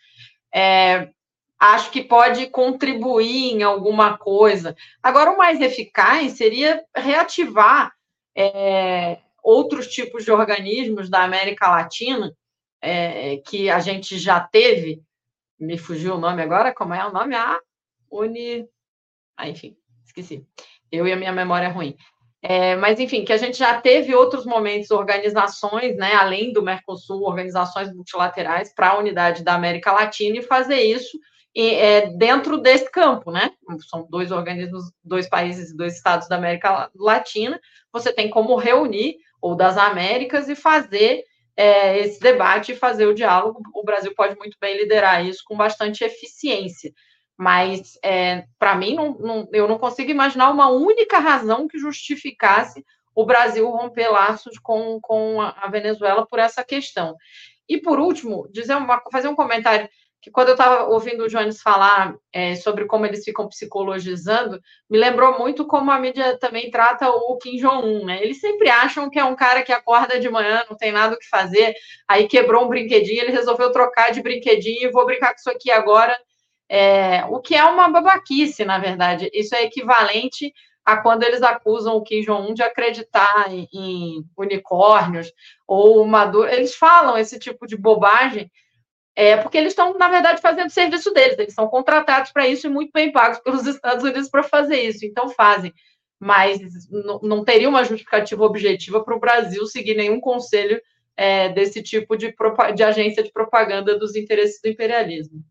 É, 0.55 1.11
acho 1.59 1.91
que 1.91 2.03
pode 2.03 2.47
contribuir 2.49 3.53
em 3.53 3.63
alguma 3.63 4.17
coisa. 4.17 4.75
Agora, 5.03 5.31
o 5.31 5.39
mais 5.39 5.61
eficaz 5.61 6.33
seria 6.33 6.83
reativar 6.97 7.93
é, 8.35 9.19
outros 9.43 9.87
tipos 9.87 10.25
de 10.25 10.33
organismos 10.33 11.11
da 11.11 11.23
América 11.23 11.69
Latina 11.69 12.35
é, 12.81 13.37
que 13.39 13.69
a 13.69 13.81
gente 13.81 14.19
já 14.19 14.41
teve. 14.41 15.03
Me 15.59 15.77
fugiu 15.77 16.15
o 16.15 16.19
nome 16.19 16.43
agora, 16.43 16.73
como 16.73 16.95
é 16.95 17.07
o 17.07 17.13
nome? 17.13 17.35
A 17.35 17.61
Uni. 18.11 18.67
Ah, 19.37 19.49
enfim, 19.49 19.77
esqueci. 20.11 20.45
Eu 20.91 21.07
e 21.07 21.13
a 21.13 21.17
minha 21.17 21.33
memória 21.33 21.67
é 21.67 21.71
ruim. 21.71 21.97
É, 22.43 22.75
mas, 22.77 22.99
enfim, 22.99 23.25
que 23.25 23.33
a 23.33 23.37
gente 23.37 23.59
já 23.59 23.81
teve 23.81 24.15
outros 24.15 24.47
momentos, 24.47 24.91
organizações, 24.91 25.97
né, 25.97 26.15
além 26.15 26.53
do 26.53 26.63
Mercosul, 26.63 27.23
organizações 27.23 27.93
multilaterais 27.93 28.75
para 28.75 28.91
a 28.91 28.99
unidade 28.99 29.45
da 29.45 29.55
América 29.55 29.93
Latina 29.93 30.39
e 30.39 30.43
fazer 30.43 30.81
isso 30.81 31.19
é, 31.57 32.09
dentro 32.17 32.59
desse 32.59 32.91
campo, 32.91 33.31
né? 33.31 33.51
São 33.89 34.07
dois 34.09 34.31
organismos, 34.31 34.85
dois 35.05 35.29
países, 35.29 35.77
dois 35.77 35.97
estados 35.97 36.29
da 36.29 36.37
América 36.37 36.91
Latina. 36.95 37.61
Você 37.93 38.13
tem 38.13 38.31
como 38.31 38.57
reunir, 38.57 39.17
ou 39.41 39.55
das 39.55 39.77
Américas, 39.77 40.49
e 40.49 40.55
fazer 40.55 41.25
é, 41.57 41.99
esse 41.99 42.21
debate 42.21 42.73
e 42.73 42.77
fazer 42.77 43.07
o 43.07 43.15
diálogo. 43.15 43.61
O 43.75 43.85
Brasil 43.85 44.15
pode 44.15 44.37
muito 44.37 44.57
bem 44.61 44.77
liderar 44.77 45.27
isso 45.27 45.43
com 45.45 45.57
bastante 45.57 46.05
eficiência. 46.05 46.93
Mas, 47.41 47.99
é, 48.05 48.45
para 48.59 48.75
mim, 48.75 48.95
não, 48.95 49.17
não, 49.19 49.49
eu 49.51 49.67
não 49.67 49.79
consigo 49.79 50.11
imaginar 50.11 50.51
uma 50.51 50.69
única 50.69 51.19
razão 51.19 51.67
que 51.67 51.79
justificasse 51.79 52.85
o 53.15 53.25
Brasil 53.25 53.67
romper 53.71 54.11
laços 54.11 54.59
com, 54.59 55.01
com 55.01 55.41
a 55.41 55.67
Venezuela 55.69 56.27
por 56.27 56.39
essa 56.39 56.63
questão. 56.63 57.17
E, 57.67 57.79
por 57.79 57.99
último, 57.99 58.47
dizer 58.53 58.77
uma, 58.77 59.01
fazer 59.11 59.29
um 59.29 59.35
comentário 59.35 59.89
que 60.21 60.31
quando 60.31 60.49
eu 60.49 60.55
estava 60.55 60.85
ouvindo 60.89 61.25
o 61.25 61.29
Jones 61.29 61.63
falar 61.63 62.15
é, 62.31 62.57
sobre 62.57 62.85
como 62.85 63.07
eles 63.07 63.25
ficam 63.25 63.49
psicologizando, 63.49 64.61
me 64.91 64.99
lembrou 64.99 65.39
muito 65.39 65.67
como 65.67 65.91
a 65.91 65.99
mídia 65.99 66.37
também 66.37 66.71
trata 66.71 67.09
o 67.09 67.39
Kim 67.39 67.57
Jong-un, 67.57 68.05
né? 68.05 68.23
Eles 68.23 68.39
sempre 68.39 68.69
acham 68.69 69.09
que 69.09 69.19
é 69.19 69.25
um 69.25 69.35
cara 69.35 69.63
que 69.63 69.73
acorda 69.73 70.21
de 70.21 70.29
manhã, 70.29 70.63
não 70.69 70.77
tem 70.77 70.93
nada 70.93 71.15
o 71.15 71.19
que 71.19 71.27
fazer, 71.27 71.73
aí 72.07 72.29
quebrou 72.29 72.67
um 72.67 72.69
brinquedinho, 72.69 73.23
ele 73.23 73.33
resolveu 73.33 73.73
trocar 73.73 74.13
de 74.13 74.21
brinquedinho 74.21 74.83
e 74.83 74.93
vou 74.93 75.07
brincar 75.07 75.29
com 75.31 75.37
isso 75.37 75.49
aqui 75.49 75.71
agora 75.71 76.15
é, 76.73 77.25
o 77.25 77.41
que 77.41 77.57
é 77.57 77.65
uma 77.65 77.89
babaquice, 77.89 78.65
na 78.65 78.79
verdade. 78.79 79.29
Isso 79.35 79.57
é 79.57 79.65
equivalente 79.65 80.55
a 80.85 80.97
quando 80.99 81.25
eles 81.25 81.43
acusam 81.43 81.97
o 81.97 82.03
Kim 82.03 82.21
Jong-un 82.23 82.55
de 82.55 82.63
acreditar 82.63 83.53
em, 83.53 83.69
em, 83.75 84.25
unicórnios 84.39 85.33
ou 85.67 86.07
Maduro. 86.07 86.49
Eles 86.49 86.77
falam 86.77 87.19
esse 87.19 87.41
tipo 87.41 87.67
de 87.67 87.77
bobagem 87.77 88.49
é, 89.17 89.37
porque 89.37 89.59
eles 89.59 89.73
estão, 89.73 89.99
na 89.99 90.09
verdade, 90.09 90.41
fazendo 90.41 90.71
serviço 90.71 91.13
deles. 91.13 91.37
Eles 91.41 91.55
são 91.55 91.67
contratados 91.67 92.31
para 92.31 92.47
isso 92.47 92.69
e 92.69 92.71
muito 92.71 92.93
bem 92.93 93.11
pagos 93.11 93.41
pelos 93.43 93.67
Estados 93.67 94.05
Unidos 94.05 94.31
para 94.31 94.45
fazer 94.45 94.81
isso. 94.81 95.05
Então, 95.05 95.29
fazem. 95.29 95.75
Mas 96.21 96.61
não 97.21 97.45
teria 97.45 97.69
uma 97.69 97.83
justificativa 97.83 98.45
objetiva 98.45 99.03
para 99.03 99.17
o 99.17 99.21
Brasil 99.21 99.67
seguir 99.67 99.97
nenhum 99.97 100.21
conselho 100.21 100.81
é, 101.17 101.49
desse 101.49 101.83
tipo 101.83 102.17
de, 102.17 102.33
de 102.77 102.83
agência 102.85 103.25
de 103.25 103.33
propaganda 103.33 103.99
dos 103.99 104.15
interesses 104.15 104.61
do 104.63 104.69
imperialismo. 104.69 105.43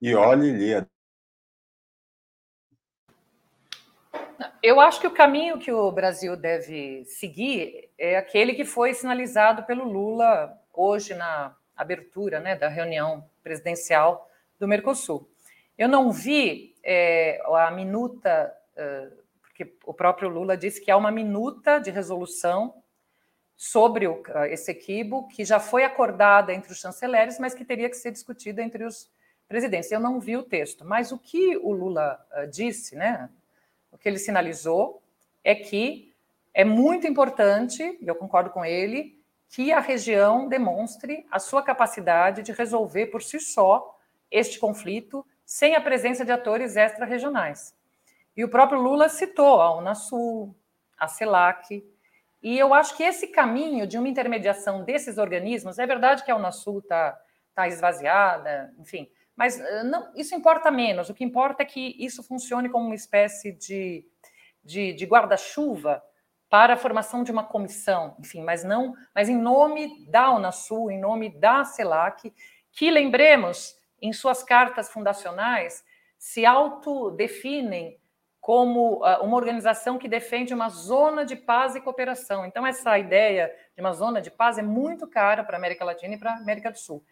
E 0.00 0.14
olhe, 0.14 0.52
Lia. 0.52 0.88
Eu 4.62 4.80
acho 4.80 5.00
que 5.00 5.06
o 5.06 5.14
caminho 5.14 5.58
que 5.58 5.72
o 5.72 5.90
Brasil 5.90 6.36
deve 6.36 7.04
seguir 7.04 7.90
é 7.98 8.16
aquele 8.16 8.54
que 8.54 8.64
foi 8.64 8.94
sinalizado 8.94 9.64
pelo 9.64 9.84
Lula 9.84 10.56
hoje 10.72 11.14
na 11.14 11.56
abertura 11.76 12.38
né, 12.38 12.54
da 12.54 12.68
reunião 12.68 13.28
presidencial 13.42 14.28
do 14.58 14.68
Mercosul. 14.68 15.28
Eu 15.76 15.88
não 15.88 16.12
vi 16.12 16.76
é, 16.84 17.40
a 17.46 17.70
minuta, 17.70 18.52
porque 19.40 19.76
o 19.84 19.94
próprio 19.94 20.28
Lula 20.28 20.56
disse 20.56 20.80
que 20.80 20.90
há 20.90 20.96
uma 20.96 21.10
minuta 21.10 21.78
de 21.78 21.90
resolução 21.90 22.82
sobre 23.56 24.06
o, 24.06 24.22
esse 24.48 24.70
equívoco 24.70 25.28
que 25.28 25.44
já 25.44 25.58
foi 25.58 25.82
acordada 25.82 26.52
entre 26.52 26.70
os 26.70 26.78
chanceleres, 26.78 27.38
mas 27.38 27.54
que 27.54 27.64
teria 27.64 27.90
que 27.90 27.96
ser 27.96 28.12
discutida 28.12 28.62
entre 28.62 28.84
os 28.84 29.10
presidência. 29.48 29.94
Eu 29.94 30.00
não 30.00 30.20
vi 30.20 30.36
o 30.36 30.42
texto, 30.42 30.84
mas 30.84 31.10
o 31.10 31.18
que 31.18 31.56
o 31.56 31.72
Lula 31.72 32.24
uh, 32.36 32.46
disse, 32.46 32.94
né, 32.94 33.28
o 33.90 33.96
que 33.96 34.08
ele 34.08 34.18
sinalizou, 34.18 35.02
é 35.42 35.54
que 35.54 36.12
é 36.52 36.64
muito 36.64 37.06
importante, 37.06 37.98
eu 38.02 38.14
concordo 38.14 38.50
com 38.50 38.64
ele, 38.64 39.18
que 39.48 39.72
a 39.72 39.80
região 39.80 40.48
demonstre 40.48 41.26
a 41.30 41.38
sua 41.38 41.62
capacidade 41.62 42.42
de 42.42 42.52
resolver 42.52 43.06
por 43.06 43.22
si 43.22 43.40
só 43.40 43.98
este 44.30 44.58
conflito 44.58 45.24
sem 45.44 45.74
a 45.74 45.80
presença 45.80 46.24
de 46.24 46.32
atores 46.32 46.76
extra-regionais. 46.76 47.74
E 48.36 48.44
o 48.44 48.48
próprio 48.48 48.80
Lula 48.80 49.08
citou 49.08 49.60
a 49.60 49.74
Unasul, 49.76 50.54
a 50.98 51.08
CELAC, 51.08 51.82
e 52.42 52.58
eu 52.58 52.74
acho 52.74 52.96
que 52.96 53.02
esse 53.02 53.28
caminho 53.28 53.86
de 53.86 53.98
uma 53.98 54.08
intermediação 54.08 54.84
desses 54.84 55.16
organismos, 55.16 55.78
é 55.78 55.86
verdade 55.86 56.24
que 56.24 56.30
a 56.30 56.36
Unasul 56.36 56.80
está 56.80 57.18
tá 57.54 57.66
esvaziada, 57.66 58.72
enfim, 58.78 59.10
mas 59.38 59.60
eh, 59.60 59.84
não, 59.84 60.10
isso 60.16 60.34
importa 60.34 60.68
menos. 60.68 61.08
O 61.08 61.14
que 61.14 61.22
importa 61.22 61.62
é 61.62 61.66
que 61.66 61.94
isso 61.96 62.24
funcione 62.24 62.68
como 62.68 62.86
uma 62.86 62.94
espécie 62.94 63.52
de, 63.52 64.04
de, 64.64 64.92
de 64.92 65.06
guarda-chuva 65.06 66.02
para 66.50 66.74
a 66.74 66.76
formação 66.76 67.22
de 67.22 67.30
uma 67.30 67.44
comissão, 67.44 68.16
enfim, 68.18 68.42
mas 68.42 68.64
não, 68.64 68.94
mas 69.14 69.28
em 69.28 69.36
nome 69.36 70.04
da 70.08 70.34
Unasul, 70.34 70.90
em 70.90 70.98
nome 70.98 71.28
da 71.38 71.62
CELAC, 71.62 72.34
que 72.72 72.90
lembremos, 72.90 73.76
em 74.00 74.12
suas 74.12 74.42
cartas 74.42 74.90
fundacionais, 74.90 75.84
se 76.18 76.44
autodefinem 76.44 77.96
como 78.40 79.04
uh, 79.04 79.22
uma 79.22 79.36
organização 79.36 79.98
que 79.98 80.08
defende 80.08 80.54
uma 80.54 80.68
zona 80.68 81.24
de 81.24 81.36
paz 81.36 81.76
e 81.76 81.80
cooperação. 81.80 82.46
Então, 82.46 82.66
essa 82.66 82.98
ideia 82.98 83.54
de 83.76 83.80
uma 83.80 83.92
zona 83.92 84.20
de 84.20 84.30
paz 84.30 84.58
é 84.58 84.62
muito 84.62 85.06
cara 85.06 85.44
para 85.44 85.56
a 85.56 85.58
América 85.58 85.84
Latina 85.84 86.14
e 86.14 86.18
para 86.18 86.32
a 86.32 86.38
América 86.38 86.70
do 86.70 86.78
Sul. 86.78 87.04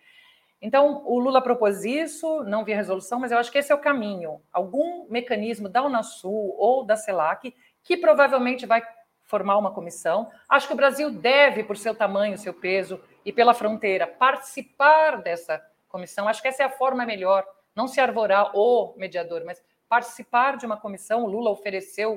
Então, 0.60 1.02
o 1.06 1.18
Lula 1.18 1.42
propôs 1.42 1.84
isso, 1.84 2.42
não 2.44 2.64
vi 2.64 2.72
a 2.72 2.76
resolução, 2.76 3.20
mas 3.20 3.30
eu 3.30 3.38
acho 3.38 3.52
que 3.52 3.58
esse 3.58 3.70
é 3.70 3.74
o 3.74 3.80
caminho. 3.80 4.40
Algum 4.52 5.06
mecanismo 5.08 5.68
da 5.68 5.82
Unasul 5.82 6.54
ou 6.58 6.84
da 6.84 6.96
CELAC, 6.96 7.54
que 7.82 7.96
provavelmente 7.96 8.64
vai 8.64 8.82
formar 9.24 9.58
uma 9.58 9.72
comissão. 9.72 10.30
Acho 10.48 10.66
que 10.66 10.72
o 10.72 10.76
Brasil 10.76 11.10
deve, 11.10 11.62
por 11.62 11.76
seu 11.76 11.94
tamanho, 11.94 12.38
seu 12.38 12.54
peso 12.54 13.00
e 13.24 13.32
pela 13.32 13.52
fronteira, 13.52 14.06
participar 14.06 15.20
dessa 15.22 15.62
comissão. 15.88 16.28
Acho 16.28 16.40
que 16.40 16.48
essa 16.48 16.62
é 16.62 16.66
a 16.66 16.70
forma 16.70 17.04
melhor, 17.04 17.44
não 17.74 17.86
se 17.86 18.00
arvorar 18.00 18.56
o 18.56 18.94
mediador, 18.96 19.44
mas 19.44 19.62
participar 19.88 20.56
de 20.56 20.64
uma 20.64 20.76
comissão. 20.76 21.24
O 21.24 21.28
Lula 21.28 21.50
ofereceu 21.50 22.14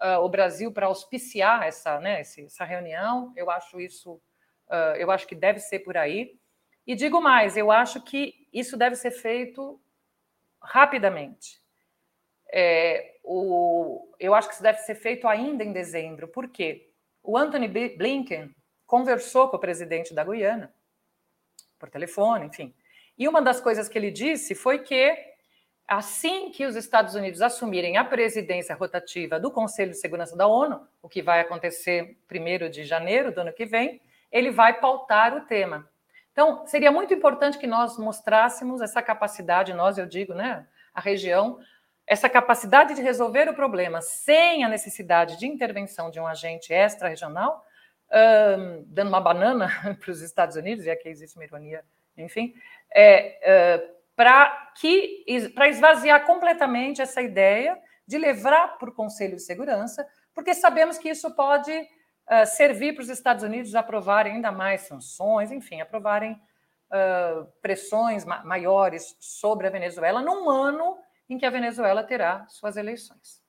uh, 0.00 0.20
o 0.20 0.28
Brasil 0.28 0.72
para 0.72 0.86
auspiciar 0.86 1.66
essa, 1.66 2.00
né, 2.00 2.20
essa 2.20 2.64
reunião. 2.64 3.32
Eu 3.36 3.50
acho 3.50 3.80
isso, 3.80 4.14
uh, 4.68 4.96
eu 4.96 5.10
acho 5.10 5.26
que 5.26 5.34
deve 5.34 5.58
ser 5.58 5.80
por 5.80 5.96
aí. 5.96 6.38
E 6.86 6.94
digo 6.94 7.20
mais, 7.20 7.56
eu 7.56 7.70
acho 7.70 8.00
que 8.02 8.46
isso 8.52 8.76
deve 8.76 8.96
ser 8.96 9.10
feito 9.10 9.80
rapidamente. 10.60 11.60
É, 12.52 13.16
o, 13.24 14.14
eu 14.20 14.34
acho 14.34 14.48
que 14.48 14.54
isso 14.54 14.62
deve 14.62 14.78
ser 14.78 14.94
feito 14.94 15.26
ainda 15.26 15.64
em 15.64 15.72
dezembro. 15.72 16.28
Por 16.28 16.48
quê? 16.48 16.90
O 17.22 17.36
Anthony 17.36 17.68
Blinken 17.68 18.54
conversou 18.86 19.48
com 19.48 19.56
o 19.56 19.60
presidente 19.60 20.14
da 20.14 20.22
Guiana, 20.22 20.72
por 21.78 21.88
telefone, 21.88 22.46
enfim. 22.46 22.74
E 23.16 23.26
uma 23.26 23.40
das 23.40 23.60
coisas 23.60 23.88
que 23.88 23.96
ele 23.96 24.10
disse 24.10 24.54
foi 24.54 24.80
que, 24.80 25.16
assim 25.88 26.50
que 26.50 26.66
os 26.66 26.76
Estados 26.76 27.14
Unidos 27.14 27.40
assumirem 27.40 27.96
a 27.96 28.04
presidência 28.04 28.74
rotativa 28.74 29.40
do 29.40 29.50
Conselho 29.50 29.92
de 29.92 29.98
Segurança 29.98 30.36
da 30.36 30.46
ONU, 30.46 30.86
o 31.00 31.08
que 31.08 31.22
vai 31.22 31.40
acontecer 31.40 32.18
1 32.30 32.70
de 32.70 32.84
janeiro 32.84 33.32
do 33.32 33.40
ano 33.40 33.52
que 33.52 33.64
vem, 33.64 34.00
ele 34.30 34.50
vai 34.50 34.78
pautar 34.80 35.36
o 35.36 35.46
tema. 35.46 35.88
Então, 36.34 36.66
seria 36.66 36.90
muito 36.90 37.14
importante 37.14 37.56
que 37.56 37.66
nós 37.66 37.96
mostrássemos 37.96 38.80
essa 38.80 39.00
capacidade, 39.00 39.72
nós, 39.72 39.98
eu 39.98 40.04
digo, 40.04 40.34
né, 40.34 40.66
a 40.92 41.00
região, 41.00 41.60
essa 42.04 42.28
capacidade 42.28 42.92
de 42.92 43.00
resolver 43.00 43.48
o 43.48 43.54
problema 43.54 44.02
sem 44.02 44.64
a 44.64 44.68
necessidade 44.68 45.38
de 45.38 45.46
intervenção 45.46 46.10
de 46.10 46.18
um 46.18 46.26
agente 46.26 46.72
extra-regional, 46.72 47.64
um, 48.58 48.84
dando 48.88 49.10
uma 49.10 49.20
banana 49.20 49.68
para 50.00 50.10
os 50.10 50.20
Estados 50.22 50.56
Unidos, 50.56 50.84
e 50.86 50.90
aqui 50.90 51.08
existe 51.08 51.36
uma 51.36 51.44
ironia, 51.44 51.84
enfim, 52.18 52.52
é, 52.92 53.78
uh, 53.80 53.94
para 54.16 54.72
que 54.80 55.24
para 55.54 55.68
esvaziar 55.68 56.26
completamente 56.26 57.00
essa 57.00 57.22
ideia 57.22 57.78
de 58.04 58.18
levar 58.18 58.76
para 58.76 58.90
o 58.90 58.94
Conselho 58.94 59.36
de 59.36 59.42
Segurança, 59.42 60.04
porque 60.34 60.52
sabemos 60.52 60.98
que 60.98 61.08
isso 61.08 61.32
pode 61.36 61.72
uh, 62.30 62.46
servir 62.46 62.94
para 62.94 63.02
os 63.02 63.08
Estados 63.08 63.42
Unidos 63.42 63.74
aprovarem 63.74 64.34
ainda 64.34 64.52
mais 64.52 64.82
sanções, 64.82 65.50
enfim, 65.50 65.80
aprovarem 65.80 66.32
uh, 66.32 67.46
pressões 67.60 68.24
ma 68.24 68.44
maiores 68.44 69.16
sobre 69.20 69.66
a 69.66 69.70
Venezuela 69.70 70.22
num 70.22 70.48
ano 70.48 70.98
em 71.28 71.38
que 71.38 71.46
a 71.46 71.50
Venezuela 71.50 72.02
terá 72.02 72.46
suas 72.48 72.76
eleições. 72.76 73.42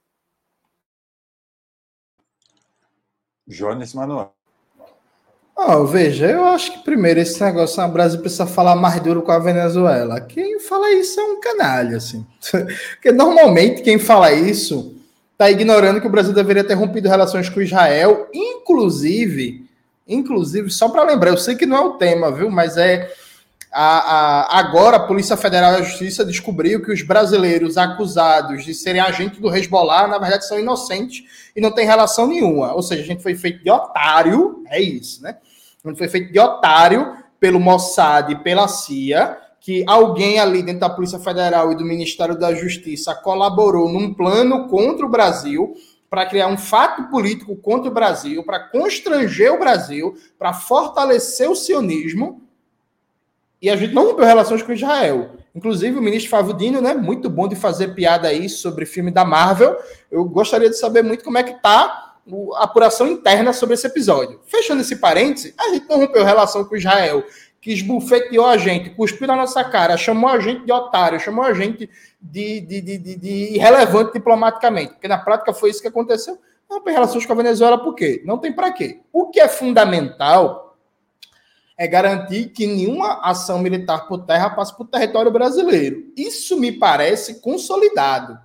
Jones 3.48 3.94
Manuel. 3.94 4.34
Oh, 5.58 5.86
veja, 5.86 6.30
eu 6.30 6.44
acho 6.46 6.74
que 6.74 6.80
primeiro 6.80 7.20
esse 7.20 7.42
negócio, 7.42 7.82
o 7.82 7.88
Brasil 7.88 8.20
precisa 8.20 8.46
falar 8.46 8.76
mais 8.76 9.00
duro 9.00 9.22
com 9.22 9.32
a 9.32 9.40
Venezuela. 9.40 10.20
Quem 10.20 10.60
fala 10.60 10.92
isso 10.92 11.18
é 11.18 11.24
um 11.24 11.40
canalha, 11.40 11.98
assim. 11.98 12.28
Porque 12.96 13.12
normalmente 13.14 13.82
quem 13.82 13.98
fala 13.98 14.34
isso 14.34 14.95
está 15.36 15.52
ignorando 15.52 16.00
que 16.00 16.08
o 16.08 16.10
Brasil 16.10 16.34
deveria 16.34 16.64
ter 16.64 16.76
rompido 16.76 17.10
relações 17.10 17.50
com 17.50 17.62
Israel, 17.62 18.30
inclusive, 18.34 19.70
inclusive, 20.08 20.72
só 20.72 20.88
para 20.88 21.04
lembrar, 21.04 21.32
eu 21.32 21.38
sei 21.38 21.56
que 21.56 21.66
não 21.66 21.78
é 21.78 21.82
o 21.82 21.94
tema, 21.98 22.32
viu? 22.32 22.50
Mas 22.50 22.78
é 22.78 23.12
a, 23.70 23.98
a, 23.98 24.60
agora 24.60 24.96
a 24.96 25.06
Polícia 25.06 25.36
Federal 25.36 25.74
e 25.74 25.76
a 25.76 25.82
Justiça 25.82 26.24
descobriu 26.24 26.82
que 26.82 26.92
os 26.92 27.02
brasileiros 27.02 27.78
acusados 27.78 28.64
de 28.64 28.74
serem 28.74 29.02
agentes 29.02 29.40
do 29.40 29.54
Hezbollah, 29.54 30.08
na 30.08 30.18
verdade, 30.18 30.48
são 30.48 30.58
inocentes 30.58 31.52
e 31.54 31.60
não 31.60 31.72
tem 31.72 31.86
relação 31.86 32.28
nenhuma. 32.28 32.74
Ou 32.74 32.82
seja, 32.82 33.02
a 33.02 33.06
gente 33.06 33.22
foi 33.22 33.36
feito 33.36 33.62
de 33.62 33.70
otário, 33.70 34.64
é 34.70 34.80
isso, 34.80 35.22
né? 35.22 35.36
A 35.84 35.90
gente 35.90 35.98
foi 35.98 36.08
feito 36.08 36.32
de 36.32 36.40
otário 36.40 37.18
pelo 37.38 37.60
Mossad 37.60 38.32
e 38.32 38.38
pela 38.38 38.70
CIA 38.70 39.38
que 39.66 39.84
alguém 39.88 40.40
ali 40.40 40.62
dentro 40.62 40.82
da 40.82 40.90
Polícia 40.92 41.18
Federal 41.18 41.72
e 41.72 41.76
do 41.76 41.84
Ministério 41.84 42.38
da 42.38 42.54
Justiça 42.54 43.16
colaborou 43.16 43.90
num 43.90 44.14
plano 44.14 44.68
contra 44.68 45.04
o 45.04 45.10
Brasil 45.10 45.74
para 46.08 46.28
criar 46.28 46.46
um 46.50 46.58
fato 46.58 47.10
político 47.10 47.56
contra 47.56 47.90
o 47.90 47.94
Brasil, 47.94 48.44
para 48.44 48.60
constranger 48.60 49.52
o 49.52 49.58
Brasil, 49.58 50.16
para 50.38 50.54
fortalecer 50.54 51.50
o 51.50 51.56
sionismo. 51.56 52.44
E 53.60 53.68
a 53.68 53.76
gente 53.76 53.92
não 53.92 54.06
rompeu 54.06 54.24
relações 54.24 54.62
com 54.62 54.72
Israel. 54.72 55.32
Inclusive, 55.56 55.98
o 55.98 56.02
ministro 56.02 56.30
Favudino, 56.30 56.80
né, 56.80 56.94
muito 56.94 57.28
bom 57.28 57.48
de 57.48 57.56
fazer 57.56 57.96
piada 57.96 58.28
aí 58.28 58.48
sobre 58.48 58.86
filme 58.86 59.10
da 59.10 59.26
Marvel. 59.26 59.76
Eu 60.12 60.26
gostaria 60.26 60.70
de 60.70 60.78
saber 60.78 61.02
muito 61.02 61.24
como 61.24 61.40
é 61.40 61.44
que 61.44 61.60
tá 61.60 62.18
a 62.56 62.64
apuração 62.64 63.08
interna 63.08 63.52
sobre 63.52 63.74
esse 63.74 63.88
episódio. 63.88 64.40
Fechando 64.46 64.82
esse 64.82 64.98
parêntese, 64.98 65.56
a 65.58 65.70
gente 65.70 65.90
não 65.90 65.98
rompeu 65.98 66.24
relação 66.24 66.64
com 66.64 66.76
Israel 66.76 67.24
que 67.66 67.74
esbufeteou 67.74 68.46
a 68.46 68.58
gente, 68.58 68.92
cuspiu 68.92 69.26
na 69.26 69.36
nossa 69.36 69.64
cara, 69.64 69.98
chamou 69.98 70.30
a 70.30 70.40
gente 70.40 70.68
de 70.68 70.72
otário, 70.72 71.20
chamou 71.20 71.44
a 71.44 71.52
gente 71.52 71.90
de, 72.22 72.62
de, 72.62 72.80
de, 72.80 73.16
de, 73.16 73.56
irrelevante 73.56 74.14
diplomaticamente. 74.14 74.94
Porque 74.94 75.08
na 75.08 75.18
prática 75.18 75.52
foi 75.52 75.72
isso 75.72 75.82
que 75.82 75.88
aconteceu. 75.88 76.40
Não 76.70 76.80
tem 76.80 76.94
relações 76.94 77.26
com 77.26 77.34
a 77.34 77.36
Venezuela, 77.36 77.84
por 77.84 77.96
quê? 77.96 78.22
Não 78.24 78.38
tem 78.38 78.54
para 78.54 78.72
quê. 78.72 79.00
O 79.12 79.32
que 79.32 79.40
é 79.40 79.48
fundamental 79.48 80.78
é 81.76 81.88
garantir 81.88 82.50
que 82.50 82.68
nenhuma 82.68 83.20
ação 83.28 83.58
militar 83.58 84.08
por 84.08 84.20
terra 84.20 84.52
passe 84.52 84.78
por 84.78 84.86
território 84.86 85.32
brasileiro. 85.32 86.14
Isso 86.16 86.60
me 86.60 86.72
parece 86.72 87.42
consolidado 87.42 88.38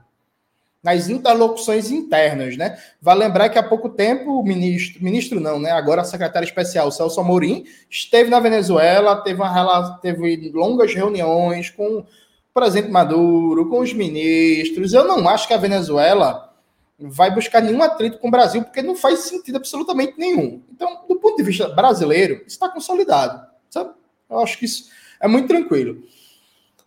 nas 0.82 1.08
interlocuções 1.08 1.90
internas, 1.90 2.56
né? 2.56 2.78
Vale 3.00 3.20
lembrar 3.20 3.48
que 3.50 3.58
há 3.58 3.62
pouco 3.62 3.88
tempo 3.90 4.40
o 4.40 4.42
ministro, 4.42 5.02
ministro 5.02 5.38
não, 5.38 5.58
né? 5.58 5.70
Agora 5.70 6.04
secretário 6.04 6.46
especial 6.46 6.90
Celso 6.90 7.20
Amorim 7.20 7.64
esteve 7.90 8.30
na 8.30 8.40
Venezuela, 8.40 9.16
teve, 9.16 9.42
uma, 9.42 9.98
teve 9.98 10.50
longas 10.54 10.94
reuniões 10.94 11.68
com 11.68 11.98
o 11.98 12.06
presidente 12.54 12.90
Maduro, 12.90 13.68
com 13.68 13.80
os 13.80 13.92
ministros. 13.92 14.94
Eu 14.94 15.04
não 15.04 15.28
acho 15.28 15.46
que 15.46 15.54
a 15.54 15.58
Venezuela 15.58 16.50
vai 16.98 17.34
buscar 17.34 17.60
nenhum 17.60 17.82
atrito 17.82 18.18
com 18.18 18.28
o 18.28 18.30
Brasil, 18.30 18.62
porque 18.62 18.82
não 18.82 18.94
faz 18.94 19.20
sentido 19.20 19.56
absolutamente 19.56 20.14
nenhum. 20.18 20.62
Então, 20.72 21.02
do 21.08 21.16
ponto 21.16 21.36
de 21.36 21.42
vista 21.42 21.68
brasileiro, 21.68 22.42
está 22.46 22.68
consolidado, 22.68 23.46
sabe? 23.70 23.90
Eu 24.28 24.38
acho 24.40 24.58
que 24.58 24.64
isso 24.64 24.90
é 25.20 25.28
muito 25.28 25.48
tranquilo. 25.48 26.02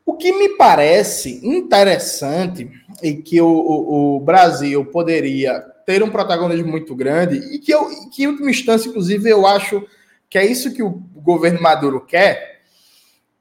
O 0.06 0.16
que 0.16 0.34
me 0.34 0.49
parece 0.58 1.39
interessante 1.43 2.70
e 3.01 3.14
que 3.16 3.39
o, 3.41 3.47
o, 3.47 4.16
o, 4.16 4.20
Brasil 4.20 4.86
poderia 4.86 5.60
ter 5.86 6.04
um 6.04 6.10
protagonismo 6.10 6.70
muito 6.70 6.93
grande 6.93 7.38
e 7.54 7.60
que, 7.60 7.74
eu, 7.74 7.88
que, 8.10 8.24
em 8.24 8.28
última 8.28 8.51
instância, 8.51 8.89
inclusive, 8.89 9.30
eu 9.30 9.47
acho 9.47 9.86
que 10.30 10.38
é 10.38 10.45
isso 10.45 10.74
que 10.74 10.84
o 10.84 10.89
governo 11.16 11.62
Maduro 11.62 12.01
quer, 12.06 12.62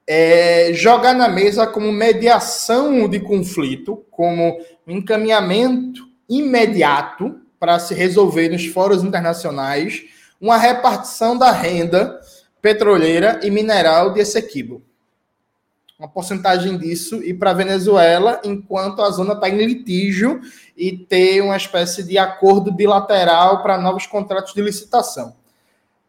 é 0.07 0.73
jogar 0.73 1.15
na 1.15 1.29
mesa 1.29 1.67
como 1.67 1.91
mediação 1.93 3.09
de 3.09 3.19
conflito, 3.19 4.05
como 4.11 4.61
encaminhamento 4.87 6.07
imediato 6.29 7.41
para 7.59 7.79
se 7.79 7.95
resolver 7.95 8.49
nos 8.49 8.67
fóruns 8.67 9.03
internacionais 9.03 10.03
uma 10.41 10.59
repartição 10.59 11.37
da 11.37 11.51
renda 11.53 12.21
petroleira 12.61 13.41
e 13.43 13.51
mineral 13.51 14.13
de 14.13 14.21
Essequibo 14.21 14.83
uma 15.99 16.09
porcentagem 16.09 16.76
disso 16.78 17.22
ir 17.22 17.34
para 17.34 17.51
a 17.51 17.55
Venezuela, 17.55 18.40
enquanto 18.45 19.03
a 19.03 19.11
zona 19.11 19.34
está 19.34 19.49
em 19.49 19.57
litígio 19.57 20.40
e 20.76 20.97
ter 20.97 21.40
uma 21.40 21.57
espécie 21.57 22.03
de 22.03 22.18
acordo 22.18 22.72
bilateral 22.72 23.62
para 23.62 23.78
novos 23.78 24.07
contratos 24.07 24.53
de 24.53 24.62
licitação. 24.62 25.36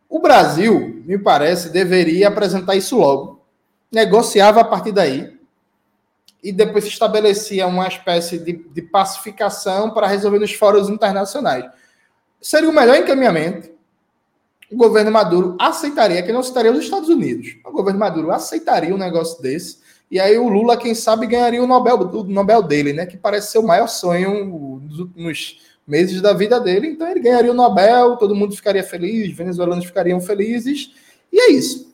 O 0.09 0.19
Brasil, 0.19 1.03
me 1.05 1.17
parece, 1.17 1.69
deveria 1.69 2.27
apresentar 2.27 2.75
isso 2.75 2.97
logo, 2.97 3.45
negociava 3.91 4.61
a 4.61 4.63
partir 4.63 4.91
daí 4.91 5.37
e 6.43 6.51
depois 6.51 6.83
se 6.83 6.89
estabelecia 6.89 7.65
uma 7.65 7.87
espécie 7.87 8.37
de, 8.37 8.53
de 8.53 8.81
pacificação 8.81 9.91
para 9.91 10.07
resolver 10.07 10.39
nos 10.39 10.53
fóruns 10.53 10.89
internacionais. 10.89 11.65
Seria 12.41 12.69
o 12.69 12.73
melhor 12.73 12.97
encaminhamento. 12.97 13.72
O 14.73 14.77
governo 14.77 15.11
Maduro 15.11 15.55
aceitaria, 15.59 16.23
que 16.23 16.31
não 16.31 16.41
citaria 16.41 16.71
os 16.71 16.79
Estados 16.79 17.07
Unidos. 17.07 17.57
O 17.63 17.71
governo 17.71 17.99
Maduro 17.99 18.31
aceitaria 18.31 18.93
um 18.93 18.97
negócio 18.97 19.39
desse 19.39 19.77
E 20.09 20.19
aí 20.19 20.35
o 20.37 20.49
Lula, 20.49 20.75
quem 20.75 20.95
sabe, 20.95 21.27
ganharia 21.27 21.61
o 21.61 21.67
Nobel, 21.67 21.99
o 21.99 22.23
Nobel 22.23 22.63
dele, 22.63 22.91
né? 22.91 23.05
Que 23.05 23.15
parece 23.15 23.51
ser 23.51 23.59
o 23.59 23.67
maior 23.67 23.87
sonho 23.87 24.79
dos 24.79 24.99
últimos 24.99 25.61
meses 25.85 26.21
da 26.21 26.33
vida 26.33 26.59
dele. 26.59 26.87
Então 26.87 27.07
ele 27.07 27.19
ganharia 27.19 27.51
o 27.51 27.55
Nobel, 27.55 28.17
todo 28.17 28.35
mundo 28.35 28.55
ficaria 28.55 28.83
feliz, 28.83 29.29
os 29.29 29.37
venezuelanos 29.37 29.85
ficariam 29.85 30.19
felizes. 30.19 30.91
E 31.31 31.39
é 31.39 31.51
isso. 31.51 31.93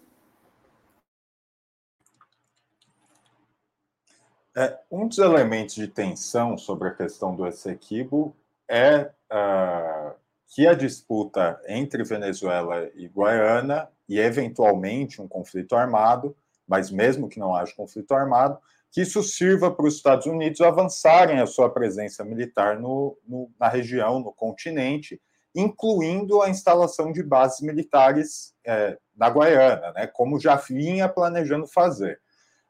É, 4.56 4.80
um 4.90 5.06
dos 5.06 5.18
elementos 5.18 5.76
de 5.76 5.88
tensão 5.88 6.58
sobre 6.58 6.88
a 6.88 6.94
questão 6.94 7.36
do 7.36 7.46
Essequibo 7.46 8.34
é 8.70 9.12
uh, 9.32 10.14
que 10.50 10.68
a 10.68 10.74
disputa 10.74 11.62
entre 11.68 12.04
Venezuela 12.04 12.90
e 12.96 13.08
Guiana, 13.08 13.88
e 14.08 14.20
eventualmente 14.20 15.22
um 15.22 15.28
conflito 15.28 15.76
armado, 15.76 16.36
mas 16.68 16.90
mesmo 16.90 17.30
que 17.30 17.40
não 17.40 17.56
haja 17.56 17.74
conflito 17.76 18.14
armado, 18.14 18.60
que 18.92 19.02
isso 19.02 19.22
sirva 19.22 19.70
para 19.70 19.86
os 19.86 19.96
Estados 19.96 20.26
Unidos 20.26 20.62
avançarem 20.62 21.40
a 21.40 21.46
sua 21.46 21.70
presença 21.70 22.24
militar 22.26 22.80
no, 22.80 23.16
no, 23.28 23.52
na 23.60 23.70
região, 23.70 24.20
no 24.20 24.34
continente, 24.34 25.22
incluindo 25.56 26.42
a 26.42 26.50
instalação 26.50 27.12
de 27.12 27.22
bases 27.22 27.62
militares 27.62 28.56
é, 28.66 28.98
na 29.16 29.30
Guiana, 29.30 29.92
né, 29.92 30.08
como 30.08 30.40
já 30.40 30.56
vinha 30.56 31.08
planejando 31.08 31.68
fazer. 31.68 32.20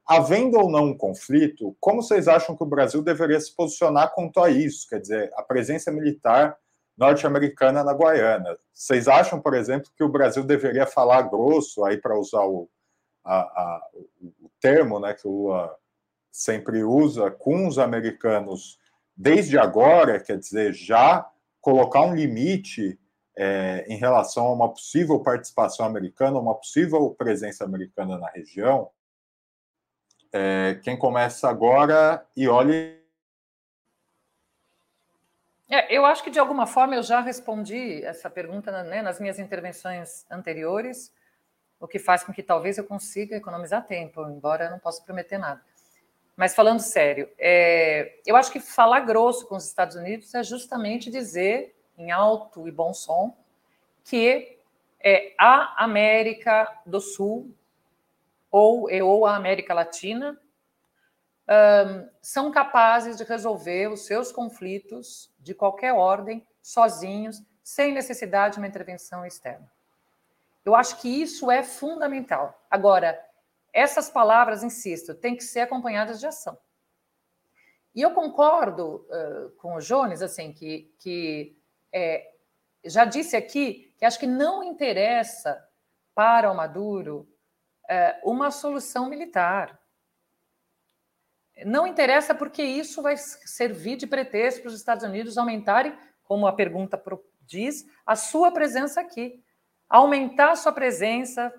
Havendo 0.06 0.58
ou 0.58 0.70
não 0.70 0.88
um 0.88 0.98
conflito, 0.98 1.78
como 1.80 2.02
vocês 2.02 2.28
acham 2.28 2.58
que 2.58 2.64
o 2.64 2.68
Brasil 2.68 3.02
deveria 3.02 3.40
se 3.40 3.56
posicionar 3.56 4.12
quanto 4.14 4.42
a 4.42 4.50
isso? 4.50 4.88
Quer 4.90 5.00
dizer, 5.00 5.32
a 5.36 5.44
presença 5.44 5.92
militar 5.92 6.58
norte-americana 7.00 7.82
na 7.82 7.93
Guiana. 7.93 8.58
Vocês 8.74 9.08
acham, 9.08 9.39
por 9.39 9.54
exemplo, 9.54 9.89
que 9.95 10.04
o 10.04 10.10
Brasil 10.10 10.43
deveria 10.43 10.86
falar 10.86 11.24
grosso, 11.24 11.86
aí 11.86 11.97
para 11.97 12.20
usar 12.20 12.43
o, 12.43 12.70
a, 13.24 13.39
a, 13.39 13.88
o 14.22 14.52
termo 14.60 15.00
né, 15.00 15.14
que 15.14 15.26
o 15.26 15.32
Lula 15.32 15.74
sempre 16.30 16.84
usa 16.84 17.32
com 17.32 17.68
os 17.68 17.80
americanos 17.80 18.78
desde 19.16 19.58
agora, 19.58 20.20
quer 20.20 20.38
dizer, 20.38 20.74
já 20.74 21.26
colocar 21.62 22.02
um 22.02 22.14
limite 22.14 23.00
é, 23.38 23.86
em 23.88 23.97
relação 23.97 24.47
a 24.47 24.54
uma 24.54 24.70
possível 24.70 25.20
participação 25.22 25.86
americana, 25.86 26.38
uma 26.38 26.56
possível 26.56 27.12
presença 27.12 27.64
americana 27.64 28.18
na 28.18 28.30
região? 28.30 28.89
É, 30.32 30.80
quem 30.84 30.97
começa 30.97 31.50
agora 31.50 32.26
e 32.36 32.47
olhe 32.47 32.99
é, 35.70 35.95
eu 35.95 36.05
acho 36.05 36.24
que 36.24 36.32
de 36.32 36.39
alguma 36.39 36.65
forma 36.65 36.95
eu 36.95 37.03
já 37.03 37.22
respondi 37.22 38.03
essa 38.03 38.30
pergunta 38.30 38.84
né, 38.84 39.03
nas 39.03 39.20
minhas 39.20 39.38
intervenções 39.38 40.26
anteriores, 40.30 41.13
o 41.80 41.88
que 41.88 41.99
faz 41.99 42.24
com 42.24 42.34
que 42.34 42.41
talvez 42.41 42.78
eu 42.78 42.84
consiga 42.84 43.36
economizar 43.36 43.86
tempo, 43.86 44.22
embora 44.24 44.65
eu 44.65 44.72
não 44.72 44.80
possa 44.80 45.03
prometer 45.03 45.38
nada. 45.38 45.61
Mas 46.36 46.55
falando 46.55 46.80
sério, 46.80 47.30
é, 47.38 48.20
eu 48.26 48.36
acho 48.36 48.51
que 48.51 48.59
falar 48.59 49.01
grosso 49.01 49.45
com 49.47 49.55
os 49.55 49.67
Estados 49.67 49.95
Unidos 49.95 50.34
é 50.34 50.41
justamente 50.41 51.11
dizer, 51.11 51.76
em 51.97 52.11
alto 52.11 52.67
e 52.67 52.72
bom 52.72 52.93
som, 52.93 53.38
que 54.03 54.57
é, 54.99 55.34
a 55.38 55.84
América 55.84 56.82
do 56.86 56.99
Sul 56.99 57.53
ou, 58.49 58.89
ou 59.03 59.26
a 59.26 59.36
América 59.36 59.74
Latina 59.74 60.39
um, 61.50 62.10
são 62.22 62.52
capazes 62.52 63.18
de 63.18 63.24
resolver 63.24 63.88
os 63.88 64.06
seus 64.06 64.32
conflitos 64.32 65.34
de 65.39 65.56
qualquer 65.56 65.93
ordem, 65.93 66.45
sozinhos, 66.62 67.41
sem 67.64 67.91
necessidade 67.91 68.54
de 68.54 68.60
uma 68.60 68.68
intervenção 68.68 69.26
externa. 69.26 69.70
Eu 70.64 70.76
acho 70.76 71.02
que 71.02 71.10
isso 71.10 71.50
é 71.50 71.64
fundamental. 71.64 72.64
Agora, 72.70 73.20
essas 73.74 74.10
palavras, 74.10 74.64
insisto, 74.64 75.16
têm 75.16 75.36
que 75.36 75.43
ser 75.43 75.62
acompanhadas 75.62 76.20
de 76.20 76.28
ação. 76.28 76.58
E 77.95 78.02
eu 78.02 78.12
concordo 78.12 79.06
uh, 79.10 79.50
com 79.58 79.76
o 79.76 79.80
Jones, 79.80 80.22
assim, 80.22 80.54
que, 80.54 80.93
que 81.00 81.58
é, 81.91 82.32
já 82.86 83.06
disse 83.06 83.36
aqui 83.36 83.93
que 83.97 84.06
acho 84.06 84.20
que 84.20 84.28
não 84.28 84.64
interessa 84.64 85.64
para 86.14 86.52
o 86.52 86.56
Maduro 86.56 87.28
uh, 87.86 88.30
uma 88.30 88.52
solução 88.52 89.10
militar. 89.10 89.80
Não 91.66 91.88
interessa 91.88 92.34
porque 92.34 92.64
isso 92.64 93.01
vai 93.01 93.18
servir 93.18 93.95
de 93.95 94.07
pretexto 94.07 94.62
para 94.62 94.70
os 94.70 94.76
Estados 94.76 95.03
Unidos 95.03 95.38
aumentarem, 95.38 95.93
como 96.24 96.47
a 96.47 96.53
pergunta 96.53 97.01
diz, 97.41 97.86
a 98.05 98.16
sua 98.16 98.51
presença 98.51 99.01
aqui. 99.01 99.43
Aumentar 99.89 100.51
a 100.51 100.55
sua 100.55 100.72
presença, 100.72 101.53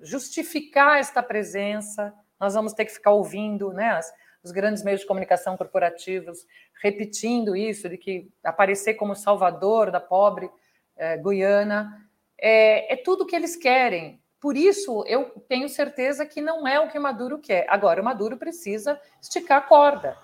justificar 0.00 0.98
esta 0.98 1.22
presença. 1.22 2.12
Nós 2.38 2.54
vamos 2.54 2.72
ter 2.72 2.84
que 2.84 2.92
ficar 2.92 3.12
ouvindo 3.12 3.72
né, 3.72 3.90
as, 3.90 4.12
os 4.42 4.52
grandes 4.52 4.82
meios 4.82 5.00
de 5.00 5.06
comunicação 5.06 5.56
corporativos 5.56 6.46
repetindo 6.82 7.54
isso, 7.54 7.88
de 7.88 7.96
que 7.96 8.28
aparecer 8.42 8.94
como 8.94 9.14
salvador 9.14 9.90
da 9.90 10.00
pobre 10.00 10.50
eh, 10.96 11.16
Guiana. 11.18 12.08
É, 12.40 12.94
é 12.94 12.96
tudo 12.96 13.26
que 13.26 13.36
eles 13.36 13.54
querem. 13.56 14.19
Por 14.40 14.56
isso, 14.56 15.04
eu 15.06 15.24
tenho 15.46 15.68
certeza 15.68 16.24
que 16.24 16.40
não 16.40 16.66
é 16.66 16.80
o 16.80 16.88
que 16.88 16.98
o 16.98 17.02
Maduro 17.02 17.38
quer. 17.38 17.66
Agora, 17.68 18.00
o 18.00 18.04
Maduro 18.04 18.38
precisa 18.38 18.98
esticar 19.20 19.58
a 19.58 19.60
corda. 19.60 20.16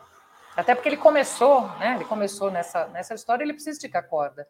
Até 0.56 0.74
porque 0.74 0.88
ele 0.88 0.96
começou, 0.96 1.68
né? 1.78 1.96
Ele 1.96 2.04
começou 2.06 2.50
nessa, 2.50 2.86
nessa 2.86 3.14
história, 3.14 3.44
ele 3.44 3.52
precisa 3.52 3.76
esticar 3.76 4.02
a 4.02 4.06
corda. 4.06 4.48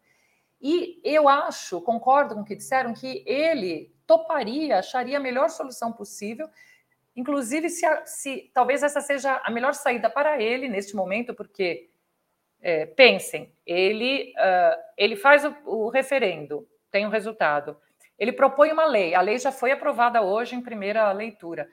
E 0.61 1.01
eu 1.03 1.27
acho, 1.27 1.81
concordo 1.81 2.33
com 2.33 2.41
o 2.41 2.45
que 2.45 2.55
disseram, 2.55 2.93
que 2.93 3.23
ele 3.27 3.93
toparia, 4.07 4.79
acharia 4.79 5.17
a 5.17 5.21
melhor 5.21 5.49
solução 5.49 5.91
possível, 5.91 6.49
inclusive 7.13 7.69
se, 7.69 7.85
se 8.05 8.49
talvez 8.53 8.81
essa 8.83 9.01
seja 9.01 9.41
a 9.43 9.51
melhor 9.51 9.73
saída 9.73 10.09
para 10.09 10.41
ele 10.41 10.69
neste 10.69 10.95
momento, 10.95 11.33
porque 11.33 11.89
é, 12.61 12.85
pensem, 12.85 13.51
ele, 13.65 14.33
uh, 14.37 14.81
ele 14.97 15.15
faz 15.15 15.43
o, 15.43 15.53
o 15.65 15.89
referendo, 15.89 16.67
tem 16.89 17.05
o 17.05 17.09
um 17.09 17.11
resultado. 17.11 17.77
Ele 18.17 18.31
propõe 18.31 18.71
uma 18.71 18.85
lei. 18.85 19.13
A 19.13 19.21
lei 19.21 19.37
já 19.37 19.51
foi 19.51 19.71
aprovada 19.71 20.21
hoje 20.21 20.55
em 20.55 20.61
primeira 20.61 21.11
leitura. 21.11 21.69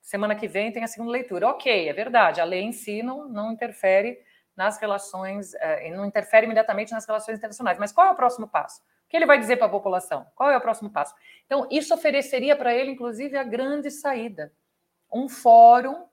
Semana 0.00 0.34
que 0.34 0.48
vem 0.48 0.72
tem 0.72 0.82
a 0.82 0.86
segunda 0.86 1.12
leitura. 1.12 1.48
Ok, 1.48 1.88
é 1.88 1.92
verdade. 1.92 2.40
A 2.40 2.44
lei 2.44 2.62
em 2.62 2.72
si 2.72 3.02
não, 3.02 3.28
não 3.28 3.52
interfere 3.52 4.18
nas 4.56 4.78
relações, 4.78 5.54
eh, 5.54 5.90
não 5.90 6.04
interfere 6.04 6.46
imediatamente 6.46 6.92
nas 6.92 7.06
relações 7.06 7.38
internacionais. 7.38 7.78
Mas 7.78 7.92
qual 7.92 8.08
é 8.08 8.10
o 8.10 8.16
próximo 8.16 8.48
passo? 8.48 8.80
O 8.80 9.08
que 9.08 9.16
ele 9.16 9.24
vai 9.24 9.38
dizer 9.38 9.56
para 9.56 9.66
a 9.66 9.70
população? 9.70 10.26
Qual 10.34 10.50
é 10.50 10.56
o 10.56 10.60
próximo 10.60 10.90
passo? 10.90 11.14
Então, 11.46 11.68
isso 11.70 11.94
ofereceria 11.94 12.56
para 12.56 12.74
ele, 12.74 12.90
inclusive, 12.90 13.36
a 13.36 13.44
grande 13.44 13.90
saída. 13.90 14.52
Um 15.12 15.28
fórum 15.28 16.06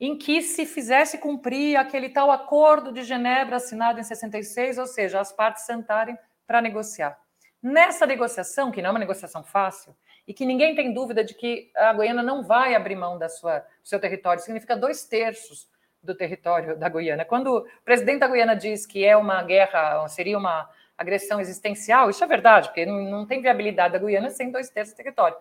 em 0.00 0.16
que 0.16 0.40
se 0.40 0.64
fizesse 0.64 1.18
cumprir 1.18 1.76
aquele 1.76 2.08
tal 2.08 2.30
acordo 2.30 2.90
de 2.90 3.02
Genebra 3.02 3.56
assinado 3.56 4.00
em 4.00 4.02
66, 4.02 4.78
ou 4.78 4.86
seja, 4.86 5.20
as 5.20 5.30
partes 5.30 5.64
sentarem 5.64 6.18
para 6.46 6.62
negociar. 6.62 7.19
Nessa 7.62 8.06
negociação, 8.06 8.70
que 8.70 8.80
não 8.80 8.88
é 8.88 8.92
uma 8.92 8.98
negociação 8.98 9.42
fácil, 9.42 9.94
e 10.26 10.32
que 10.32 10.46
ninguém 10.46 10.74
tem 10.74 10.94
dúvida 10.94 11.24
de 11.24 11.34
que 11.34 11.70
a 11.76 11.92
Guiana 11.92 12.22
não 12.22 12.42
vai 12.42 12.74
abrir 12.74 12.94
mão 12.94 13.18
da 13.18 13.28
sua, 13.28 13.58
do 13.58 13.88
seu 13.88 13.98
território, 13.98 14.42
significa 14.42 14.76
dois 14.76 15.04
terços 15.04 15.68
do 16.02 16.14
território 16.14 16.76
da 16.76 16.88
Guiana. 16.88 17.24
Quando 17.24 17.58
o 17.58 17.66
presidente 17.84 18.20
da 18.20 18.28
Guiana 18.28 18.56
diz 18.56 18.86
que 18.86 19.04
é 19.04 19.16
uma 19.16 19.42
guerra, 19.42 20.06
seria 20.08 20.38
uma 20.38 20.70
agressão 20.96 21.40
existencial, 21.40 22.08
isso 22.10 22.22
é 22.22 22.26
verdade, 22.26 22.68
porque 22.68 22.86
não, 22.86 23.26
tem 23.26 23.42
viabilidade 23.42 23.92
da 23.92 23.98
Guiana 23.98 24.30
sem 24.30 24.50
dois 24.50 24.70
terços 24.70 24.94
do 24.94 24.96
território. 24.96 25.36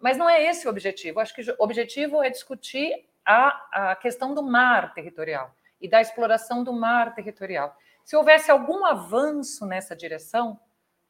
Mas 0.00 0.16
não 0.16 0.28
é 0.28 0.44
esse 0.44 0.66
o 0.66 0.70
objetivo. 0.70 1.20
Acho 1.20 1.34
que 1.34 1.42
o 1.50 1.56
objetivo 1.58 2.22
é 2.22 2.30
discutir 2.30 3.06
a, 3.24 3.90
a 3.90 3.96
questão 3.96 4.34
do 4.34 4.42
mar 4.42 4.94
territorial 4.94 5.54
e 5.80 5.88
da 5.88 6.00
exploração 6.00 6.62
do 6.62 6.72
mar 6.72 7.14
territorial. 7.14 7.76
Se 8.04 8.16
houvesse 8.16 8.50
algum 8.50 8.84
avanço 8.86 9.66
nessa 9.66 9.94
direção, 9.96 10.58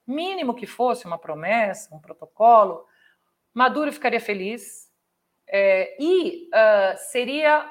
mínimo 0.08 0.54
que 0.54 0.66
fosse 0.66 1.06
uma 1.06 1.18
promessa, 1.18 1.94
um 1.94 2.00
protocolo, 2.00 2.86
Maduro 3.52 3.92
ficaria 3.92 4.20
feliz 4.20 4.88
é, 5.46 5.96
e 6.00 6.48
uh, 6.48 6.98
seria 7.10 7.70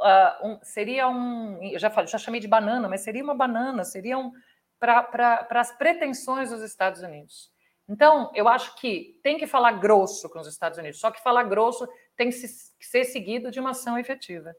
uh, 0.00 0.46
um, 0.46 0.58
seria 0.62 1.08
um, 1.08 1.62
eu 1.62 1.78
já 1.78 1.90
falei, 1.90 2.08
já 2.08 2.18
chamei 2.18 2.40
de 2.40 2.48
banana, 2.48 2.88
mas 2.88 3.00
seria 3.00 3.24
uma 3.24 3.34
banana, 3.34 3.84
seria 3.84 4.18
um 4.18 4.32
para 4.78 5.46
as 5.50 5.72
pretensões 5.72 6.50
dos 6.50 6.62
Estados 6.62 7.00
Unidos. 7.00 7.50
Então, 7.88 8.30
eu 8.34 8.48
acho 8.48 8.76
que 8.76 9.18
tem 9.22 9.38
que 9.38 9.46
falar 9.46 9.72
grosso 9.72 10.28
com 10.28 10.38
os 10.38 10.46
Estados 10.46 10.78
Unidos, 10.78 11.00
só 11.00 11.10
que 11.10 11.22
falar 11.22 11.44
grosso 11.44 11.88
tem 12.16 12.30
que 12.30 12.36
ser 12.36 13.04
seguido 13.04 13.50
de 13.50 13.60
uma 13.60 13.70
ação 13.70 13.98
efetiva. 13.98 14.54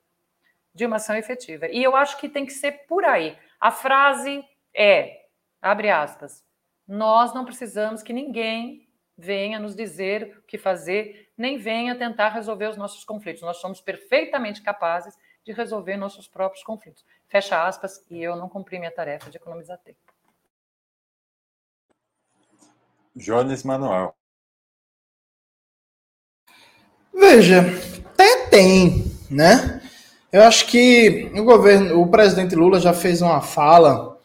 De 0.74 0.86
uma 0.86 0.96
ação 0.96 1.16
efetiva. 1.16 1.68
E 1.68 1.84
eu 1.84 1.96
acho 1.96 2.18
que 2.20 2.30
tem 2.30 2.46
que 2.46 2.54
ser 2.54 2.86
por 2.88 3.04
aí. 3.04 3.38
A 3.60 3.70
frase 3.70 4.44
é, 4.74 5.26
abre 5.62 5.90
aspas, 5.90 6.44
nós 6.88 7.34
não 7.34 7.46
precisamos 7.46 8.02
que 8.02 8.14
ninguém 8.14 8.88
venha 9.18 9.60
nos 9.60 9.76
dizer 9.76 10.38
o 10.40 10.42
que 10.44 10.58
fazer, 10.58 11.32
nem 11.38 11.58
venha 11.58 11.98
tentar 11.98 12.30
resolver 12.30 12.70
os 12.70 12.78
nossos 12.78 13.04
conflitos. 13.04 13.42
Nós 13.42 13.58
somos 13.58 13.82
perfeitamente 13.82 14.62
capazes 14.62 15.16
de 15.44 15.52
resolver 15.52 15.98
nossos 15.98 16.28
próprios 16.28 16.64
conflitos. 16.64 17.06
Fecha 17.28 17.66
aspas, 17.66 18.06
e 18.10 18.22
eu 18.22 18.36
não 18.36 18.48
cumpri 18.48 18.78
minha 18.80 18.92
tarefa 18.92 19.30
de 19.30 19.38
economizar 19.38 19.78
tempo. 19.80 20.00
Jones 23.16 23.64
Manuel. 23.64 24.16
Veja, 27.14 27.64
tem, 28.58 29.06
né? 29.30 29.82
Eu 30.32 30.42
acho 30.44 30.66
que 30.66 31.32
o 31.36 31.44
governo, 31.44 32.02
o 32.02 32.10
presidente 32.10 32.56
Lula 32.56 32.80
já 32.80 32.92
fez 32.92 33.22
uma 33.22 33.40
fala 33.40 34.17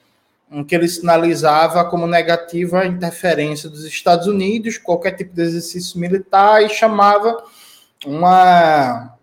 em 0.52 0.62
que 0.62 0.74
ele 0.74 0.88
sinalizava 0.88 1.84
como 1.84 2.06
negativa 2.06 2.80
a 2.80 2.86
interferência 2.86 3.68
dos 3.68 3.84
Estados 3.84 4.26
Unidos, 4.26 4.78
qualquer 4.78 5.12
tipo 5.12 5.34
de 5.34 5.42
exercício 5.42 5.98
militar, 5.98 6.62
e 6.62 6.68
chamava 6.68 7.42
uma 8.04 9.16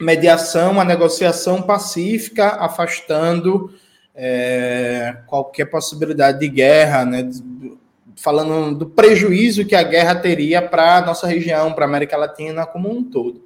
mediação, 0.00 0.72
uma 0.72 0.84
negociação 0.84 1.62
pacífica, 1.62 2.48
afastando 2.48 3.72
é, 4.14 5.18
qualquer 5.26 5.66
possibilidade 5.66 6.40
de 6.40 6.48
guerra, 6.48 7.04
né? 7.04 7.28
falando 8.16 8.78
do 8.78 8.86
prejuízo 8.86 9.66
que 9.66 9.74
a 9.74 9.82
guerra 9.82 10.14
teria 10.14 10.62
para 10.62 10.98
a 10.98 11.00
nossa 11.02 11.26
região, 11.26 11.72
para 11.72 11.84
a 11.84 11.88
América 11.88 12.16
Latina 12.16 12.64
como 12.64 12.90
um 12.90 13.02
todo. 13.02 13.44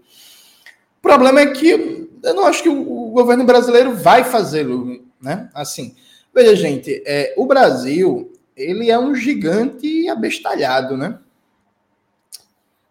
O 0.98 1.02
problema 1.02 1.40
é 1.40 1.46
que 1.46 2.08
eu 2.22 2.34
não 2.34 2.46
acho 2.46 2.62
que 2.62 2.68
o, 2.68 3.10
governo 3.10 3.44
brasileiro 3.44 3.94
vai 3.94 4.24
fazê-lo, 4.24 5.02
né? 5.20 5.48
Assim, 5.54 5.94
veja, 6.38 6.54
gente, 6.54 7.02
é, 7.04 7.34
o 7.36 7.46
Brasil 7.46 8.32
ele 8.56 8.90
é 8.90 8.98
um 8.98 9.14
gigante 9.14 10.08
abestalhado, 10.08 10.96
né? 10.96 11.18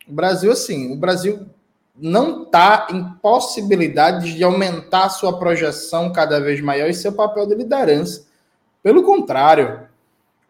O 0.07 0.13
Brasil, 0.13 0.51
assim, 0.51 0.91
o 0.91 0.97
Brasil 0.97 1.45
não 1.95 2.43
está 2.43 2.87
em 2.91 3.03
possibilidade 3.21 4.35
de 4.35 4.43
aumentar 4.43 5.09
sua 5.09 5.39
projeção 5.39 6.11
cada 6.11 6.39
vez 6.39 6.61
maior 6.61 6.89
e 6.89 6.93
seu 6.93 7.13
papel 7.13 7.47
de 7.47 7.55
liderança. 7.55 8.25
Pelo 8.83 9.03
contrário, 9.03 9.87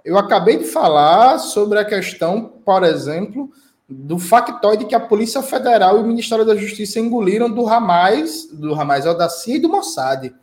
eu 0.04 0.18
acabei 0.18 0.58
de 0.58 0.66
falar 0.66 1.38
sobre 1.38 1.80
a 1.80 1.86
questão, 1.86 2.52
por 2.66 2.84
exemplo, 2.84 3.50
do 3.88 4.20
factoide 4.20 4.86
que 4.86 4.96
a 4.96 5.00
Polícia 5.00 5.42
Federal 5.42 5.98
e 5.98 6.02
o 6.02 6.08
Ministério 6.08 6.46
da 6.46 6.56
Justiça 6.56 7.00
engoliram 7.00 7.50
do 7.50 7.64
Ramais, 7.64 8.48
do 8.52 8.74
Ramais 8.74 9.06
Aldacia 9.06 9.56
e 9.56 9.60
do 9.60 9.70
Mossad. 9.70 10.34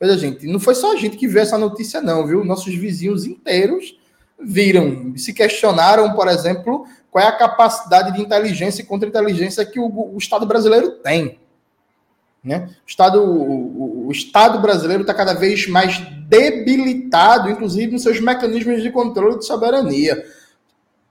Veja, 0.00 0.16
gente, 0.16 0.46
não 0.46 0.60
foi 0.60 0.74
só 0.74 0.92
a 0.92 0.96
gente 0.96 1.16
que 1.16 1.26
viu 1.26 1.40
essa 1.40 1.58
notícia, 1.58 2.00
não, 2.00 2.26
viu? 2.26 2.44
Nossos 2.44 2.74
vizinhos 2.74 3.26
inteiros 3.26 3.98
viram, 4.40 5.12
se 5.16 5.32
questionaram, 5.32 6.14
por 6.14 6.28
exemplo, 6.28 6.86
qual 7.10 7.24
é 7.24 7.28
a 7.28 7.36
capacidade 7.36 8.14
de 8.14 8.22
inteligência 8.22 8.82
e 8.82 8.86
contra-inteligência 8.86 9.64
que 9.64 9.80
o, 9.80 10.14
o, 10.14 10.16
Estado 10.16 10.46
brasileiro 10.46 10.92
tem. 11.02 11.38
Né? 12.44 12.70
O, 12.86 12.88
Estado, 12.88 13.22
o, 13.22 14.06
o 14.06 14.12
Estado 14.12 14.60
brasileiro 14.60 15.02
está 15.02 15.12
cada 15.12 15.34
vez 15.34 15.66
mais 15.66 15.98
debilitado, 16.28 17.50
inclusive 17.50 17.92
nos 17.92 18.02
seus 18.02 18.20
mecanismos 18.20 18.80
de 18.80 18.92
controle 18.92 19.38
de 19.38 19.46
soberania 19.46 20.24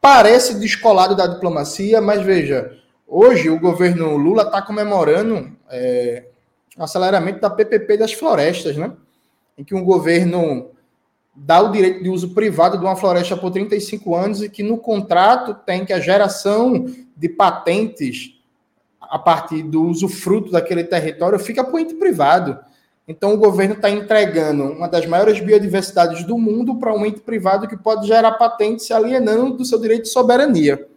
parece 0.07 0.53
descolado 0.55 1.15
da 1.15 1.27
diplomacia, 1.27 1.99
mas 1.99 2.21
veja, 2.21 2.71
hoje 3.05 3.49
o 3.49 3.59
governo 3.59 4.15
Lula 4.15 4.43
está 4.43 4.61
comemorando 4.61 5.51
é, 5.69 6.26
o 6.78 6.84
aceleramento 6.84 7.41
da 7.41 7.49
PPP 7.49 7.97
das 7.97 8.13
florestas, 8.13 8.78
né? 8.78 8.91
Em 9.57 9.63
que 9.63 9.73
um 9.73 9.84
governo 9.84 10.71
dá 11.36 11.61
o 11.61 11.71
direito 11.71 12.03
de 12.03 12.09
uso 12.09 12.34
privado 12.34 12.78
de 12.78 12.84
uma 12.84 12.95
floresta 12.95 13.38
por 13.38 13.51
35 13.51 14.15
anos 14.15 14.41
e 14.41 14.49
que 14.49 14.63
no 14.63 14.78
contrato 14.78 15.53
tem 15.65 15.86
que 15.86 15.93
a 15.93 15.99
geração 15.99 16.86
de 17.15 17.30
patentes 17.30 18.38
a 18.99 19.19
partir 19.19 19.63
do 19.63 19.84
usufruto 19.84 20.51
daquele 20.51 20.84
território 20.84 21.39
fica 21.39 21.63
para 21.63 21.75
o 21.75 21.80
ente 21.80 21.93
privado. 21.93 22.59
Então, 23.07 23.34
o 23.34 23.38
governo 23.38 23.75
está 23.75 23.89
entregando 23.89 24.63
uma 24.63 24.88
das 24.88 25.05
maiores 25.05 25.39
biodiversidades 25.39 26.25
do 26.25 26.38
mundo 26.38 26.75
para 26.75 26.93
um 26.93 27.05
ente 27.05 27.21
privado 27.21 27.67
que 27.67 27.78
pode 27.78 28.05
gerar 28.05 28.34
patentes 28.34 28.86
se 28.86 28.93
alienando 28.93 29.55
do 29.55 29.63
seu 29.63 29.80
direito 29.80 30.03
de 30.03 30.09
soberania. 30.09 30.88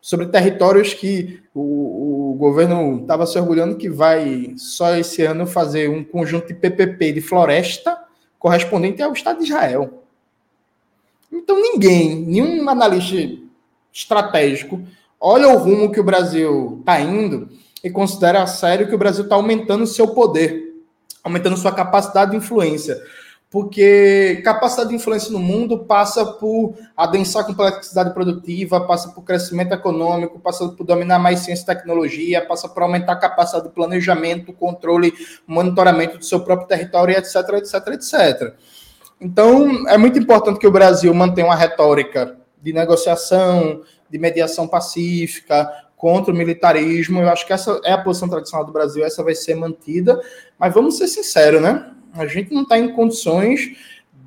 Sobre 0.00 0.26
territórios 0.26 0.94
que 0.94 1.42
o, 1.52 2.25
o 2.25 2.25
governo 2.36 3.00
estava 3.00 3.26
se 3.26 3.38
orgulhando 3.38 3.76
que 3.76 3.88
vai 3.88 4.54
só 4.56 4.96
esse 4.96 5.22
ano 5.22 5.46
fazer 5.46 5.90
um 5.90 6.04
conjunto 6.04 6.48
de 6.48 6.54
PPP 6.54 7.12
de 7.12 7.20
floresta 7.20 7.98
correspondente 8.38 9.02
ao 9.02 9.12
Estado 9.12 9.38
de 9.38 9.44
Israel. 9.44 10.02
Então, 11.32 11.60
ninguém, 11.60 12.16
nenhum 12.16 12.68
analista 12.68 13.16
estratégico, 13.92 14.80
olha 15.20 15.48
o 15.48 15.58
rumo 15.58 15.90
que 15.90 16.00
o 16.00 16.04
Brasil 16.04 16.78
está 16.80 17.00
indo 17.00 17.48
e 17.82 17.90
considera 17.90 18.46
sério 18.46 18.88
que 18.88 18.94
o 18.94 18.98
Brasil 18.98 19.24
está 19.24 19.36
aumentando 19.36 19.86
seu 19.86 20.08
poder 20.08 20.66
aumentando 21.26 21.56
sua 21.56 21.72
capacidade 21.72 22.30
de 22.30 22.36
influência. 22.36 22.96
Porque 23.48 24.42
capacidade 24.44 24.88
de 24.88 24.96
influência 24.96 25.30
no 25.30 25.38
mundo 25.38 25.78
passa 25.78 26.26
por 26.26 26.74
adensar 26.96 27.42
a 27.42 27.46
complexidade 27.46 28.12
produtiva, 28.12 28.80
passa 28.86 29.10
por 29.10 29.22
crescimento 29.22 29.72
econômico, 29.72 30.40
passa 30.40 30.68
por 30.68 30.84
dominar 30.84 31.18
mais 31.18 31.40
ciência 31.40 31.62
e 31.62 31.66
tecnologia, 31.66 32.44
passa 32.44 32.68
por 32.68 32.82
aumentar 32.82 33.12
a 33.12 33.16
capacidade 33.16 33.68
de 33.68 33.74
planejamento, 33.74 34.52
controle, 34.52 35.12
monitoramento 35.46 36.18
do 36.18 36.24
seu 36.24 36.40
próprio 36.40 36.66
território, 36.66 37.16
etc, 37.16 37.36
etc, 37.54 37.86
etc. 37.92 38.54
Então, 39.20 39.88
é 39.88 39.96
muito 39.96 40.18
importante 40.18 40.58
que 40.58 40.66
o 40.66 40.72
Brasil 40.72 41.14
mantenha 41.14 41.46
uma 41.46 41.56
retórica 41.56 42.36
de 42.60 42.72
negociação, 42.72 43.82
de 44.10 44.18
mediação 44.18 44.66
pacífica, 44.66 45.70
contra 45.96 46.32
o 46.32 46.36
militarismo. 46.36 47.20
Eu 47.20 47.28
acho 47.28 47.46
que 47.46 47.52
essa 47.52 47.80
é 47.84 47.92
a 47.92 47.98
posição 47.98 48.28
tradicional 48.28 48.66
do 48.66 48.72
Brasil, 48.72 49.04
essa 49.04 49.22
vai 49.22 49.34
ser 49.34 49.54
mantida. 49.54 50.20
Mas 50.58 50.74
vamos 50.74 50.98
ser 50.98 51.08
sinceros, 51.08 51.62
né? 51.62 51.92
A 52.16 52.26
gente 52.26 52.52
não 52.52 52.62
está 52.62 52.78
em 52.78 52.92
condições 52.92 53.76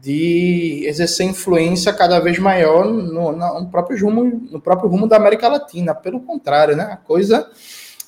de 0.02 0.84
exercer 0.86 1.26
influência 1.26 1.92
cada 1.92 2.20
vez 2.20 2.40
maior 2.40 2.86
no, 2.86 3.32
no, 3.34 3.70
próprio 3.70 4.00
rumo, 4.02 4.24
no 4.50 4.62
próprio 4.62 4.90
rumo 4.90 5.08
da 5.08 5.18
América 5.18 5.48
Latina. 5.48 5.94
Pelo 5.94 6.22
contrário, 6.22 6.76
né? 6.76 6.84
A 6.84 6.98
coisa 6.98 7.52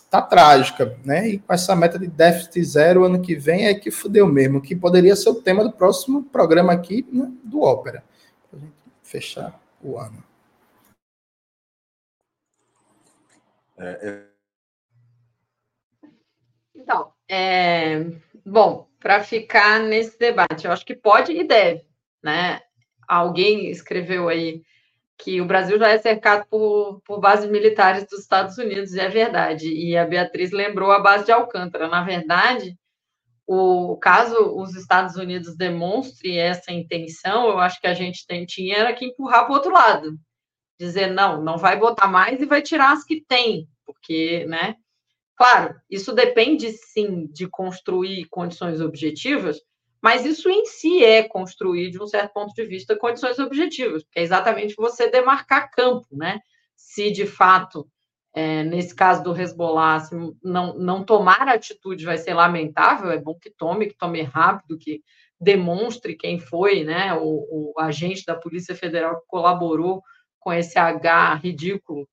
tá 0.10 0.22
trágica, 0.22 0.98
né? 1.06 1.28
E 1.30 1.40
com 1.40 1.54
essa 1.54 1.76
meta 1.76 1.98
de 1.98 2.08
déficit 2.08 2.64
zero 2.64 3.04
ano 3.04 3.22
que 3.22 3.36
vem 3.36 3.68
é 3.68 3.74
que 3.74 3.92
fudeu 3.92 4.28
mesmo, 4.28 4.62
que 4.62 4.76
poderia 4.76 5.16
ser 5.16 5.30
o 5.30 5.42
tema 5.42 5.64
do 5.64 5.72
próximo 5.72 6.24
programa 6.24 6.74
aqui 6.74 7.08
né, 7.12 7.32
do 7.44 7.62
Ópera. 7.62 8.04
Pra 8.50 8.60
gente 8.60 8.74
fechar 9.04 9.60
o 9.82 9.98
ano. 9.98 10.24
É, 13.78 14.00
é... 14.02 14.32
Então, 16.76 17.12
é... 17.28 18.06
bom, 18.46 18.88
para 19.00 19.24
ficar 19.24 19.80
nesse 19.80 20.18
debate, 20.18 20.66
eu 20.66 20.72
acho 20.72 20.86
que 20.86 20.96
pode 20.96 21.32
e 21.32 21.44
deve, 21.44 21.84
né? 22.24 22.62
Alguém 23.08 23.70
escreveu 23.70 24.30
aí 24.30 24.62
que 25.18 25.40
o 25.40 25.46
Brasil 25.46 25.78
já 25.78 25.90
é 25.90 25.98
cercado 26.00 26.46
por, 26.50 27.02
por 27.06 27.20
bases 27.20 27.50
militares 27.50 28.06
dos 28.08 28.20
Estados 28.20 28.58
Unidos, 28.58 28.94
e 28.94 29.00
é 29.00 29.08
verdade. 29.08 29.68
E 29.68 29.96
a 29.96 30.06
Beatriz 30.06 30.52
lembrou 30.52 30.92
a 30.92 31.00
base 31.00 31.26
de 31.26 31.32
Alcântara. 31.32 31.88
Na 31.88 32.04
verdade, 32.04 32.76
o 33.46 33.98
caso 33.98 34.36
os 34.56 34.76
Estados 34.76 35.16
Unidos 35.16 35.56
demonstre 35.56 36.38
essa 36.38 36.72
intenção, 36.72 37.50
eu 37.50 37.60
acho 37.60 37.80
que 37.82 37.88
a 37.88 37.94
gente 37.94 38.26
tem, 38.26 38.46
tinha 38.46 38.78
era 38.78 38.94
que 38.94 39.06
empurrar 39.06 39.46
para 39.46 39.52
o 39.52 39.56
outro 39.56 39.72
lado, 39.72 40.18
dizer 40.80 41.08
não, 41.12 41.44
não 41.44 41.58
vai 41.58 41.78
botar 41.78 42.08
mais 42.08 42.42
e 42.42 42.46
vai 42.46 42.62
tirar 42.62 42.94
as 42.94 43.04
que 43.04 43.24
tem, 43.28 43.68
porque, 43.86 44.46
né? 44.46 44.76
Claro, 45.42 45.74
isso 45.90 46.14
depende 46.14 46.72
sim 46.72 47.26
de 47.26 47.48
construir 47.48 48.26
condições 48.26 48.80
objetivas, 48.80 49.60
mas 50.00 50.24
isso 50.24 50.48
em 50.48 50.68
si 50.68 51.04
é 51.04 51.24
construir, 51.24 51.90
de 51.90 52.00
um 52.00 52.06
certo 52.06 52.32
ponto 52.32 52.54
de 52.54 52.64
vista, 52.64 52.96
condições 52.96 53.40
objetivas, 53.40 54.04
que 54.04 54.20
é 54.20 54.22
exatamente 54.22 54.76
você 54.76 55.10
demarcar 55.10 55.72
campo, 55.72 56.06
né? 56.12 56.42
Se 56.76 57.10
de 57.10 57.26
fato, 57.26 57.90
é, 58.36 58.62
nesse 58.62 58.94
caso 58.94 59.24
do 59.24 59.36
Hezbollah, 59.36 60.02
se 60.02 60.16
não, 60.44 60.78
não 60.78 61.04
tomar 61.04 61.48
atitude 61.48 62.06
vai 62.06 62.20
ser 62.20 62.36
lamentável, 62.36 63.10
é 63.10 63.18
bom 63.18 63.34
que 63.34 63.50
tome, 63.50 63.88
que 63.88 63.98
tome 63.98 64.22
rápido, 64.22 64.78
que 64.78 65.02
demonstre 65.40 66.16
quem 66.16 66.40
foi, 66.40 66.84
né? 66.84 67.16
O, 67.16 67.74
o 67.74 67.80
agente 67.80 68.24
da 68.28 68.36
Polícia 68.36 68.76
Federal 68.76 69.20
que 69.20 69.26
colaborou 69.26 70.04
com 70.40 70.54
esse 70.54 70.78
H 70.78 71.34
ridículo 71.34 72.08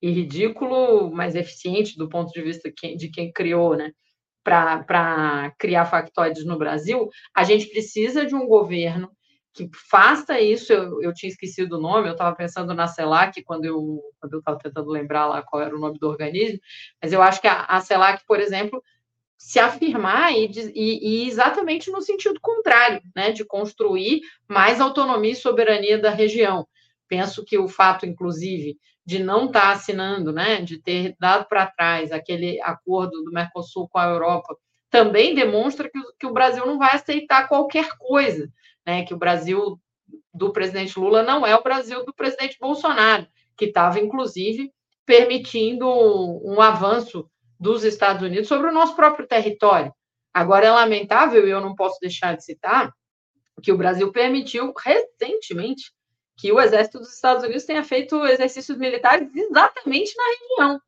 e 0.00 0.10
ridículo, 0.10 1.10
mas 1.12 1.34
eficiente 1.34 1.96
do 1.96 2.08
ponto 2.08 2.32
de 2.32 2.42
vista 2.42 2.70
de 2.70 3.08
quem 3.08 3.32
criou, 3.32 3.76
né? 3.76 3.92
Para 4.42 5.54
criar 5.58 5.86
factoides 5.86 6.44
no 6.44 6.58
Brasil, 6.58 7.08
a 7.34 7.44
gente 7.44 7.66
precisa 7.70 8.26
de 8.26 8.34
um 8.34 8.46
governo 8.46 9.10
que 9.54 9.70
faça 9.88 10.38
isso. 10.40 10.72
Eu, 10.72 11.00
eu 11.00 11.14
tinha 11.14 11.30
esquecido 11.30 11.78
o 11.78 11.80
nome, 11.80 12.08
eu 12.08 12.12
estava 12.12 12.36
pensando 12.36 12.74
na 12.74 12.86
CELAC 12.86 13.42
quando 13.44 13.64
eu 13.64 14.02
quando 14.20 14.38
estava 14.38 14.58
tentando 14.58 14.90
lembrar 14.90 15.26
lá 15.26 15.42
qual 15.42 15.62
era 15.62 15.74
o 15.74 15.80
nome 15.80 15.98
do 15.98 16.08
organismo, 16.08 16.58
mas 17.00 17.12
eu 17.12 17.22
acho 17.22 17.40
que 17.40 17.46
a, 17.46 17.62
a 17.64 17.80
CELAC, 17.80 18.22
por 18.26 18.40
exemplo, 18.40 18.82
se 19.38 19.58
afirmar 19.58 20.32
e, 20.32 20.50
e, 20.74 21.24
e, 21.24 21.28
exatamente 21.28 21.90
no 21.90 22.00
sentido 22.00 22.40
contrário, 22.40 23.00
né, 23.14 23.30
de 23.30 23.44
construir 23.44 24.22
mais 24.48 24.80
autonomia 24.80 25.32
e 25.32 25.36
soberania 25.36 25.98
da 25.98 26.10
região. 26.10 26.66
Penso 27.06 27.44
que 27.44 27.58
o 27.58 27.68
fato, 27.68 28.06
inclusive, 28.06 28.78
de 29.04 29.22
não 29.22 29.46
estar 29.46 29.60
tá 29.60 29.72
assinando, 29.72 30.32
né, 30.32 30.60
de 30.62 30.78
ter 30.78 31.14
dado 31.18 31.46
para 31.46 31.66
trás 31.66 32.10
aquele 32.10 32.60
acordo 32.62 33.22
do 33.22 33.32
Mercosul 33.32 33.88
com 33.88 33.98
a 33.98 34.08
Europa, 34.08 34.56
também 34.90 35.34
demonstra 35.34 35.90
que, 35.90 35.98
que 36.18 36.26
o 36.26 36.32
Brasil 36.32 36.64
não 36.64 36.78
vai 36.78 36.94
aceitar 36.94 37.48
qualquer 37.48 37.88
coisa, 37.98 38.48
né, 38.86 39.04
que 39.04 39.12
o 39.12 39.18
Brasil 39.18 39.78
do 40.32 40.52
presidente 40.52 40.98
Lula 40.98 41.22
não 41.22 41.46
é 41.46 41.54
o 41.54 41.62
Brasil 41.62 42.04
do 42.04 42.14
presidente 42.14 42.58
Bolsonaro, 42.60 43.26
que 43.56 43.66
estava, 43.66 44.00
inclusive, 44.00 44.72
permitindo 45.06 45.88
um 45.88 46.60
avanço 46.60 47.28
dos 47.58 47.84
Estados 47.84 48.22
Unidos 48.22 48.48
sobre 48.48 48.68
o 48.68 48.72
nosso 48.72 48.96
próprio 48.96 49.26
território. 49.26 49.92
Agora, 50.32 50.66
é 50.66 50.70
lamentável, 50.70 51.46
e 51.46 51.50
eu 51.50 51.60
não 51.60 51.74
posso 51.74 52.00
deixar 52.00 52.36
de 52.36 52.44
citar, 52.44 52.92
que 53.62 53.72
o 53.72 53.78
Brasil 53.78 54.10
permitiu 54.12 54.72
recentemente 54.76 55.92
que 56.36 56.52
o 56.52 56.60
exército 56.60 56.98
dos 56.98 57.14
Estados 57.14 57.44
Unidos 57.44 57.64
tenha 57.64 57.84
feito 57.84 58.24
exercícios 58.26 58.76
militares 58.76 59.28
exatamente 59.34 60.14
na 60.16 60.24
região. 60.24 60.80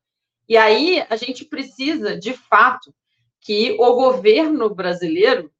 E 0.47 0.57
aí 0.57 1.05
a 1.09 1.15
gente 1.15 1.45
precisa, 1.45 2.17
de 2.17 2.33
fato, 2.33 2.93
que 3.41 3.75
o 3.79 3.93
governo 3.93 4.69
brasileiro 4.73 5.51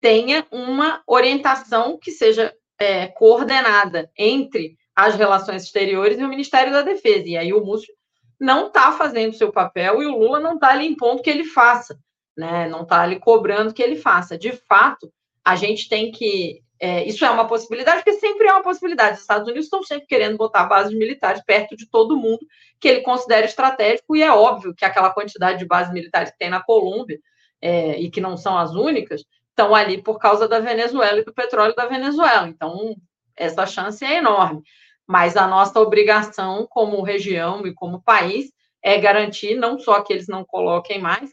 tenha 0.00 0.46
uma 0.50 1.02
orientação 1.06 1.98
que 1.98 2.10
seja 2.10 2.54
é, 2.78 3.06
coordenada 3.06 4.10
entre 4.18 4.76
as 4.94 5.14
relações 5.14 5.62
exteriores 5.62 6.18
e 6.18 6.24
o 6.24 6.28
Ministério 6.28 6.72
da 6.72 6.82
Defesa. 6.82 7.28
E 7.28 7.36
aí 7.36 7.52
o 7.52 7.64
Múcio 7.64 7.94
não 8.38 8.66
está 8.66 8.92
fazendo 8.92 9.36
seu 9.36 9.52
papel 9.52 10.02
e 10.02 10.06
o 10.06 10.18
Lula 10.18 10.40
não 10.40 10.54
está 10.54 10.70
ali 10.70 10.86
impondo 10.86 11.22
que 11.22 11.30
ele 11.30 11.44
faça, 11.44 11.98
né? 12.36 12.68
não 12.68 12.82
está 12.82 13.00
ali 13.00 13.20
cobrando 13.20 13.72
que 13.72 13.82
ele 13.82 13.96
faça. 13.96 14.36
De 14.36 14.52
fato, 14.52 15.12
a 15.44 15.54
gente 15.54 15.88
tem 15.88 16.10
que. 16.10 16.60
É, 16.84 17.04
isso 17.04 17.24
é 17.24 17.30
uma 17.30 17.46
possibilidade, 17.46 18.02
porque 18.02 18.18
sempre 18.18 18.48
é 18.48 18.52
uma 18.52 18.62
possibilidade. 18.62 19.14
Os 19.14 19.20
Estados 19.20 19.46
Unidos 19.46 19.66
estão 19.66 19.84
sempre 19.84 20.04
querendo 20.08 20.36
botar 20.36 20.64
bases 20.64 20.92
militares 20.92 21.40
perto 21.44 21.76
de 21.76 21.88
todo 21.88 22.16
mundo 22.16 22.40
que 22.80 22.88
ele 22.88 23.02
considera 23.02 23.46
estratégico, 23.46 24.16
e 24.16 24.22
é 24.22 24.32
óbvio 24.32 24.74
que 24.74 24.84
aquela 24.84 25.10
quantidade 25.10 25.60
de 25.60 25.64
bases 25.64 25.92
militares 25.92 26.32
que 26.32 26.38
tem 26.38 26.50
na 26.50 26.60
Colômbia, 26.60 27.20
é, 27.60 28.00
e 28.00 28.10
que 28.10 28.20
não 28.20 28.36
são 28.36 28.58
as 28.58 28.72
únicas, 28.72 29.22
estão 29.50 29.72
ali 29.72 30.02
por 30.02 30.18
causa 30.18 30.48
da 30.48 30.58
Venezuela 30.58 31.20
e 31.20 31.24
do 31.24 31.32
petróleo 31.32 31.72
da 31.76 31.86
Venezuela. 31.86 32.48
Então, 32.48 32.96
essa 33.36 33.64
chance 33.64 34.04
é 34.04 34.16
enorme. 34.16 34.62
Mas 35.06 35.36
a 35.36 35.46
nossa 35.46 35.78
obrigação 35.78 36.66
como 36.68 37.00
região 37.02 37.64
e 37.64 37.72
como 37.72 38.02
país 38.02 38.50
é 38.82 38.98
garantir 38.98 39.54
não 39.54 39.78
só 39.78 40.00
que 40.02 40.12
eles 40.12 40.26
não 40.26 40.44
coloquem 40.44 41.00
mais, 41.00 41.32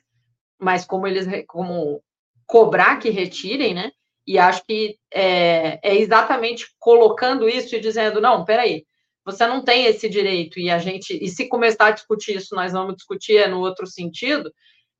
mas 0.59 0.85
como 0.85 1.07
eles 1.07 1.25
como 1.47 2.03
cobrar 2.45 2.97
que 2.97 3.09
retirem, 3.09 3.73
né? 3.73 3.91
E 4.29 4.37
acho 4.37 4.63
que 4.63 4.95
é, 5.11 5.79
é 5.81 5.97
exatamente 5.97 6.67
colocando 6.77 7.49
isso 7.49 7.75
e 7.75 7.79
dizendo, 7.79 8.21
não, 8.21 8.45
peraí, 8.45 8.85
você 9.25 9.47
não 9.47 9.63
tem 9.63 9.87
esse 9.87 10.07
direito, 10.07 10.59
e 10.59 10.69
a 10.69 10.77
gente, 10.77 11.17
e 11.19 11.27
se 11.29 11.49
começar 11.49 11.87
a 11.87 11.91
discutir 11.91 12.37
isso, 12.37 12.53
nós 12.53 12.71
vamos 12.71 12.95
discutir 12.95 13.37
é 13.37 13.47
no 13.47 13.59
outro 13.59 13.87
sentido, 13.87 14.53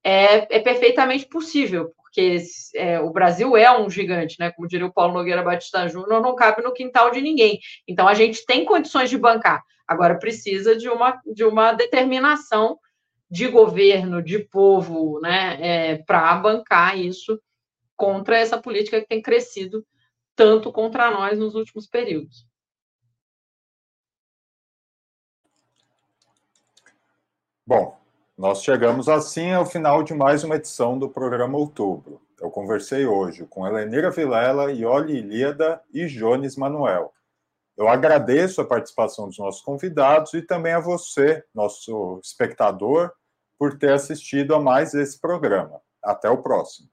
é, 0.03 0.57
é 0.57 0.59
perfeitamente 0.59 1.27
possível, 1.27 1.91
porque 1.95 2.37
é, 2.73 2.99
o 3.01 3.11
Brasil 3.11 3.55
é 3.55 3.71
um 3.79 3.87
gigante, 3.87 4.35
né? 4.39 4.49
Como 4.51 4.67
diria 4.67 4.87
o 4.87 4.91
Paulo 4.91 5.13
Nogueira 5.13 5.43
Batista 5.43 5.87
Júnior, 5.87 6.23
não 6.23 6.33
cabe 6.33 6.63
no 6.63 6.73
quintal 6.73 7.11
de 7.11 7.21
ninguém. 7.21 7.59
Então 7.87 8.07
a 8.07 8.15
gente 8.15 8.43
tem 8.47 8.65
condições 8.65 9.11
de 9.11 9.17
bancar. 9.17 9.61
Agora 9.87 10.17
precisa 10.17 10.75
de 10.75 10.89
uma, 10.89 11.21
de 11.35 11.43
uma 11.43 11.71
determinação 11.73 12.79
de 13.29 13.47
governo, 13.47 14.23
de 14.23 14.39
povo, 14.39 15.19
né? 15.21 15.59
É, 15.61 15.95
para 15.97 16.33
bancar 16.37 16.97
isso 16.97 17.39
contra 17.99 18.37
essa 18.37 18.57
política 18.57 19.01
que 19.01 19.07
tem 19.07 19.21
crescido 19.21 19.85
tanto 20.33 20.71
contra 20.71 21.11
nós 21.11 21.37
nos 21.37 21.53
últimos 21.53 21.85
períodos. 21.85 22.47
Bom, 27.67 27.99
nós 28.37 28.63
chegamos 28.63 29.09
assim 29.09 29.51
ao 29.51 29.65
final 29.65 30.01
de 30.01 30.13
mais 30.13 30.45
uma 30.45 30.55
edição 30.55 30.97
do 30.97 31.09
programa 31.09 31.57
Outubro. 31.57 32.21
Eu 32.39 32.49
conversei 32.49 33.05
hoje 33.05 33.45
com 33.45 33.67
Helenira 33.67 34.09
Vilela, 34.09 34.71
Ioli 34.71 35.17
Ilíada 35.17 35.83
e 35.93 36.07
Jones 36.07 36.55
Manuel. 36.55 37.13
Eu 37.75 37.89
agradeço 37.89 38.61
a 38.61 38.65
participação 38.65 39.27
dos 39.27 39.37
nossos 39.37 39.61
convidados 39.61 40.33
e 40.33 40.41
também 40.41 40.71
a 40.71 40.79
você, 40.79 41.43
nosso 41.53 42.21
espectador, 42.23 43.11
por 43.57 43.77
ter 43.77 43.91
assistido 43.91 44.55
a 44.55 44.59
mais 44.59 44.93
esse 44.93 45.19
programa. 45.19 45.81
Até 46.01 46.29
o 46.29 46.41
próximo. 46.41 46.89